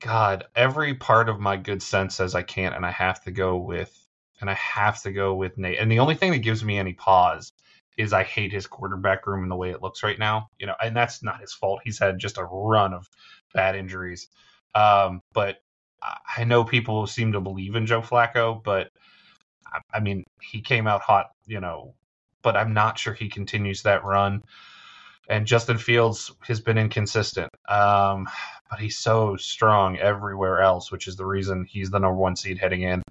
God, 0.00 0.44
every 0.54 0.94
part 0.94 1.28
of 1.28 1.40
my 1.40 1.56
good 1.56 1.82
sense 1.82 2.16
says 2.16 2.34
I 2.34 2.42
can't, 2.42 2.74
and 2.74 2.84
I 2.84 2.90
have 2.90 3.22
to 3.24 3.30
go 3.30 3.56
with 3.56 3.92
and 4.40 4.50
I 4.50 4.54
have 4.54 5.02
to 5.02 5.12
go 5.12 5.34
with 5.34 5.56
Nate. 5.58 5.78
And 5.78 5.90
the 5.90 6.00
only 6.00 6.14
thing 6.14 6.32
that 6.32 6.38
gives 6.38 6.64
me 6.64 6.78
any 6.78 6.92
pause 6.92 7.52
is 7.96 8.12
I 8.12 8.24
hate 8.24 8.52
his 8.52 8.66
quarterback 8.66 9.26
room 9.26 9.42
and 9.42 9.50
the 9.50 9.56
way 9.56 9.70
it 9.70 9.82
looks 9.82 10.02
right 10.02 10.18
now. 10.18 10.48
You 10.58 10.66
know, 10.66 10.74
and 10.82 10.96
that's 10.96 11.22
not 11.22 11.40
his 11.40 11.52
fault. 11.52 11.80
He's 11.84 11.98
had 11.98 12.18
just 12.18 12.38
a 12.38 12.44
run 12.44 12.94
of 12.94 13.08
bad 13.52 13.76
injuries. 13.76 14.28
Um, 14.74 15.20
but 15.32 15.58
I 16.36 16.44
know 16.44 16.64
people 16.64 17.06
seem 17.06 17.32
to 17.32 17.40
believe 17.40 17.76
in 17.76 17.86
Joe 17.86 18.02
Flacco, 18.02 18.62
but 18.62 18.88
I, 19.92 20.00
mean, 20.00 20.24
he 20.40 20.60
came 20.60 20.86
out 20.86 21.00
hot, 21.00 21.30
you 21.46 21.60
know, 21.60 21.94
but 22.42 22.56
I'm 22.56 22.74
not 22.74 22.98
sure 22.98 23.14
he 23.14 23.28
continues 23.28 23.82
that 23.82 24.04
run. 24.04 24.42
And 25.28 25.46
Justin 25.46 25.78
Fields 25.78 26.32
has 26.42 26.60
been 26.60 26.76
inconsistent, 26.76 27.48
um, 27.66 28.28
but 28.68 28.78
he's 28.78 28.98
so 28.98 29.36
strong 29.36 29.96
everywhere 29.96 30.60
else, 30.60 30.92
which 30.92 31.08
is 31.08 31.16
the 31.16 31.24
reason 31.24 31.64
he's 31.64 31.90
the 31.90 31.98
number 31.98 32.18
one 32.18 32.36
seed 32.36 32.58
heading 32.58 32.82
in. 32.82 33.02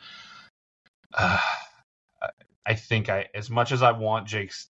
Uh, 1.11 1.39
I 2.65 2.75
think 2.75 3.09
I, 3.09 3.27
as 3.33 3.49
much 3.49 3.71
as 3.71 3.81
I 3.81 3.91
want 3.91 4.27
Jake's 4.27 4.69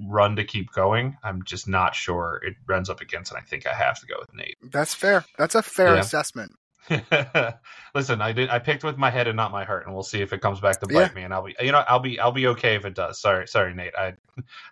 run 0.00 0.36
to 0.36 0.44
keep 0.44 0.72
going. 0.72 1.16
I'm 1.22 1.42
just 1.44 1.68
not 1.68 1.94
sure 1.94 2.40
it 2.44 2.54
runs 2.66 2.90
up 2.90 3.00
against, 3.00 3.32
and 3.32 3.38
I 3.38 3.42
think 3.42 3.66
I 3.66 3.74
have 3.74 4.00
to 4.00 4.06
go 4.06 4.16
with 4.18 4.34
Nate. 4.34 4.56
That's 4.62 4.94
fair. 4.94 5.24
That's 5.38 5.54
a 5.54 5.62
fair 5.62 5.94
yeah. 5.94 6.00
assessment. 6.00 6.52
Listen, 7.94 8.20
I 8.20 8.32
did. 8.32 8.48
I 8.48 8.58
picked 8.58 8.84
with 8.84 8.96
my 8.96 9.10
head 9.10 9.26
and 9.26 9.36
not 9.36 9.50
my 9.50 9.64
heart, 9.64 9.86
and 9.86 9.94
we'll 9.94 10.04
see 10.04 10.20
if 10.20 10.32
it 10.32 10.40
comes 10.40 10.60
back 10.60 10.80
to 10.80 10.86
bite 10.86 10.94
yeah. 10.94 11.14
me. 11.14 11.22
And 11.22 11.34
I'll 11.34 11.42
be, 11.42 11.56
you 11.60 11.72
know, 11.72 11.82
I'll 11.88 12.00
be, 12.00 12.20
I'll 12.20 12.32
be 12.32 12.46
okay 12.48 12.76
if 12.76 12.84
it 12.84 12.94
does. 12.94 13.20
Sorry, 13.20 13.48
sorry, 13.48 13.74
Nate. 13.74 13.94
I, 13.96 14.14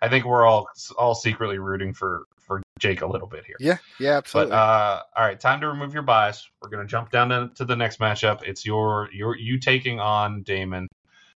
I 0.01 0.07
think 0.07 0.25
we're 0.25 0.45
all, 0.45 0.67
all 0.97 1.15
secretly 1.15 1.59
rooting 1.59 1.93
for 1.93 2.25
for 2.45 2.61
Jake 2.79 3.01
a 3.01 3.07
little 3.07 3.27
bit 3.27 3.45
here. 3.45 3.55
Yeah, 3.59 3.77
yeah, 3.99 4.17
absolutely. 4.17 4.51
But 4.51 4.55
uh, 4.55 5.01
all 5.15 5.25
right, 5.25 5.39
time 5.39 5.61
to 5.61 5.67
remove 5.67 5.93
your 5.93 6.03
bias. 6.03 6.47
We're 6.61 6.69
gonna 6.69 6.85
jump 6.85 7.11
down 7.11 7.29
to, 7.29 7.49
to 7.55 7.65
the 7.65 7.75
next 7.75 7.99
matchup. 7.99 8.43
It's 8.43 8.65
your, 8.65 9.09
your, 9.11 9.35
you 9.35 9.59
taking 9.59 9.99
on 9.99 10.43
Damon. 10.43 10.87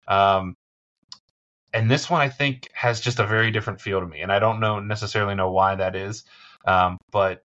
Um, 0.07 0.55
and 1.75 1.91
this 1.91 2.09
one 2.09 2.21
I 2.21 2.29
think 2.29 2.69
has 2.73 3.01
just 3.01 3.19
a 3.19 3.27
very 3.27 3.51
different 3.51 3.81
feel 3.81 3.99
to 3.99 4.07
me, 4.07 4.21
and 4.21 4.31
I 4.31 4.39
don't 4.39 4.61
know 4.61 4.79
necessarily 4.79 5.35
know 5.35 5.51
why 5.51 5.75
that 5.75 5.95
is, 5.95 6.23
um, 6.65 6.97
but 7.11 7.43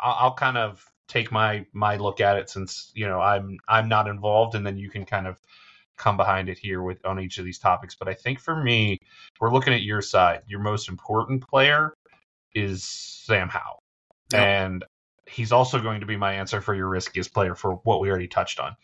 I'll, 0.00 0.16
I'll, 0.18 0.34
kind 0.34 0.58
of 0.58 0.84
take 1.06 1.30
my 1.30 1.64
my 1.72 1.96
look 1.96 2.20
at 2.20 2.36
it 2.36 2.50
since 2.50 2.90
you 2.94 3.06
know 3.06 3.20
I'm 3.20 3.58
I'm 3.68 3.88
not 3.88 4.08
involved, 4.08 4.56
and 4.56 4.66
then 4.66 4.76
you 4.78 4.90
can 4.90 5.04
kind 5.06 5.28
of 5.28 5.38
come 5.96 6.16
behind 6.16 6.48
it 6.48 6.58
here 6.58 6.82
with 6.82 7.06
on 7.06 7.20
each 7.20 7.38
of 7.38 7.44
these 7.44 7.60
topics. 7.60 7.94
But 7.94 8.08
I 8.08 8.14
think 8.14 8.40
for 8.40 8.56
me, 8.56 8.98
we're 9.40 9.52
looking 9.52 9.72
at 9.72 9.82
your 9.82 10.02
side. 10.02 10.42
Your 10.48 10.60
most 10.60 10.88
important 10.88 11.48
player 11.48 11.94
is 12.52 12.82
Sam 12.82 13.48
Howell, 13.48 13.78
yep. 14.32 14.42
and 14.42 14.84
he's 15.24 15.52
also 15.52 15.80
going 15.80 16.00
to 16.00 16.06
be 16.06 16.16
my 16.16 16.34
answer 16.34 16.60
for 16.60 16.74
your 16.74 16.88
riskiest 16.88 17.32
player 17.32 17.54
for 17.54 17.74
what 17.84 18.00
we 18.00 18.10
already 18.10 18.26
touched 18.26 18.58
on. 18.58 18.74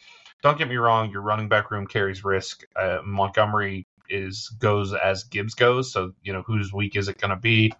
Don't 0.40 0.56
get 0.56 0.68
me 0.68 0.76
wrong, 0.76 1.10
your 1.10 1.22
running 1.22 1.48
back 1.48 1.72
room 1.72 1.88
carries 1.88 2.22
risk. 2.22 2.64
Uh, 2.76 2.98
Montgomery 3.04 3.86
is 4.08 4.48
goes 4.58 4.92
as 4.94 5.24
Gibbs 5.24 5.54
goes. 5.54 5.92
So 5.92 6.12
you 6.22 6.32
know 6.32 6.42
whose 6.42 6.72
week 6.72 6.96
is 6.96 7.08
it 7.08 7.18
going 7.18 7.30
to 7.30 7.36
be? 7.36 7.72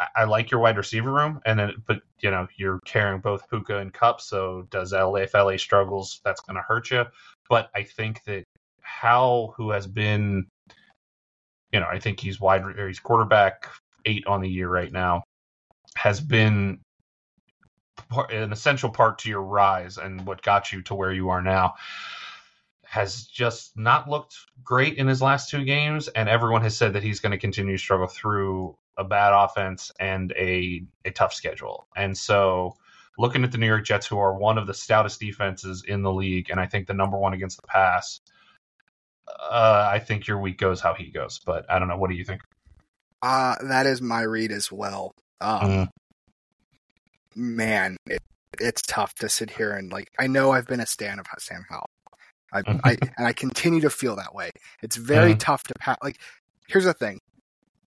I, 0.00 0.06
I 0.16 0.24
like 0.24 0.50
your 0.50 0.60
wide 0.60 0.76
receiver 0.76 1.12
room, 1.12 1.40
and 1.46 1.58
then 1.58 1.74
but 1.86 2.02
you 2.20 2.30
know 2.30 2.46
you're 2.56 2.80
carrying 2.84 3.20
both 3.20 3.48
Puka 3.48 3.78
and 3.78 3.92
Kupp. 3.92 4.20
so 4.20 4.66
does 4.70 4.92
LA 4.92 5.16
if 5.16 5.34
LA 5.34 5.56
struggles, 5.56 6.20
that's 6.24 6.40
going 6.40 6.56
to 6.56 6.62
hurt 6.62 6.90
you. 6.90 7.04
But 7.48 7.70
I 7.74 7.82
think 7.82 8.22
that 8.24 8.44
Howell, 8.80 9.54
who 9.56 9.70
has 9.70 9.86
been, 9.86 10.46
you 11.72 11.80
know, 11.80 11.86
I 11.90 11.98
think 11.98 12.20
he's 12.20 12.40
wide, 12.40 12.62
he's 12.86 13.00
quarterback 13.00 13.68
eight 14.04 14.26
on 14.26 14.40
the 14.40 14.48
year 14.48 14.68
right 14.68 14.90
now, 14.90 15.24
has 15.96 16.20
been 16.20 16.80
an 18.30 18.52
essential 18.52 18.90
part 18.90 19.18
to 19.20 19.28
your 19.28 19.42
rise 19.42 19.98
and 19.98 20.26
what 20.26 20.42
got 20.42 20.72
you 20.72 20.82
to 20.82 20.94
where 20.94 21.12
you 21.12 21.30
are 21.30 21.42
now 21.42 21.74
has 22.96 23.26
just 23.26 23.76
not 23.76 24.08
looked 24.08 24.34
great 24.64 24.96
in 24.96 25.06
his 25.06 25.20
last 25.20 25.50
two 25.50 25.64
games, 25.64 26.08
and 26.08 26.30
everyone 26.30 26.62
has 26.62 26.74
said 26.74 26.94
that 26.94 27.02
he's 27.02 27.20
going 27.20 27.32
to 27.32 27.38
continue 27.38 27.76
to 27.76 27.78
struggle 27.78 28.06
through 28.06 28.74
a 28.96 29.04
bad 29.04 29.34
offense 29.34 29.92
and 30.00 30.32
a 30.32 30.82
a 31.04 31.10
tough 31.10 31.34
schedule. 31.34 31.86
And 31.94 32.16
so, 32.16 32.74
looking 33.18 33.44
at 33.44 33.52
the 33.52 33.58
New 33.58 33.66
York 33.66 33.84
Jets, 33.84 34.06
who 34.06 34.18
are 34.18 34.34
one 34.34 34.56
of 34.56 34.66
the 34.66 34.72
stoutest 34.72 35.20
defenses 35.20 35.84
in 35.86 36.02
the 36.02 36.12
league, 36.12 36.48
and 36.50 36.58
I 36.58 36.66
think 36.66 36.86
the 36.86 36.94
number 36.94 37.18
one 37.18 37.34
against 37.34 37.60
the 37.60 37.66
pass, 37.66 38.20
uh, 39.28 39.90
I 39.92 39.98
think 39.98 40.26
your 40.26 40.40
week 40.40 40.56
goes 40.56 40.80
how 40.80 40.94
he 40.94 41.10
goes. 41.10 41.38
But 41.44 41.70
I 41.70 41.78
don't 41.78 41.88
know. 41.88 41.98
What 41.98 42.08
do 42.08 42.16
you 42.16 42.24
think? 42.24 42.40
Uh, 43.20 43.56
that 43.64 43.84
is 43.84 44.00
my 44.00 44.22
read 44.22 44.52
as 44.52 44.72
well. 44.72 45.12
Um, 45.42 45.60
mm. 45.60 45.88
Man, 47.34 47.98
it, 48.06 48.22
it's 48.58 48.80
tough 48.80 49.14
to 49.16 49.28
sit 49.28 49.50
here 49.50 49.72
and 49.72 49.92
like. 49.92 50.08
I 50.18 50.28
know 50.28 50.52
I've 50.52 50.66
been 50.66 50.80
a 50.80 50.86
stan 50.86 51.18
of 51.18 51.26
Sam 51.38 51.66
Howell. 51.68 51.90
I, 52.56 52.80
I 52.84 52.96
and 53.16 53.26
I 53.26 53.32
continue 53.32 53.80
to 53.82 53.90
feel 53.90 54.16
that 54.16 54.34
way. 54.34 54.50
It's 54.82 54.96
very 54.96 55.30
mm-hmm. 55.30 55.38
tough 55.38 55.64
to 55.64 55.74
pass. 55.78 55.96
Like, 56.02 56.18
here's 56.68 56.84
the 56.84 56.94
thing, 56.94 57.20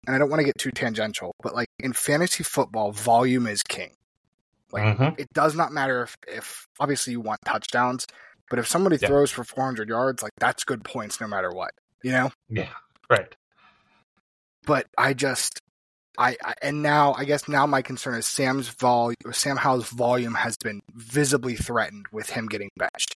and 0.06 0.16
I 0.16 0.18
don't 0.18 0.30
want 0.30 0.40
to 0.40 0.44
get 0.44 0.58
too 0.58 0.70
tangential, 0.70 1.34
but 1.42 1.54
like 1.54 1.68
in 1.78 1.92
fantasy 1.92 2.42
football, 2.42 2.92
volume 2.92 3.46
is 3.46 3.62
king. 3.62 3.94
Like, 4.72 4.98
mm-hmm. 4.98 5.20
it 5.20 5.32
does 5.32 5.56
not 5.56 5.72
matter 5.72 6.02
if, 6.02 6.16
if 6.28 6.68
obviously 6.78 7.12
you 7.12 7.20
want 7.20 7.40
touchdowns, 7.44 8.06
but 8.48 8.58
if 8.58 8.68
somebody 8.68 8.98
yeah. 9.00 9.08
throws 9.08 9.30
for 9.30 9.44
400 9.44 9.88
yards, 9.88 10.22
like 10.22 10.32
that's 10.38 10.64
good 10.64 10.84
points 10.84 11.20
no 11.20 11.26
matter 11.26 11.50
what, 11.50 11.72
you 12.02 12.12
know? 12.12 12.30
Yeah, 12.48 12.68
right. 13.08 13.34
But 14.66 14.86
I 14.96 15.14
just, 15.14 15.60
I, 16.18 16.36
I, 16.44 16.54
and 16.62 16.82
now 16.82 17.14
I 17.14 17.24
guess 17.24 17.48
now 17.48 17.66
my 17.66 17.82
concern 17.82 18.14
is 18.14 18.26
Sam's 18.26 18.68
volume, 18.68 19.16
Sam 19.32 19.56
Howell's 19.56 19.90
volume 19.90 20.34
has 20.34 20.56
been 20.56 20.82
visibly 20.94 21.56
threatened 21.56 22.06
with 22.12 22.30
him 22.30 22.46
getting 22.46 22.70
benched 22.76 23.16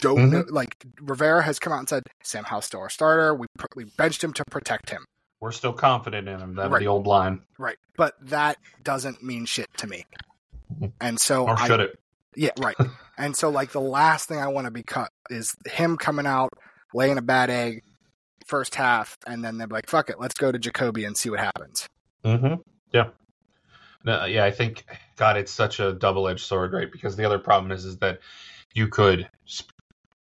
don't 0.00 0.16
mm-hmm. 0.16 0.30
know, 0.30 0.44
like 0.48 0.84
Rivera 1.00 1.42
has 1.42 1.58
come 1.58 1.72
out 1.72 1.78
and 1.80 1.88
said 1.88 2.02
Sam 2.22 2.44
Howell's 2.44 2.66
still 2.66 2.80
our 2.80 2.90
starter. 2.90 3.34
We 3.34 3.46
we 3.76 3.84
benched 3.96 4.22
him 4.22 4.32
to 4.34 4.44
protect 4.50 4.90
him. 4.90 5.04
We're 5.40 5.52
still 5.52 5.72
confident 5.72 6.28
in 6.28 6.38
him. 6.38 6.54
That's 6.54 6.70
right. 6.70 6.80
the 6.80 6.86
old 6.86 7.06
line, 7.06 7.42
right? 7.58 7.76
But 7.96 8.14
that 8.28 8.58
doesn't 8.82 9.22
mean 9.22 9.44
shit 9.44 9.68
to 9.78 9.86
me. 9.86 10.06
And 11.00 11.18
so, 11.18 11.48
or 11.48 11.56
should 11.56 11.80
I, 11.80 11.84
it? 11.84 11.98
Yeah, 12.36 12.50
right. 12.58 12.76
and 13.18 13.36
so, 13.36 13.50
like 13.50 13.72
the 13.72 13.80
last 13.80 14.28
thing 14.28 14.38
I 14.38 14.48
want 14.48 14.66
to 14.66 14.70
be 14.70 14.82
cut 14.82 15.10
is 15.30 15.54
him 15.66 15.96
coming 15.96 16.26
out 16.26 16.50
laying 16.94 17.18
a 17.18 17.22
bad 17.22 17.50
egg 17.50 17.82
first 18.46 18.74
half, 18.74 19.16
and 19.26 19.44
then 19.44 19.58
they're 19.58 19.66
like, 19.66 19.88
"Fuck 19.88 20.10
it, 20.10 20.20
let's 20.20 20.34
go 20.34 20.52
to 20.52 20.58
Jacoby 20.58 21.04
and 21.04 21.16
see 21.16 21.30
what 21.30 21.40
happens." 21.40 21.88
Mm-hmm. 22.24 22.60
Yeah. 22.92 23.08
No, 24.04 24.24
yeah, 24.24 24.44
I 24.44 24.50
think 24.50 24.84
God, 25.16 25.36
it's 25.36 25.52
such 25.52 25.78
a 25.80 25.92
double-edged 25.92 26.44
sword, 26.44 26.72
right? 26.72 26.90
Because 26.90 27.16
the 27.16 27.24
other 27.24 27.38
problem 27.38 27.70
is, 27.70 27.84
is 27.84 27.98
that 27.98 28.18
you 28.74 28.88
could 28.88 29.28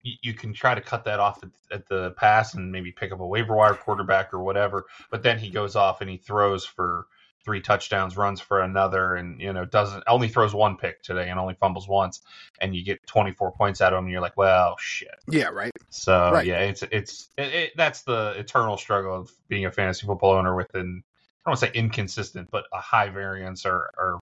you 0.03 0.33
can 0.33 0.53
try 0.53 0.75
to 0.75 0.81
cut 0.81 1.05
that 1.05 1.19
off 1.19 1.41
at, 1.43 1.49
at, 1.71 1.87
the 1.87 2.11
pass 2.11 2.55
and 2.55 2.71
maybe 2.71 2.91
pick 2.91 3.13
up 3.13 3.21
a 3.21 3.25
waiver 3.25 3.55
wire 3.55 3.73
quarterback 3.73 4.33
or 4.33 4.43
whatever. 4.43 4.85
But 5.09 5.23
then 5.23 5.39
he 5.39 5.49
goes 5.49 5.77
off 5.77 6.01
and 6.01 6.09
he 6.09 6.17
throws 6.17 6.65
for 6.65 7.07
three 7.45 7.61
touchdowns, 7.61 8.17
runs 8.17 8.41
for 8.41 8.61
another, 8.61 9.15
and 9.15 9.39
you 9.39 9.53
know 9.53 9.65
doesn't 9.65 10.03
only 10.07 10.27
throws 10.27 10.53
one 10.53 10.77
pick 10.77 11.01
today 11.03 11.29
and 11.29 11.39
only 11.39 11.55
fumbles 11.55 11.87
once, 11.87 12.21
and 12.59 12.75
you 12.75 12.83
get 12.83 13.05
24 13.07 13.51
points 13.51 13.81
out 13.81 13.93
of 13.93 13.99
him. 13.99 14.05
And 14.05 14.11
you're 14.11 14.21
like, 14.21 14.37
well, 14.37 14.75
shit. 14.79 15.15
Yeah, 15.29 15.47
right. 15.47 15.71
So 15.89 16.31
right. 16.33 16.45
yeah, 16.45 16.59
it's 16.59 16.83
it's 16.83 17.29
it, 17.37 17.53
it, 17.53 17.71
that's 17.75 18.01
the 18.03 18.33
eternal 18.37 18.77
struggle 18.77 19.15
of 19.15 19.31
being 19.47 19.65
a 19.65 19.71
fantasy 19.71 20.05
football 20.05 20.33
owner 20.33 20.55
within 20.55 21.03
I 21.45 21.49
don't 21.49 21.51
want 21.51 21.59
to 21.59 21.65
say 21.67 21.71
inconsistent, 21.73 22.49
but 22.51 22.65
a 22.73 22.79
high 22.79 23.09
variance 23.09 23.65
or 23.65 23.89
or 23.97 24.19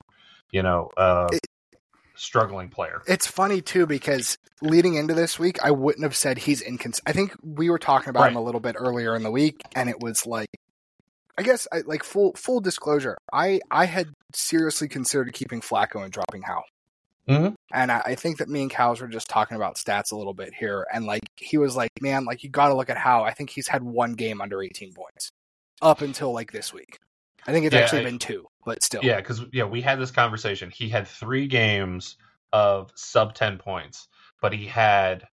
you 0.52 0.64
know 0.64 0.90
uh, 0.98 1.30
it, 1.32 1.40
struggling 2.22 2.70
player. 2.70 3.02
It's 3.08 3.28
funny 3.28 3.62
too 3.62 3.86
because 3.86 4.38
leading 4.62 4.96
into 4.96 5.14
this 5.14 5.40
week, 5.40 5.58
I 5.64 5.72
wouldn't 5.72 6.04
have 6.04 6.16
said 6.16 6.38
he's 6.38 6.62
inconsistent. 6.62 7.10
I 7.10 7.14
think 7.14 7.36
we 7.44 7.70
were 7.70 7.80
talking 7.80 8.10
about 8.10 8.22
right. 8.22 8.32
him 8.32 8.38
a 8.38 8.44
little 8.44 8.62
bit 8.62 8.76
earlier 8.78 9.16
in 9.16 9.24
the 9.24 9.32
week, 9.32 9.62
and 9.76 9.90
it 9.90 10.00
was 10.00 10.26
like, 10.26 10.50
I 11.38 11.44
guess, 11.44 11.68
I, 11.72 11.82
like 11.82 12.04
full 12.04 12.34
full 12.34 12.62
disclosure, 12.62 13.18
I 13.34 13.62
I 13.72 13.86
had 13.86 14.10
seriously 14.34 14.88
considered 14.88 15.34
keeping 15.34 15.62
Flacco 15.62 16.04
and 16.04 16.12
dropping 16.12 16.44
Howell. 16.44 16.64
Mm-hmm. 17.28 17.54
And 17.72 17.92
I, 17.92 18.02
I, 18.04 18.16
think 18.16 18.40
that 18.40 18.50
me 18.50 18.64
and 18.64 18.72
Cows 18.72 19.00
were 19.00 19.08
just 19.08 19.30
talking 19.30 19.56
about 19.56 19.76
stats 19.76 20.12
a 20.12 20.16
little 20.16 20.34
bit 20.34 20.54
here, 20.58 20.86
and 20.92 21.06
like 21.06 21.22
he 21.36 21.58
was 21.58 21.76
like, 21.76 21.92
"Man, 22.02 22.26
like 22.26 22.44
you 22.44 22.50
got 22.50 22.70
to 22.70 22.76
look 22.76 22.90
at 22.90 22.98
how 22.98 23.24
I 23.24 23.32
think 23.32 23.52
he's 23.52 23.68
had 23.68 23.84
one 23.84 24.14
game 24.14 24.42
under 24.42 24.62
18 24.62 24.94
points 24.94 25.32
up 25.82 26.02
until 26.02 26.34
like 26.34 26.52
this 26.52 26.74
week. 26.74 27.00
I 27.48 27.52
think 27.52 27.66
it's 27.66 27.74
yeah, 27.74 27.82
actually 27.82 28.02
I, 28.02 28.06
been 28.06 28.20
two, 28.20 28.46
but 28.66 28.84
still. 28.84 29.02
Yeah, 29.04 29.18
because 29.18 29.44
yeah, 29.52 29.64
we 29.64 29.82
had 29.82 30.00
this 30.00 30.12
conversation. 30.12 30.70
He 30.70 30.90
had 30.90 31.08
three 31.08 31.48
games 31.48 32.18
of 32.54 32.92
sub 32.96 33.34
ten 33.34 33.58
points, 33.58 34.08
but 34.42 34.54
he 34.54 34.66
had 34.66 35.28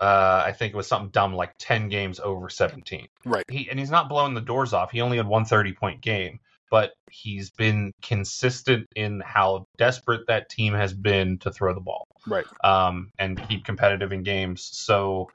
uh, 0.00 0.42
I 0.46 0.52
think 0.52 0.74
it 0.74 0.76
was 0.76 0.86
something 0.86 1.10
dumb 1.10 1.34
like 1.34 1.54
ten 1.58 1.88
games 1.88 2.20
over 2.20 2.48
seventeen. 2.48 3.08
Right. 3.24 3.44
He 3.50 3.68
and 3.68 3.78
he's 3.78 3.90
not 3.90 4.08
blowing 4.08 4.34
the 4.34 4.40
doors 4.40 4.72
off. 4.72 4.90
He 4.90 5.00
only 5.00 5.16
had 5.16 5.26
one 5.26 5.44
30 5.44 5.72
point 5.72 6.00
game, 6.00 6.38
but 6.70 6.92
he's 7.10 7.50
been 7.50 7.92
consistent 8.02 8.86
in 8.94 9.20
how 9.24 9.66
desperate 9.76 10.26
that 10.28 10.48
team 10.48 10.74
has 10.74 10.92
been 10.92 11.38
to 11.38 11.50
throw 11.50 11.74
the 11.74 11.80
ball. 11.80 12.06
Right. 12.26 12.46
Um, 12.62 13.10
and 13.18 13.40
keep 13.48 13.64
competitive 13.64 14.12
in 14.12 14.22
games. 14.22 14.68
So 14.72 15.28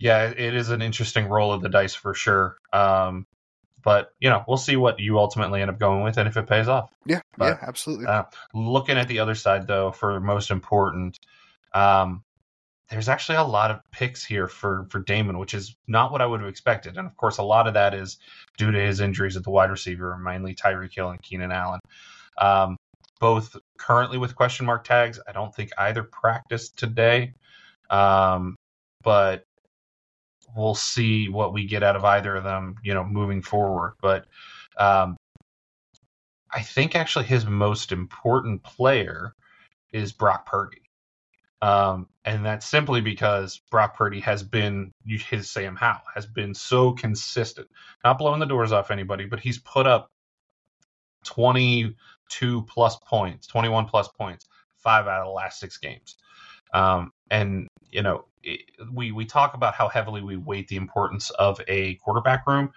yeah, 0.00 0.24
it 0.24 0.54
is 0.54 0.70
an 0.70 0.82
interesting 0.82 1.26
roll 1.26 1.52
of 1.52 1.62
the 1.62 1.68
dice 1.68 1.94
for 1.94 2.14
sure. 2.14 2.56
Um, 2.72 3.26
but 3.82 4.10
you 4.20 4.28
know, 4.28 4.44
we'll 4.46 4.56
see 4.56 4.76
what 4.76 5.00
you 5.00 5.18
ultimately 5.18 5.60
end 5.60 5.70
up 5.70 5.78
going 5.78 6.02
with 6.02 6.18
and 6.18 6.28
if 6.28 6.36
it 6.36 6.46
pays 6.46 6.68
off. 6.68 6.90
Yeah, 7.06 7.20
but, 7.36 7.46
yeah, 7.46 7.58
absolutely. 7.66 8.06
Uh, 8.06 8.24
looking 8.54 8.98
at 8.98 9.08
the 9.08 9.20
other 9.20 9.34
side, 9.34 9.66
though, 9.66 9.92
for 9.92 10.20
most 10.20 10.50
important, 10.50 11.18
um, 11.74 12.22
there's 12.90 13.08
actually 13.08 13.36
a 13.36 13.44
lot 13.44 13.70
of 13.70 13.80
picks 13.92 14.24
here 14.24 14.48
for 14.48 14.86
for 14.90 15.00
Damon, 15.00 15.38
which 15.38 15.54
is 15.54 15.76
not 15.86 16.12
what 16.12 16.20
I 16.20 16.26
would 16.26 16.40
have 16.40 16.48
expected. 16.48 16.96
And 16.96 17.06
of 17.06 17.16
course, 17.16 17.38
a 17.38 17.42
lot 17.42 17.66
of 17.66 17.74
that 17.74 17.94
is 17.94 18.18
due 18.58 18.70
to 18.70 18.78
his 18.78 19.00
injuries 19.00 19.36
at 19.36 19.44
the 19.44 19.50
wide 19.50 19.70
receiver, 19.70 20.16
mainly 20.18 20.54
Tyreek 20.54 20.94
Hill 20.94 21.10
and 21.10 21.22
Keenan 21.22 21.52
Allen. 21.52 21.80
Um, 22.38 22.76
both 23.20 23.56
currently 23.78 24.18
with 24.18 24.34
question 24.34 24.66
mark 24.66 24.84
tags. 24.84 25.20
I 25.28 25.32
don't 25.32 25.54
think 25.54 25.70
either 25.78 26.02
practiced 26.02 26.78
today. 26.78 27.34
Um, 27.90 28.56
but 29.02 29.44
we'll 30.56 30.74
see 30.74 31.28
what 31.28 31.52
we 31.52 31.66
get 31.66 31.82
out 31.82 31.96
of 31.96 32.04
either 32.04 32.36
of 32.36 32.44
them, 32.44 32.76
you 32.82 32.94
know, 32.94 33.04
moving 33.04 33.42
forward. 33.42 33.94
But 34.00 34.26
um, 34.78 35.16
I 36.52 36.62
think 36.62 36.94
actually 36.94 37.26
his 37.26 37.46
most 37.46 37.92
important 37.92 38.62
player 38.62 39.34
is 39.92 40.12
Brock 40.12 40.46
Purdy. 40.46 40.82
Um, 41.62 42.08
and 42.24 42.44
that's 42.44 42.66
simply 42.66 43.00
because 43.00 43.60
Brock 43.70 43.96
Purdy 43.96 44.20
has 44.20 44.42
been, 44.42 44.92
his 45.04 45.50
Sam 45.50 45.76
Howell 45.76 46.00
has 46.14 46.26
been 46.26 46.54
so 46.54 46.92
consistent, 46.92 47.68
not 48.02 48.18
blowing 48.18 48.40
the 48.40 48.46
doors 48.46 48.72
off 48.72 48.90
anybody, 48.90 49.26
but 49.26 49.40
he's 49.40 49.58
put 49.58 49.86
up 49.86 50.10
22 51.24 52.62
plus 52.62 52.96
points, 53.06 53.46
21 53.46 53.86
plus 53.86 54.08
points, 54.08 54.46
five 54.78 55.06
out 55.06 55.20
of 55.20 55.26
the 55.26 55.32
last 55.32 55.60
six 55.60 55.76
games. 55.76 56.16
Um, 56.72 57.12
and 57.30 57.68
you 57.90 58.02
know, 58.02 58.24
it, 58.42 58.60
we 58.92 59.12
we 59.12 59.24
talk 59.24 59.54
about 59.54 59.74
how 59.74 59.88
heavily 59.88 60.22
we 60.22 60.36
weight 60.36 60.68
the 60.68 60.76
importance 60.76 61.30
of 61.30 61.60
a 61.68 61.94
quarterback 61.96 62.46
room, 62.46 62.72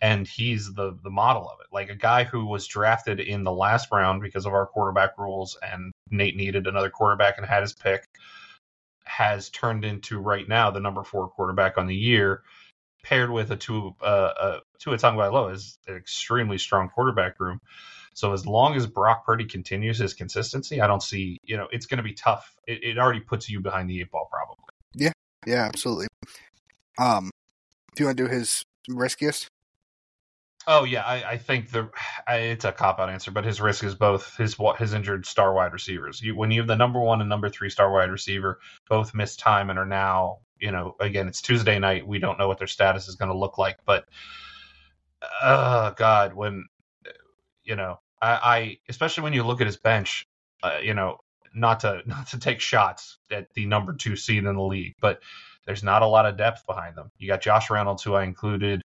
and 0.00 0.26
he's 0.26 0.72
the 0.74 0.98
the 1.02 1.10
model 1.10 1.48
of 1.48 1.60
it. 1.60 1.66
Like 1.72 1.90
a 1.90 1.96
guy 1.96 2.24
who 2.24 2.46
was 2.46 2.66
drafted 2.66 3.20
in 3.20 3.44
the 3.44 3.52
last 3.52 3.88
round 3.92 4.22
because 4.22 4.46
of 4.46 4.52
our 4.52 4.66
quarterback 4.66 5.18
rules, 5.18 5.56
and 5.62 5.92
Nate 6.10 6.36
needed 6.36 6.66
another 6.66 6.90
quarterback 6.90 7.38
and 7.38 7.46
had 7.46 7.62
his 7.62 7.72
pick, 7.72 8.04
has 9.04 9.50
turned 9.50 9.84
into 9.84 10.18
right 10.18 10.48
now 10.48 10.70
the 10.70 10.80
number 10.80 11.02
four 11.02 11.28
quarterback 11.28 11.78
on 11.78 11.86
the 11.86 11.96
year, 11.96 12.42
paired 13.02 13.30
with 13.30 13.50
a 13.50 13.56
two 13.56 13.94
uh, 14.02 14.04
uh 14.04 14.60
Tua 14.78 14.96
Tagovailoa 14.96 15.54
is 15.54 15.78
an 15.86 15.96
extremely 15.96 16.58
strong 16.58 16.88
quarterback 16.88 17.40
room. 17.40 17.60
So 18.14 18.32
as 18.32 18.46
long 18.46 18.74
as 18.74 18.86
Brock 18.86 19.24
Purdy 19.24 19.44
continues 19.44 19.98
his 19.98 20.12
consistency, 20.12 20.80
I 20.80 20.88
don't 20.88 21.02
see, 21.02 21.38
you 21.44 21.56
know, 21.56 21.68
it's 21.70 21.86
going 21.86 21.98
to 21.98 22.02
be 22.02 22.14
tough. 22.14 22.52
It, 22.66 22.82
it 22.82 22.98
already 22.98 23.20
puts 23.20 23.48
you 23.48 23.60
behind 23.60 23.88
the 23.88 24.00
eight 24.00 24.10
ball, 24.10 24.28
probably. 24.28 24.56
Yeah, 24.94 25.12
yeah, 25.46 25.64
absolutely. 25.64 26.06
Um, 26.98 27.30
do 27.94 28.02
you 28.02 28.06
want 28.06 28.18
to 28.18 28.24
do 28.24 28.30
his 28.30 28.64
riskiest? 28.88 29.48
Oh 30.66 30.84
yeah, 30.84 31.02
I, 31.02 31.30
I 31.30 31.38
think 31.38 31.70
the 31.70 31.90
I, 32.28 32.36
it's 32.36 32.64
a 32.64 32.72
cop 32.72 32.98
out 32.98 33.10
answer, 33.10 33.30
but 33.30 33.44
his 33.44 33.60
risk 33.60 33.82
is 33.84 33.94
both 33.94 34.36
his 34.36 34.58
what 34.58 34.78
his 34.78 34.92
injured 34.92 35.26
star 35.26 35.52
wide 35.54 35.72
receivers. 35.72 36.20
You, 36.20 36.36
when 36.36 36.50
you 36.50 36.60
have 36.60 36.68
the 36.68 36.76
number 36.76 37.00
one 37.00 37.20
and 37.20 37.28
number 37.28 37.48
three 37.48 37.70
star 37.70 37.90
wide 37.90 38.10
receiver, 38.10 38.60
both 38.88 39.14
missed 39.14 39.40
time 39.40 39.70
and 39.70 39.78
are 39.78 39.86
now, 39.86 40.38
you 40.60 40.70
know, 40.70 40.94
again 41.00 41.26
it's 41.26 41.42
Tuesday 41.42 41.78
night. 41.78 42.06
We 42.06 42.18
don't 42.18 42.38
know 42.38 42.48
what 42.48 42.58
their 42.58 42.66
status 42.66 43.08
is 43.08 43.16
going 43.16 43.30
to 43.30 43.38
look 43.38 43.58
like, 43.58 43.78
but 43.84 44.04
oh 45.42 45.94
God, 45.96 46.34
when 46.34 46.66
you 47.64 47.76
know, 47.76 48.00
I, 48.20 48.30
I 48.30 48.78
especially 48.88 49.24
when 49.24 49.32
you 49.32 49.44
look 49.44 49.60
at 49.60 49.66
his 49.66 49.76
bench, 49.76 50.26
uh, 50.62 50.78
you 50.82 50.94
know, 50.94 51.18
not 51.54 51.80
to 51.80 52.02
not 52.06 52.28
to 52.28 52.38
take 52.38 52.60
shots 52.60 53.18
at 53.30 53.52
the 53.54 53.66
number 53.66 53.92
two 53.94 54.16
seed 54.16 54.44
in 54.44 54.54
the 54.54 54.62
league, 54.62 54.94
but 55.00 55.20
there's 55.66 55.82
not 55.82 56.02
a 56.02 56.06
lot 56.06 56.26
of 56.26 56.36
depth 56.36 56.66
behind 56.66 56.96
them. 56.96 57.10
You 57.18 57.28
got 57.28 57.42
Josh 57.42 57.68
Reynolds, 57.70 58.02
who 58.02 58.14
I 58.14 58.24
included, 58.24 58.82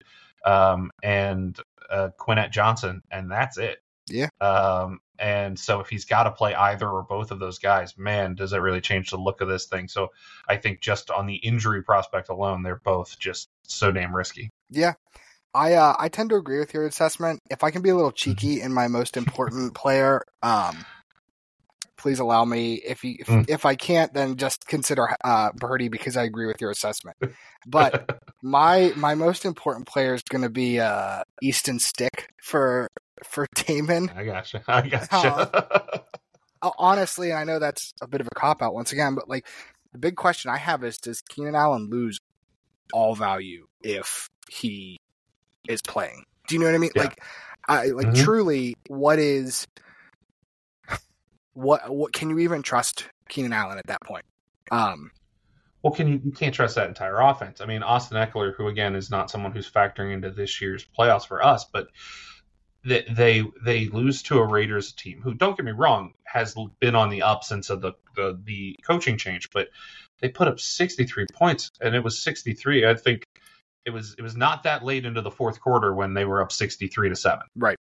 um, 0.45 0.91
and 1.03 1.59
uh, 1.89 2.09
Quentin 2.17 2.51
Johnston, 2.51 3.01
and 3.11 3.29
that's 3.29 3.57
it. 3.57 3.79
Yeah. 4.07 4.29
Um, 4.41 4.99
and 5.19 5.59
so 5.59 5.81
if 5.81 5.89
he's 5.89 6.05
got 6.05 6.23
to 6.23 6.31
play 6.31 6.55
either 6.55 6.87
or 6.87 7.03
both 7.03 7.31
of 7.31 7.39
those 7.39 7.59
guys, 7.59 7.97
man, 7.97 8.35
does 8.35 8.53
it 8.53 8.59
really 8.59 8.81
change 8.81 9.09
the 9.09 9.17
look 9.17 9.41
of 9.41 9.49
this 9.49 9.65
thing? 9.65 9.87
So 9.89 10.09
I 10.47 10.55
think 10.55 10.79
just 10.79 11.11
on 11.11 11.27
the 11.27 11.35
injury 11.35 11.83
prospect 11.83 12.29
alone, 12.29 12.63
they're 12.63 12.81
both 12.83 13.19
just 13.19 13.49
so 13.63 13.91
damn 13.91 14.15
risky. 14.15 14.49
Yeah. 14.69 14.93
I 15.53 15.73
uh, 15.73 15.95
I 15.97 16.09
tend 16.09 16.29
to 16.29 16.35
agree 16.35 16.59
with 16.59 16.73
your 16.73 16.85
assessment. 16.85 17.41
If 17.49 17.63
I 17.63 17.71
can 17.71 17.81
be 17.81 17.89
a 17.89 17.95
little 17.95 18.11
cheeky 18.11 18.61
in 18.61 18.71
my 18.71 18.87
most 18.87 19.17
important 19.17 19.73
player, 19.73 20.21
um, 20.43 20.85
please 21.99 22.19
allow 22.19 22.43
me. 22.45 22.75
If 22.75 23.03
you, 23.03 23.17
if, 23.19 23.27
Mm. 23.27 23.45
if 23.49 23.65
I 23.65 23.75
can't, 23.75 24.11
then 24.13 24.37
just 24.37 24.65
consider 24.65 25.07
uh, 25.23 25.51
Purdy 25.59 25.89
because 25.89 26.17
I 26.17 26.23
agree 26.23 26.47
with 26.47 26.59
your 26.61 26.71
assessment. 26.71 27.17
But 27.67 28.09
my 28.41 28.91
my 28.95 29.13
most 29.15 29.45
important 29.45 29.85
player 29.87 30.15
is 30.15 30.23
going 30.23 30.41
to 30.41 30.49
be 30.49 30.79
uh, 30.79 31.21
Easton 31.43 31.77
Stick 31.79 32.29
for 32.41 32.87
for 33.23 33.45
Damon. 33.55 34.09
I 34.15 34.23
gotcha. 34.23 34.63
I 34.67 34.87
gotcha. 34.87 36.05
Uh, 36.61 36.71
honestly, 36.77 37.31
I 37.31 37.43
know 37.43 37.59
that's 37.59 37.93
a 38.01 38.07
bit 38.07 38.21
of 38.21 38.27
a 38.27 38.35
cop 38.39 38.61
out 38.61 38.73
once 38.73 38.91
again, 38.91 39.15
but 39.15 39.29
like 39.29 39.45
the 39.93 39.99
big 39.99 40.15
question 40.15 40.51
I 40.51 40.57
have 40.57 40.83
is: 40.83 40.97
Does 40.97 41.21
Keenan 41.21 41.55
Allen 41.55 41.89
lose 41.89 42.17
all 42.93 43.15
value 43.15 43.67
if 43.81 44.27
he 44.49 44.97
is 45.67 45.81
playing? 45.81 46.23
Do 46.47 46.55
you 46.55 46.59
know 46.59 46.65
what 46.67 46.75
I 46.75 46.79
mean? 46.79 46.91
Yeah. 46.95 47.03
Like, 47.03 47.21
I 47.67 47.85
like 47.87 48.07
Mhm. 48.07 48.15
truly, 48.23 48.73
what 48.87 49.19
is 49.19 49.67
what? 51.59 51.89
What 51.89 52.13
can 52.13 52.29
you 52.29 52.39
even 52.39 52.61
trust 52.61 53.07
Keenan 53.27 53.53
Allen 53.53 53.77
at 53.77 53.87
that 53.87 54.01
point? 54.01 54.25
Um, 54.71 55.11
well, 55.81 55.93
can 55.93 56.07
you, 56.07 56.21
you 56.23 56.31
can't 56.31 56.53
trust 56.53 56.75
that 56.75 56.87
entire 56.87 57.19
offense? 57.19 57.61
I 57.61 57.65
mean, 57.65 57.83
Austin 57.83 58.17
Ekeler, 58.17 58.55
who 58.55 58.67
again 58.67 58.95
is 58.95 59.09
not 59.09 59.29
someone 59.29 59.51
who's 59.51 59.69
factoring 59.69 60.13
into 60.13 60.29
this 60.29 60.61
year's 60.61 60.85
playoffs 60.97 61.27
for 61.27 61.43
us, 61.43 61.65
but 61.65 61.87
they 62.83 63.05
they, 63.09 63.43
they 63.63 63.87
lose 63.87 64.23
to 64.23 64.39
a 64.39 64.45
Raiders 64.45 64.93
team 64.93 65.21
who, 65.21 65.33
don't 65.33 65.57
get 65.57 65.65
me 65.65 65.71
wrong, 65.71 66.13
has 66.23 66.55
been 66.79 66.95
on 66.95 67.09
the 67.09 67.23
up 67.23 67.43
since 67.43 67.69
of 67.69 67.81
the, 67.81 67.93
the 68.15 68.39
the 68.43 68.75
coaching 68.85 69.17
change, 69.17 69.49
but 69.51 69.69
they 70.21 70.29
put 70.29 70.47
up 70.47 70.59
63 70.59 71.25
points, 71.33 71.71
and 71.81 71.95
it 71.95 72.03
was 72.03 72.21
63. 72.21 72.85
I 72.85 72.95
think 72.95 73.23
it 73.85 73.91
was 73.91 74.15
it 74.17 74.21
was 74.21 74.35
not 74.35 74.63
that 74.63 74.83
late 74.83 75.05
into 75.05 75.21
the 75.21 75.31
fourth 75.31 75.59
quarter 75.59 75.93
when 75.93 76.13
they 76.13 76.25
were 76.25 76.41
up 76.41 76.51
63 76.51 77.09
to 77.09 77.15
seven. 77.15 77.47
right. 77.55 77.77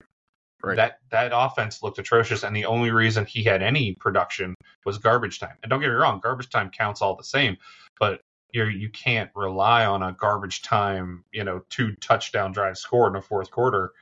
Right. 0.62 0.76
That 0.76 0.98
that 1.10 1.30
offense 1.32 1.82
looked 1.82 1.98
atrocious, 1.98 2.42
and 2.42 2.54
the 2.54 2.64
only 2.64 2.90
reason 2.90 3.24
he 3.24 3.44
had 3.44 3.62
any 3.62 3.94
production 3.94 4.54
was 4.84 4.98
garbage 4.98 5.38
time. 5.38 5.56
And 5.62 5.70
don't 5.70 5.80
get 5.80 5.88
me 5.88 5.94
wrong, 5.94 6.18
garbage 6.20 6.50
time 6.50 6.70
counts 6.70 7.00
all 7.00 7.14
the 7.14 7.22
same, 7.22 7.56
but 8.00 8.20
you're 8.52 8.68
you 8.70 8.88
can't 8.90 9.30
rely 9.36 9.86
on 9.86 10.02
a 10.02 10.12
garbage 10.12 10.62
time, 10.62 11.24
you 11.32 11.44
know, 11.44 11.62
two 11.70 11.92
touchdown 11.96 12.50
drive 12.50 12.76
score 12.76 13.06
in 13.08 13.14
a 13.14 13.22
fourth 13.22 13.50
quarter 13.52 13.92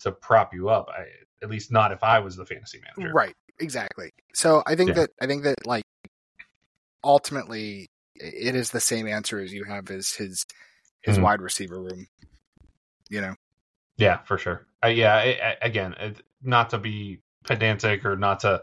to 0.00 0.12
prop 0.12 0.54
you 0.54 0.70
up. 0.70 0.88
I, 0.88 1.04
at 1.42 1.50
least 1.50 1.70
not 1.70 1.92
if 1.92 2.02
I 2.02 2.18
was 2.20 2.34
the 2.34 2.46
fantasy 2.46 2.80
manager. 2.80 3.12
Right. 3.12 3.34
Exactly. 3.58 4.10
So 4.34 4.62
I 4.66 4.74
think 4.74 4.88
Yeah. 4.90 4.94
that 4.94 5.10
I 5.20 5.26
think 5.26 5.44
that 5.44 5.66
like 5.66 5.84
ultimately 7.04 7.88
it 8.14 8.54
is 8.54 8.70
the 8.70 8.80
same 8.80 9.06
answer 9.06 9.38
as 9.38 9.52
you 9.52 9.64
have 9.64 9.90
as 9.90 10.12
his 10.14 10.44
his 11.02 11.18
Mhm. 11.18 11.22
wide 11.22 11.40
receiver 11.42 11.80
room. 11.80 12.06
You 13.10 13.20
know. 13.20 13.34
Yeah, 13.98 14.18
for 14.24 14.38
sure. 14.38 14.66
Uh, 14.84 14.88
yeah, 14.88 15.14
I, 15.14 15.38
I, 15.42 15.56
again, 15.62 15.94
it, 15.98 16.22
not 16.42 16.70
to 16.70 16.78
be 16.78 17.20
pedantic 17.44 18.04
or 18.04 18.16
not 18.16 18.40
to, 18.40 18.62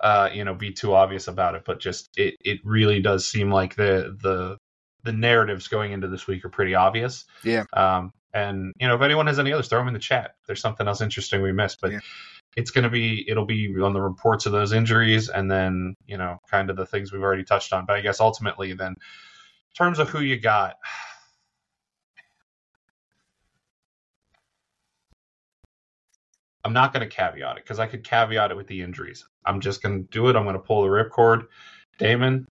uh, 0.00 0.30
you 0.32 0.44
know, 0.44 0.54
be 0.54 0.72
too 0.72 0.94
obvious 0.94 1.28
about 1.28 1.54
it, 1.54 1.62
but 1.64 1.80
just 1.80 2.08
it, 2.16 2.34
it 2.40 2.60
really 2.64 3.00
does 3.00 3.26
seem 3.26 3.50
like 3.50 3.76
the 3.76 4.16
the 4.20 4.58
the 5.04 5.12
narratives 5.12 5.68
going 5.68 5.92
into 5.92 6.08
this 6.08 6.26
week 6.26 6.44
are 6.44 6.48
pretty 6.48 6.74
obvious. 6.74 7.24
Yeah. 7.44 7.64
Um, 7.72 8.12
and 8.34 8.72
you 8.80 8.88
know, 8.88 8.94
if 8.94 9.02
anyone 9.02 9.26
has 9.26 9.38
any 9.38 9.52
others, 9.52 9.68
throw 9.68 9.78
them 9.78 9.88
in 9.88 9.94
the 9.94 10.00
chat. 10.00 10.32
There's 10.46 10.60
something 10.60 10.86
else 10.88 11.00
interesting 11.00 11.42
we 11.42 11.52
missed, 11.52 11.80
but 11.80 11.92
Yeah. 11.92 12.00
it's 12.56 12.70
going 12.70 12.84
to 12.84 12.90
be 12.90 13.24
it'll 13.28 13.46
be 13.46 13.72
on 13.80 13.92
the 13.92 14.00
reports 14.00 14.46
of 14.46 14.52
those 14.52 14.72
injuries, 14.72 15.28
and 15.28 15.50
then 15.50 15.94
you 16.06 16.18
know, 16.18 16.38
kind 16.50 16.70
of 16.70 16.76
the 16.76 16.86
things 16.86 17.12
we've 17.12 17.22
already 17.22 17.44
touched 17.44 17.72
on. 17.72 17.86
But 17.86 17.96
I 17.96 18.00
guess 18.00 18.20
ultimately, 18.20 18.72
then, 18.72 18.92
in 18.92 18.96
terms 19.76 19.98
of 20.00 20.08
who 20.08 20.20
you 20.20 20.38
got. 20.40 20.74
I'm 26.64 26.72
not 26.72 26.92
going 26.92 27.08
to 27.08 27.14
caveat 27.14 27.56
it 27.56 27.64
because 27.64 27.78
I 27.78 27.86
could 27.86 28.04
caveat 28.04 28.50
it 28.50 28.56
with 28.56 28.68
the 28.68 28.82
injuries. 28.82 29.26
I'm 29.44 29.60
just 29.60 29.82
going 29.82 30.02
to 30.02 30.10
do 30.10 30.28
it. 30.28 30.36
I'm 30.36 30.44
going 30.44 30.54
to 30.54 30.60
pull 30.60 30.82
the 30.82 30.88
ripcord. 30.88 31.46
Damon, 31.98 32.46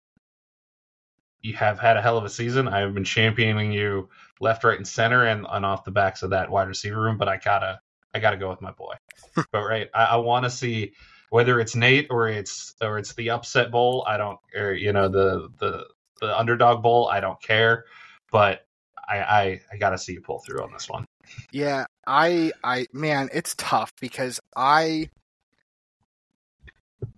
you 1.43 1.55
have 1.55 1.79
had 1.79 1.97
a 1.97 2.03
hell 2.03 2.17
of 2.17 2.25
a 2.25 2.31
season. 2.31 2.69
I 2.69 2.81
have 2.81 2.95
been 2.95 3.05
championing 3.05 3.73
you 3.73 4.09
left, 4.41 4.65
right, 4.65 4.77
and 4.77 4.89
center, 4.89 5.25
and, 5.25 5.47
and 5.49 5.65
off 5.65 5.85
the 5.85 5.91
backs 5.91 6.23
of 6.23 6.31
that 6.31 6.51
wide 6.51 6.69
receiver 6.69 7.01
room. 7.01 7.19
But 7.19 7.29
I 7.29 7.37
gotta, 7.37 7.81
I 8.15 8.19
gotta 8.19 8.39
go 8.39 8.49
with 8.49 8.63
my 8.63 8.73
boy. 8.73 8.95
but 9.53 9.63
right, 9.63 9.89
I, 9.95 10.05
I 10.05 10.17
want 10.17 10.45
to 10.45 10.51
see 10.51 10.93
whether 11.31 11.61
it's 11.61 11.77
Nate 11.77 12.07
or 12.11 12.29
it's 12.29 12.75
or 12.81 12.99
it's 12.99 13.13
the 13.15 13.31
upset 13.31 13.71
bowl. 13.71 14.05
I 14.07 14.17
don't, 14.17 14.39
or 14.57 14.73
you 14.73 14.93
know 14.93 15.09
the 15.09 15.51
the 15.59 15.87
the 16.21 16.39
underdog 16.39 16.83
bowl. 16.83 17.09
I 17.09 17.21
don't 17.21 17.41
care. 17.43 17.85
But 18.33 18.67
I 19.07 19.19
I, 19.19 19.61
I 19.73 19.77
got 19.77 19.91
to 19.91 19.99
see 19.99 20.15
you 20.15 20.21
pull 20.23 20.39
through 20.39 20.63
on 20.63 20.73
this 20.73 20.89
one. 20.89 21.05
Yeah, 21.53 21.87
I 22.07 22.53
I 22.63 22.87
man, 22.93 23.29
it's 23.33 23.55
tough 23.57 23.93
because 24.01 24.41
I 24.57 25.11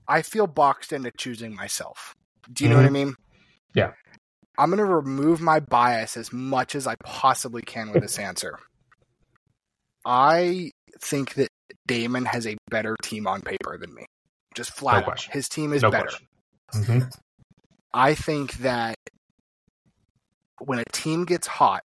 I 0.07 0.23
feel 0.23 0.47
boxed 0.47 0.93
into 0.93 1.11
choosing 1.17 1.55
myself. 1.55 2.15
Do 2.53 2.65
you 2.65 2.71
know 2.71 2.77
what 2.77 2.85
I 2.87 2.91
mean? 2.91 3.15
Yeah. 3.75 3.93
I'm 4.59 4.71
going 4.71 4.79
to 4.79 4.85
remove 4.85 5.41
my 5.41 5.61
bias 5.61 6.17
as 6.17 6.33
much 6.33 6.75
as 6.75 6.87
I 6.87 6.97
possibly 7.05 7.63
can 7.63 7.93
with 7.93 8.03
this 8.03 8.19
answer. 8.19 8.59
I 10.05 10.73
think 11.01 11.35
that 11.35 11.49
Damon 11.87 12.25
has 12.25 12.47
a 12.47 12.57
better 12.71 12.97
team 13.03 13.27
on 13.27 13.41
paper 13.41 13.79
than 13.79 13.95
me. 13.95 14.05
Just 14.55 14.73
flat 14.73 15.07
No 15.07 15.13
out. 15.13 15.23
His 15.31 15.49
team 15.49 15.73
is 15.73 15.83
no 15.83 15.91
better. 15.91 16.11
Mm-hmm. 16.75 17.09
I 17.95 18.15
think 18.15 18.55
that 18.59 18.97
when 20.59 20.79
a 20.81 20.85
team 20.93 21.25
gets 21.25 21.47
hot, 21.47 21.83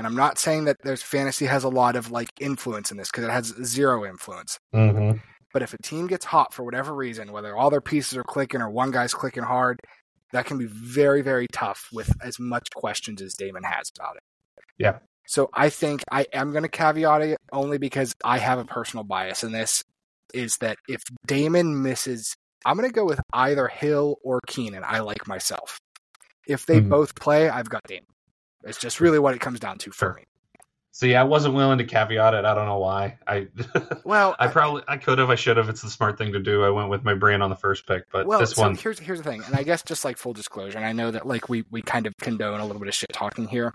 and 0.00 0.06
I'm 0.06 0.16
not 0.16 0.38
saying 0.38 0.64
that 0.64 0.78
there's 0.82 1.02
fantasy 1.02 1.44
has 1.44 1.62
a 1.62 1.68
lot 1.68 1.94
of 1.94 2.10
like 2.10 2.30
influence 2.40 2.90
in 2.90 2.96
this 2.96 3.10
because 3.10 3.24
it 3.24 3.30
has 3.30 3.54
zero 3.62 4.06
influence. 4.06 4.58
Mm-hmm. 4.74 5.18
But 5.52 5.60
if 5.60 5.74
a 5.74 5.82
team 5.82 6.06
gets 6.06 6.24
hot 6.24 6.54
for 6.54 6.62
whatever 6.62 6.94
reason, 6.94 7.32
whether 7.32 7.54
all 7.54 7.68
their 7.68 7.82
pieces 7.82 8.16
are 8.16 8.24
clicking 8.24 8.62
or 8.62 8.70
one 8.70 8.92
guy's 8.92 9.12
clicking 9.12 9.42
hard, 9.42 9.78
that 10.32 10.46
can 10.46 10.56
be 10.56 10.64
very, 10.64 11.20
very 11.20 11.46
tough 11.52 11.86
with 11.92 12.10
as 12.22 12.38
much 12.38 12.66
questions 12.74 13.20
as 13.20 13.34
Damon 13.34 13.62
has 13.62 13.90
about 13.98 14.16
it. 14.16 14.22
Yeah. 14.78 15.00
So 15.26 15.50
I 15.52 15.68
think 15.68 16.00
I 16.10 16.24
am 16.32 16.52
going 16.52 16.62
to 16.62 16.70
caveat 16.70 17.20
it 17.20 17.36
only 17.52 17.76
because 17.76 18.14
I 18.24 18.38
have 18.38 18.58
a 18.58 18.64
personal 18.64 19.04
bias 19.04 19.44
in 19.44 19.52
this. 19.52 19.84
Is 20.32 20.56
that 20.62 20.78
if 20.88 21.02
Damon 21.26 21.82
misses, 21.82 22.34
I'm 22.64 22.78
going 22.78 22.88
to 22.88 22.94
go 22.94 23.04
with 23.04 23.20
either 23.34 23.68
Hill 23.68 24.16
or 24.24 24.40
Keenan. 24.46 24.82
I 24.82 25.00
like 25.00 25.28
myself. 25.28 25.78
If 26.46 26.64
they 26.64 26.80
Mhm. 26.80 26.88
both 26.88 27.14
play, 27.14 27.50
I've 27.50 27.68
got 27.68 27.82
Damon. 27.86 28.06
It's 28.64 28.78
just 28.78 29.00
really 29.00 29.18
what 29.18 29.34
it 29.34 29.40
comes 29.40 29.60
down 29.60 29.78
to 29.78 29.90
for 29.90 30.14
me. 30.14 30.24
See, 30.92 31.14
I 31.14 31.22
wasn't 31.22 31.54
willing 31.54 31.78
to 31.78 31.84
caveat 31.84 32.34
it. 32.34 32.44
I 32.44 32.54
don't 32.54 32.66
know 32.66 32.78
why. 32.78 33.18
I 33.26 33.46
Well, 34.04 34.34
I 34.38 34.48
probably 34.48 34.82
I 34.88 34.96
could 34.96 35.18
have. 35.18 35.30
I 35.30 35.36
should 35.36 35.56
have. 35.56 35.68
It's 35.68 35.82
the 35.82 35.88
smart 35.88 36.18
thing 36.18 36.32
to 36.32 36.40
do. 36.40 36.64
I 36.64 36.70
went 36.70 36.90
with 36.90 37.04
my 37.04 37.14
brain 37.14 37.42
on 37.42 37.48
the 37.50 37.56
first 37.56 37.86
pick, 37.86 38.04
but 38.10 38.26
well, 38.26 38.40
this 38.40 38.52
so 38.52 38.62
one, 38.62 38.74
here's 38.74 38.98
here's 38.98 39.22
the 39.22 39.30
thing, 39.30 39.42
and 39.46 39.54
I 39.54 39.62
guess 39.62 39.82
just 39.82 40.04
like 40.04 40.18
full 40.18 40.32
disclosure, 40.32 40.76
and 40.78 40.86
I 40.86 40.92
know 40.92 41.10
that 41.12 41.26
like 41.26 41.48
we 41.48 41.64
we 41.70 41.80
kind 41.80 42.06
of 42.06 42.16
condone 42.20 42.58
a 42.60 42.66
little 42.66 42.80
bit 42.80 42.88
of 42.88 42.94
shit 42.94 43.12
talking 43.12 43.46
here. 43.46 43.72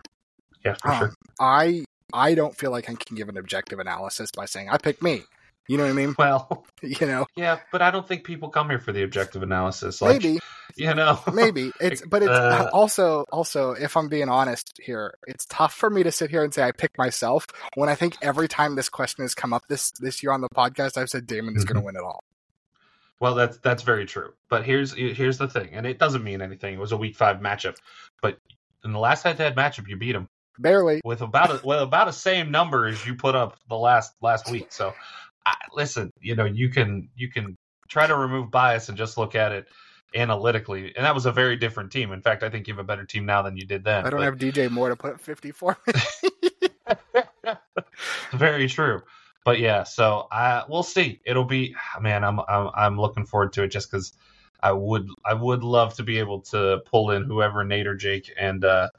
yeah, 0.65 0.75
for 0.81 0.91
Um, 0.91 0.99
sure. 0.99 1.13
I 1.39 1.85
I 2.13 2.35
don't 2.35 2.55
feel 2.55 2.71
like 2.71 2.89
I 2.89 2.95
can 2.95 3.15
give 3.15 3.29
an 3.29 3.37
objective 3.37 3.79
analysis 3.79 4.29
by 4.35 4.45
saying 4.45 4.69
I 4.69 4.77
picked 4.77 5.01
me. 5.01 5.23
You 5.67 5.77
know 5.77 5.83
what 5.83 5.89
I 5.89 5.93
mean? 5.93 6.15
Well, 6.17 6.65
You 6.81 7.07
know, 7.07 7.25
yeah, 7.35 7.59
but 7.71 7.81
I 7.81 7.89
don't 7.89 8.07
think 8.07 8.23
people 8.23 8.49
come 8.49 8.69
here 8.69 8.77
for 8.79 8.91
the 8.91 9.01
objective 9.03 9.41
analysis. 9.41 10.01
Like, 10.01 10.21
maybe 10.21 10.39
you 10.75 10.93
know, 10.93 11.19
maybe 11.33 11.71
it's 11.79 12.01
but 12.05 12.21
it's 12.21 12.29
Uh, 12.31 12.69
also 12.73 13.25
also 13.31 13.71
if 13.71 13.95
I'm 13.97 14.07
being 14.09 14.29
honest 14.29 14.79
here, 14.83 15.15
it's 15.25 15.45
tough 15.45 15.73
for 15.73 15.89
me 15.89 16.03
to 16.03 16.11
sit 16.11 16.29
here 16.29 16.43
and 16.43 16.53
say 16.53 16.63
I 16.63 16.71
picked 16.71 16.97
myself 16.97 17.47
when 17.75 17.89
I 17.89 17.95
think 17.95 18.17
every 18.21 18.47
time 18.47 18.75
this 18.75 18.89
question 18.89 19.23
has 19.23 19.33
come 19.33 19.53
up 19.53 19.63
this 19.67 19.91
this 19.99 20.21
year 20.21 20.31
on 20.33 20.41
the 20.41 20.49
podcast, 20.49 20.97
I've 20.97 21.09
said 21.09 21.25
Damon 21.25 21.55
is 21.55 21.65
going 21.65 21.77
Mhm. 21.77 21.81
to 21.81 21.85
win 21.85 21.95
it 21.95 22.03
all. 22.03 22.23
Well, 23.19 23.33
that's 23.35 23.57
that's 23.59 23.81
very 23.83 24.05
true. 24.05 24.33
But 24.49 24.65
here's 24.65 24.93
here's 24.93 25.37
the 25.37 25.47
thing, 25.47 25.69
and 25.73 25.85
it 25.87 25.97
doesn't 25.97 26.23
mean 26.23 26.41
anything. 26.41 26.73
It 26.75 26.79
was 26.79 26.91
a 26.91 26.97
week 26.97 27.15
five 27.15 27.37
matchup, 27.37 27.77
but 28.21 28.37
in 28.83 28.91
the 28.91 28.99
last 28.99 29.23
head-to-head 29.23 29.55
matchup, 29.55 29.87
you 29.87 29.95
beat 29.97 30.15
him 30.15 30.27
Barely. 30.59 31.01
with 31.03 31.21
about 31.21 31.49
a, 31.49 31.65
with 31.65 31.81
about 31.81 32.05
the 32.07 32.11
same 32.13 32.51
number 32.51 32.85
as 32.85 33.03
you 33.05 33.15
put 33.15 33.33
up 33.35 33.57
the 33.69 33.77
last 33.77 34.13
last 34.21 34.51
week. 34.51 34.67
So, 34.71 34.93
I, 35.45 35.55
listen, 35.73 36.11
you 36.19 36.35
know, 36.35 36.45
you 36.45 36.69
can 36.69 37.09
you 37.15 37.29
can 37.29 37.57
try 37.87 38.07
to 38.07 38.15
remove 38.15 38.51
bias 38.51 38.89
and 38.89 38.97
just 38.97 39.17
look 39.17 39.35
at 39.35 39.51
it 39.51 39.67
analytically, 40.15 40.93
and 40.95 41.05
that 41.05 41.13
was 41.13 41.25
a 41.25 41.31
very 41.31 41.55
different 41.55 41.91
team. 41.91 42.11
In 42.11 42.21
fact, 42.21 42.43
I 42.43 42.49
think 42.49 42.67
you 42.67 42.73
have 42.73 42.79
a 42.79 42.87
better 42.87 43.05
team 43.05 43.25
now 43.25 43.41
than 43.41 43.57
you 43.57 43.65
did 43.65 43.83
then. 43.83 44.05
I 44.05 44.09
don't 44.09 44.19
but- 44.19 44.25
have 44.25 44.37
DJ 44.37 44.69
Moore 44.69 44.89
to 44.89 44.95
put 44.95 45.19
54. 45.19 45.77
very 48.33 48.67
true. 48.67 49.01
But 49.43 49.59
yeah, 49.59 49.83
so 49.83 50.27
I 50.31 50.63
we'll 50.67 50.83
see. 50.83 51.21
It'll 51.23 51.45
be 51.45 51.75
man. 52.01 52.23
I'm 52.23 52.39
I'm, 52.39 52.69
I'm 52.73 52.99
looking 52.99 53.25
forward 53.25 53.53
to 53.53 53.63
it 53.63 53.67
just 53.67 53.91
because 53.91 54.13
I 54.61 54.71
would 54.71 55.07
I 55.23 55.35
would 55.35 55.63
love 55.63 55.93
to 55.95 56.03
be 56.03 56.17
able 56.17 56.41
to 56.41 56.81
pull 56.85 57.11
in 57.11 57.23
whoever 57.23 57.63
Nate 57.63 57.85
or 57.85 57.95
Jake 57.95 58.31
and 58.39 58.65
uh, 58.65 58.89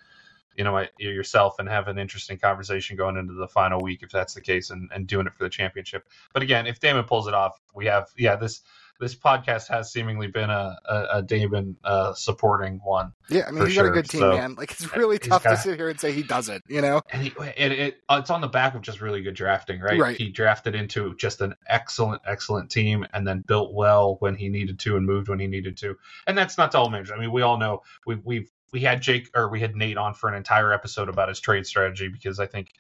you 0.57 0.65
know 0.65 0.87
yourself 0.99 1.59
and 1.59 1.69
have 1.69 1.89
an 1.89 1.99
interesting 1.99 2.39
conversation 2.39 2.97
going 2.97 3.17
into 3.17 3.35
the 3.35 3.49
final 3.49 3.81
week 3.81 4.03
if 4.03 4.11
that's 4.11 4.35
the 4.35 4.41
case 4.41 4.71
and, 4.71 4.91
and 4.95 5.07
doing 5.07 5.27
it 5.27 5.35
for 5.35 5.45
the 5.45 5.51
championship. 5.51 6.09
But 6.33 6.43
again, 6.43 6.67
if 6.67 6.81
Damon 6.81 7.05
pulls 7.05 7.29
it 7.29 7.35
off, 7.35 7.61
we 7.75 7.87
have 7.87 8.09
yeah 8.17 8.37
this 8.37 8.63
this 8.99 9.15
podcast 9.15 9.69
has 9.69 9.93
seemingly 9.93 10.27
been 10.27 10.51
a 10.51 10.77
a, 10.89 11.07
a 11.15 11.23
Damon 11.23 11.77
uh, 11.85 12.15
supporting 12.15 12.81
one. 12.83 13.13
Yeah, 13.29 13.45
I 13.47 13.51
mean 13.51 13.67
he's 13.67 13.75
sure. 13.75 13.85
got 13.85 13.91
a 13.91 13.93
good 13.93 14.09
team, 14.09 14.21
so, 14.21 14.31
man. 14.31 14.55
Like 14.55 14.71
it's 14.71 14.97
really 14.97 15.19
tough 15.19 15.45
got, 15.45 15.51
to 15.51 15.57
sit 15.57 15.77
here 15.77 15.89
and 15.89 16.01
say 16.01 16.13
he 16.13 16.23
doesn't, 16.23 16.65
you 16.69 16.81
know. 16.81 17.03
And 17.11 17.23
he, 17.23 17.33
it, 17.57 17.73
it 17.73 18.01
it's 18.11 18.31
on 18.31 18.41
the 18.41 18.49
back 18.49 18.75
of 18.75 18.83
just 18.83 19.01
really 19.01 19.23
good 19.23 19.35
drafting, 19.35 19.81
right? 19.81 19.99
Right. 19.99 20.17
He 20.17 20.31
drafted 20.31 20.75
into 20.75 21.15
just 21.17 21.41
an 21.41 21.55
excellent, 21.69 22.23
excellent 22.27 22.71
team, 22.71 23.07
and 23.13 23.27
then 23.27 23.41
built 23.47 23.75
well 23.75 24.17
when 24.21 24.35
he 24.35 24.49
needed 24.49 24.79
to 24.81 24.97
and 24.97 25.05
moved 25.05 25.29
when 25.29 25.41
he 25.41 25.47
needed 25.47 25.77
to. 25.79 25.97
And 26.27 26.37
that's 26.37 26.57
not 26.57 26.73
to 26.73 26.79
all 26.79 26.91
measures. 26.91 27.13
I 27.15 27.21
mean, 27.21 27.33
we 27.33 27.43
all 27.43 27.59
know 27.59 27.83
we've 28.07 28.25
we've 28.25 28.51
we 28.73 28.81
had 28.81 29.01
Jake 29.03 29.29
or 29.35 29.49
we 29.49 29.61
had 29.61 29.77
Nate 29.77 29.97
on 29.97 30.15
for 30.15 30.29
an 30.29 30.35
entire 30.35 30.73
episode 30.73 31.09
about 31.09 31.29
his 31.29 31.41
trade 31.41 31.67
strategy 31.67 32.09
because 32.09 32.41
I 32.41 32.47
think 32.47 32.73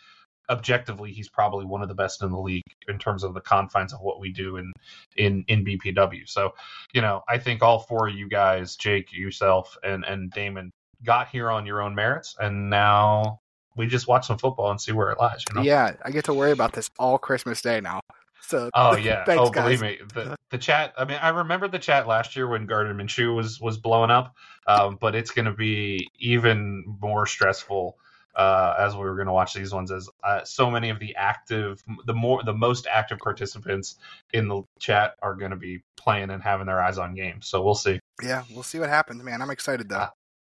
objectively 0.49 1.13
he's 1.13 1.29
probably 1.29 1.65
one 1.65 1.83
of 1.83 1.89
the 1.89 1.95
best 1.95 2.23
in 2.23 2.31
the 2.31 2.39
league 2.39 2.63
in 2.89 2.99
terms 2.99 3.25
of 3.25 3.35
the 3.35 3.41
confines 3.41 3.93
of 3.93 4.01
what 4.01 4.21
we 4.21 4.33
do 4.33 4.57
in 4.57 4.73
in 5.17 5.45
in 5.49 5.65
BPW. 5.65 6.29
So, 6.29 6.55
you 6.93 7.01
know, 7.01 7.23
I 7.29 7.39
think 7.39 7.63
all 7.63 7.81
four 7.81 8.09
of 8.09 8.15
you 8.15 8.29
guys, 8.29 8.77
Jake, 8.77 9.13
yourself, 9.13 9.77
and 9.83 10.05
and 10.05 10.31
Damon, 10.31 10.71
got 11.05 11.29
here 11.29 11.51
on 11.51 11.67
your 11.67 11.83
own 11.83 11.95
merits, 11.95 12.37
and 12.39 12.71
now 12.71 13.41
we 13.77 13.87
just 13.87 14.09
watch 14.09 14.27
some 14.27 14.39
football 14.39 14.71
and 14.71 14.81
see 14.81 14.93
where 14.93 15.11
it 15.11 15.19
lies. 15.19 15.45
You 15.49 15.57
know? 15.57 15.63
Yeah, 15.63 15.93
I 16.05 16.11
get 16.11 16.25
to 16.27 16.35
worry 16.35 16.53
about 16.53 16.73
this 16.73 16.89
all 16.99 17.19
Christmas 17.19 17.61
Day 17.61 17.81
now. 17.81 18.01
So, 18.47 18.71
oh 18.75 18.97
yeah, 18.97 19.25
thanks, 19.25 19.41
oh 19.41 19.51
guys. 19.51 19.65
believe 19.65 19.83
me, 19.83 19.99
the 20.15 20.37
the 20.51 20.59
chat. 20.59 20.95
I 20.97 21.05
mean, 21.05 21.19
I 21.21 21.31
remember 21.31 21.69
the 21.69 21.79
chat 21.79 22.07
last 22.07 22.37
year 22.37 22.47
when 22.47 22.67
Gardner 22.67 22.95
Minshew 22.95 23.35
was 23.35 23.61
was 23.61 23.77
blowing 23.77 24.11
up, 24.11 24.35
um, 24.67 24.99
but 25.01 25.15
it's 25.15 25.33
going 25.33 25.47
to 25.47 25.53
be 25.53 26.09
even 26.19 26.85
more 27.01 27.27
stressful 27.27 27.97
uh, 28.37 28.75
as 28.79 28.95
we 28.95 29.01
were 29.01 29.17
going 29.17 29.27
to 29.27 29.33
watch 29.33 29.55
these 29.55 29.73
ones 29.73 29.91
as 29.91 30.09
uh, 30.23 30.45
so 30.45 30.71
many 30.71 30.91
of 30.91 31.01
the 31.01 31.17
active 31.17 31.83
the 32.05 32.15
more 32.15 32.43
the 32.45 32.55
most 32.55 32.87
active 32.87 33.19
participants 33.19 33.97
in 34.33 34.47
the 34.47 34.63
chat 34.79 35.15
are 35.23 35.35
going 35.35 35.51
to 35.51 35.57
be 35.57 35.83
playing 35.97 36.31
and 36.31 36.43
having 36.43 36.67
their 36.67 36.81
eyes 36.81 36.99
on 36.99 37.15
games. 37.15 37.49
So 37.49 37.63
we'll 37.63 37.75
see. 37.75 37.99
Yeah 38.23 38.45
we'll 38.53 38.63
see 38.63 38.79
what 38.79 38.89
happens 38.89 39.23
man. 39.23 39.43
I'm 39.43 39.51
excited 39.51 39.89
though. 39.89 39.97
Uh, 39.97 40.09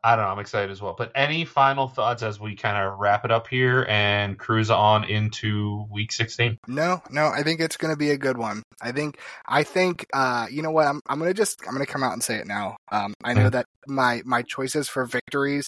I 0.03 0.15
don't 0.15 0.25
know. 0.25 0.31
I'm 0.31 0.39
excited 0.39 0.71
as 0.71 0.81
well. 0.81 0.95
But 0.97 1.11
any 1.13 1.43
final 1.43 1.87
thoughts 1.87 2.23
as 2.23 2.39
we 2.39 2.55
kind 2.55 2.77
of 2.77 2.99
wrap 2.99 3.25
it 3.25 3.31
up 3.31 3.47
here 3.47 3.85
and 3.89 4.37
cruise 4.39 4.69
on 4.69 5.03
into 5.03 5.85
week 5.91 6.11
16? 6.11 6.57
No, 6.67 7.01
no. 7.11 7.27
I 7.27 7.43
think 7.43 7.59
it's 7.59 7.75
going 7.75 7.93
to 7.93 7.97
be 7.97 8.11
a 8.11 8.17
good 8.17 8.37
one. 8.37 8.63
I 8.81 8.93
think. 8.93 9.19
I 9.45 9.63
think. 9.63 10.05
Uh, 10.13 10.47
you 10.49 10.61
know 10.61 10.71
what? 10.71 10.87
I'm. 10.87 11.01
I'm 11.07 11.19
going 11.19 11.29
to 11.29 11.33
just. 11.33 11.61
I'm 11.67 11.73
going 11.73 11.85
to 11.85 11.91
come 11.91 12.03
out 12.03 12.13
and 12.13 12.23
say 12.23 12.35
it 12.35 12.47
now. 12.47 12.77
Um, 12.91 13.13
I 13.23 13.33
know 13.33 13.49
that 13.49 13.65
my 13.87 14.21
my 14.25 14.41
choices 14.41 14.87
for 14.87 15.05
victories 15.05 15.67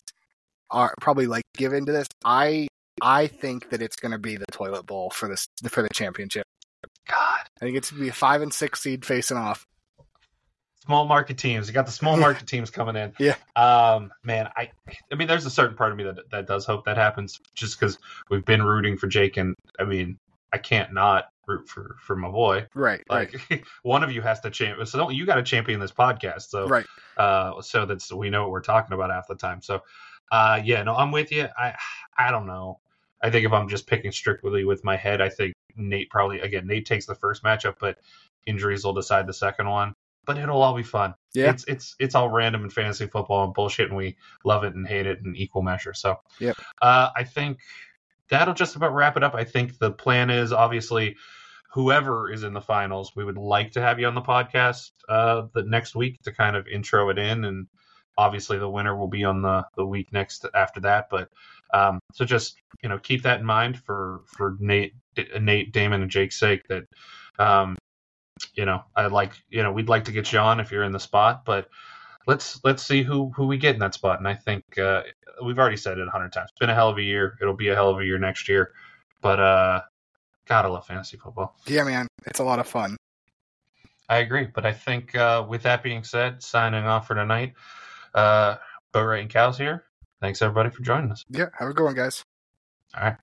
are 0.69 0.93
probably 1.01 1.27
like 1.27 1.43
given 1.57 1.85
to 1.85 1.91
this. 1.91 2.07
I 2.23 2.67
I 3.01 3.27
think 3.27 3.69
that 3.71 3.81
it's 3.81 3.97
going 3.97 4.13
to 4.13 4.19
be 4.19 4.37
the 4.37 4.45
toilet 4.51 4.85
bowl 4.85 5.09
for 5.09 5.27
this 5.27 5.45
for 5.67 5.81
the 5.81 5.89
championship. 5.93 6.45
God, 7.07 7.39
I 7.61 7.65
think 7.65 7.75
it's 7.75 7.91
going 7.91 7.99
to 7.99 8.03
be 8.05 8.09
a 8.09 8.13
five 8.13 8.41
and 8.41 8.53
six 8.53 8.81
seed 8.81 9.05
facing 9.05 9.37
off. 9.37 9.65
Small 10.85 11.05
market 11.05 11.37
teams. 11.37 11.67
You 11.67 11.73
got 11.73 11.85
the 11.85 11.91
small 11.91 12.17
market 12.17 12.47
teams 12.47 12.69
coming 12.69 12.95
in. 12.95 13.13
Yeah. 13.19 13.35
Um, 13.55 14.11
man, 14.23 14.49
I, 14.55 14.71
I 15.11 15.15
mean, 15.15 15.27
there's 15.27 15.45
a 15.45 15.51
certain 15.51 15.77
part 15.77 15.91
of 15.91 15.97
me 15.97 16.05
that 16.05 16.29
that 16.31 16.47
does 16.47 16.65
hope 16.65 16.85
that 16.85 16.97
happens, 16.97 17.39
just 17.53 17.79
because 17.79 17.99
we've 18.29 18.45
been 18.45 18.63
rooting 18.63 18.97
for 18.97 19.07
Jake, 19.07 19.37
and 19.37 19.55
I 19.79 19.83
mean, 19.83 20.17
I 20.51 20.57
can't 20.57 20.93
not 20.93 21.25
root 21.47 21.67
for 21.67 21.95
for 21.99 22.15
my 22.15 22.29
boy. 22.29 22.67
Right. 22.73 23.03
Like 23.09 23.35
right. 23.49 23.63
one 23.83 24.03
of 24.03 24.11
you 24.11 24.21
has 24.21 24.39
to 24.41 24.49
champion. 24.49 24.85
So 24.85 24.97
don't 24.97 25.13
you 25.13 25.25
got 25.25 25.35
to 25.35 25.43
champion 25.43 25.79
this 25.79 25.91
podcast. 25.91 26.49
So 26.49 26.67
right. 26.67 26.85
Uh, 27.17 27.61
so 27.61 27.85
that's 27.85 28.11
we 28.11 28.29
know 28.29 28.43
what 28.43 28.51
we're 28.51 28.61
talking 28.61 28.93
about 28.93 29.11
half 29.11 29.27
the 29.27 29.35
time. 29.35 29.61
So 29.61 29.81
uh, 30.31 30.61
yeah, 30.63 30.83
no, 30.83 30.95
I'm 30.95 31.11
with 31.11 31.31
you. 31.31 31.47
I 31.57 31.75
I 32.17 32.31
don't 32.31 32.47
know. 32.47 32.79
I 33.21 33.29
think 33.29 33.45
if 33.45 33.51
I'm 33.51 33.69
just 33.69 33.87
picking 33.87 34.11
strictly 34.11 34.65
with 34.65 34.83
my 34.83 34.97
head, 34.97 35.21
I 35.21 35.29
think 35.29 35.53
Nate 35.75 36.09
probably 36.09 36.39
again 36.39 36.67
Nate 36.67 36.85
takes 36.85 37.05
the 37.05 37.15
first 37.15 37.43
matchup, 37.43 37.75
but 37.79 37.97
injuries 38.45 38.83
will 38.83 38.93
decide 38.93 39.27
the 39.27 39.33
second 39.33 39.69
one. 39.69 39.93
But 40.33 40.41
it'll 40.41 40.61
all 40.61 40.75
be 40.75 40.83
fun. 40.83 41.13
Yeah, 41.33 41.49
it's 41.49 41.65
it's 41.67 41.95
it's 41.99 42.15
all 42.15 42.29
random 42.29 42.63
and 42.63 42.71
fantasy 42.71 43.07
football 43.07 43.45
and 43.45 43.53
bullshit, 43.53 43.89
and 43.89 43.97
we 43.97 44.17
love 44.43 44.63
it 44.63 44.75
and 44.75 44.87
hate 44.87 45.07
it 45.07 45.19
in 45.25 45.35
equal 45.35 45.61
measure. 45.61 45.93
So 45.93 46.19
yeah, 46.39 46.53
uh, 46.81 47.09
I 47.15 47.23
think 47.23 47.59
that'll 48.29 48.53
just 48.53 48.75
about 48.75 48.93
wrap 48.93 49.17
it 49.17 49.23
up. 49.23 49.35
I 49.35 49.43
think 49.43 49.77
the 49.77 49.91
plan 49.91 50.29
is 50.29 50.53
obviously 50.53 51.17
whoever 51.73 52.31
is 52.31 52.43
in 52.43 52.53
the 52.53 52.61
finals, 52.61 53.15
we 53.15 53.23
would 53.23 53.37
like 53.37 53.71
to 53.71 53.81
have 53.81 53.99
you 53.99 54.07
on 54.07 54.15
the 54.15 54.21
podcast 54.21 54.91
uh, 55.09 55.43
the 55.53 55.63
next 55.63 55.95
week 55.95 56.21
to 56.23 56.31
kind 56.31 56.55
of 56.55 56.67
intro 56.67 57.09
it 57.09 57.17
in 57.17 57.45
and 57.45 57.67
obviously 58.17 58.57
the 58.57 58.69
winner 58.69 58.95
will 58.95 59.07
be 59.07 59.23
on 59.23 59.41
the 59.41 59.65
the 59.75 59.85
week 59.85 60.11
next 60.11 60.45
after 60.53 60.79
that 60.81 61.07
but 61.09 61.29
um, 61.73 61.99
so 62.13 62.25
just 62.25 62.57
you 62.83 62.89
know 62.89 62.97
keep 62.97 63.23
that 63.23 63.39
in 63.39 63.45
mind 63.45 63.79
for 63.79 64.21
for 64.25 64.57
nate 64.59 64.93
nate 65.39 65.71
damon 65.71 66.01
and 66.01 66.11
jake's 66.11 66.39
sake 66.39 66.61
that 66.67 66.83
um, 67.39 67.77
you 68.55 68.65
know 68.65 68.83
i 68.95 69.05
like 69.07 69.33
you 69.49 69.63
know 69.63 69.71
we'd 69.71 69.89
like 69.89 70.05
to 70.05 70.11
get 70.11 70.31
you 70.31 70.39
on 70.39 70.59
if 70.59 70.71
you're 70.71 70.83
in 70.83 70.91
the 70.91 70.99
spot 70.99 71.43
but 71.45 71.69
let's 72.27 72.59
let's 72.63 72.83
see 72.83 73.03
who 73.03 73.31
who 73.35 73.47
we 73.47 73.57
get 73.57 73.73
in 73.73 73.79
that 73.79 73.93
spot 73.93 74.19
and 74.19 74.27
i 74.27 74.33
think 74.33 74.63
uh, 74.77 75.03
we've 75.43 75.59
already 75.59 75.77
said 75.77 75.97
it 75.97 76.07
a 76.07 76.11
hundred 76.11 76.31
times 76.31 76.49
it's 76.51 76.59
been 76.59 76.69
a 76.69 76.75
hell 76.75 76.89
of 76.89 76.97
a 76.97 77.03
year 77.03 77.37
it'll 77.41 77.55
be 77.55 77.69
a 77.69 77.75
hell 77.75 77.89
of 77.89 77.99
a 77.99 78.05
year 78.05 78.19
next 78.19 78.47
year 78.47 78.71
but 79.21 79.39
uh 79.39 79.81
gotta 80.45 80.69
love 80.69 80.85
fantasy 80.85 81.17
football 81.17 81.55
yeah 81.67 81.83
man 81.83 82.07
it's 82.25 82.39
a 82.39 82.43
lot 82.43 82.59
of 82.59 82.67
fun 82.67 82.95
I 84.09 84.17
agree, 84.17 84.45
but 84.53 84.65
I 84.65 84.73
think 84.73 85.15
uh, 85.15 85.45
with 85.47 85.63
that 85.63 85.83
being 85.83 86.03
said, 86.03 86.43
signing 86.43 86.83
off 86.83 87.07
for 87.07 87.15
tonight. 87.15 87.53
Uh, 88.13 88.57
Boat 88.91 89.11
and 89.11 89.29
Cows 89.29 89.57
here. 89.57 89.85
Thanks 90.19 90.41
everybody 90.41 90.69
for 90.69 90.83
joining 90.83 91.13
us. 91.13 91.23
Yeah, 91.29 91.45
have 91.57 91.69
a 91.69 91.73
good 91.73 91.85
one, 91.85 91.95
guys. 91.95 92.21
All 92.93 93.05
right. 93.05 93.15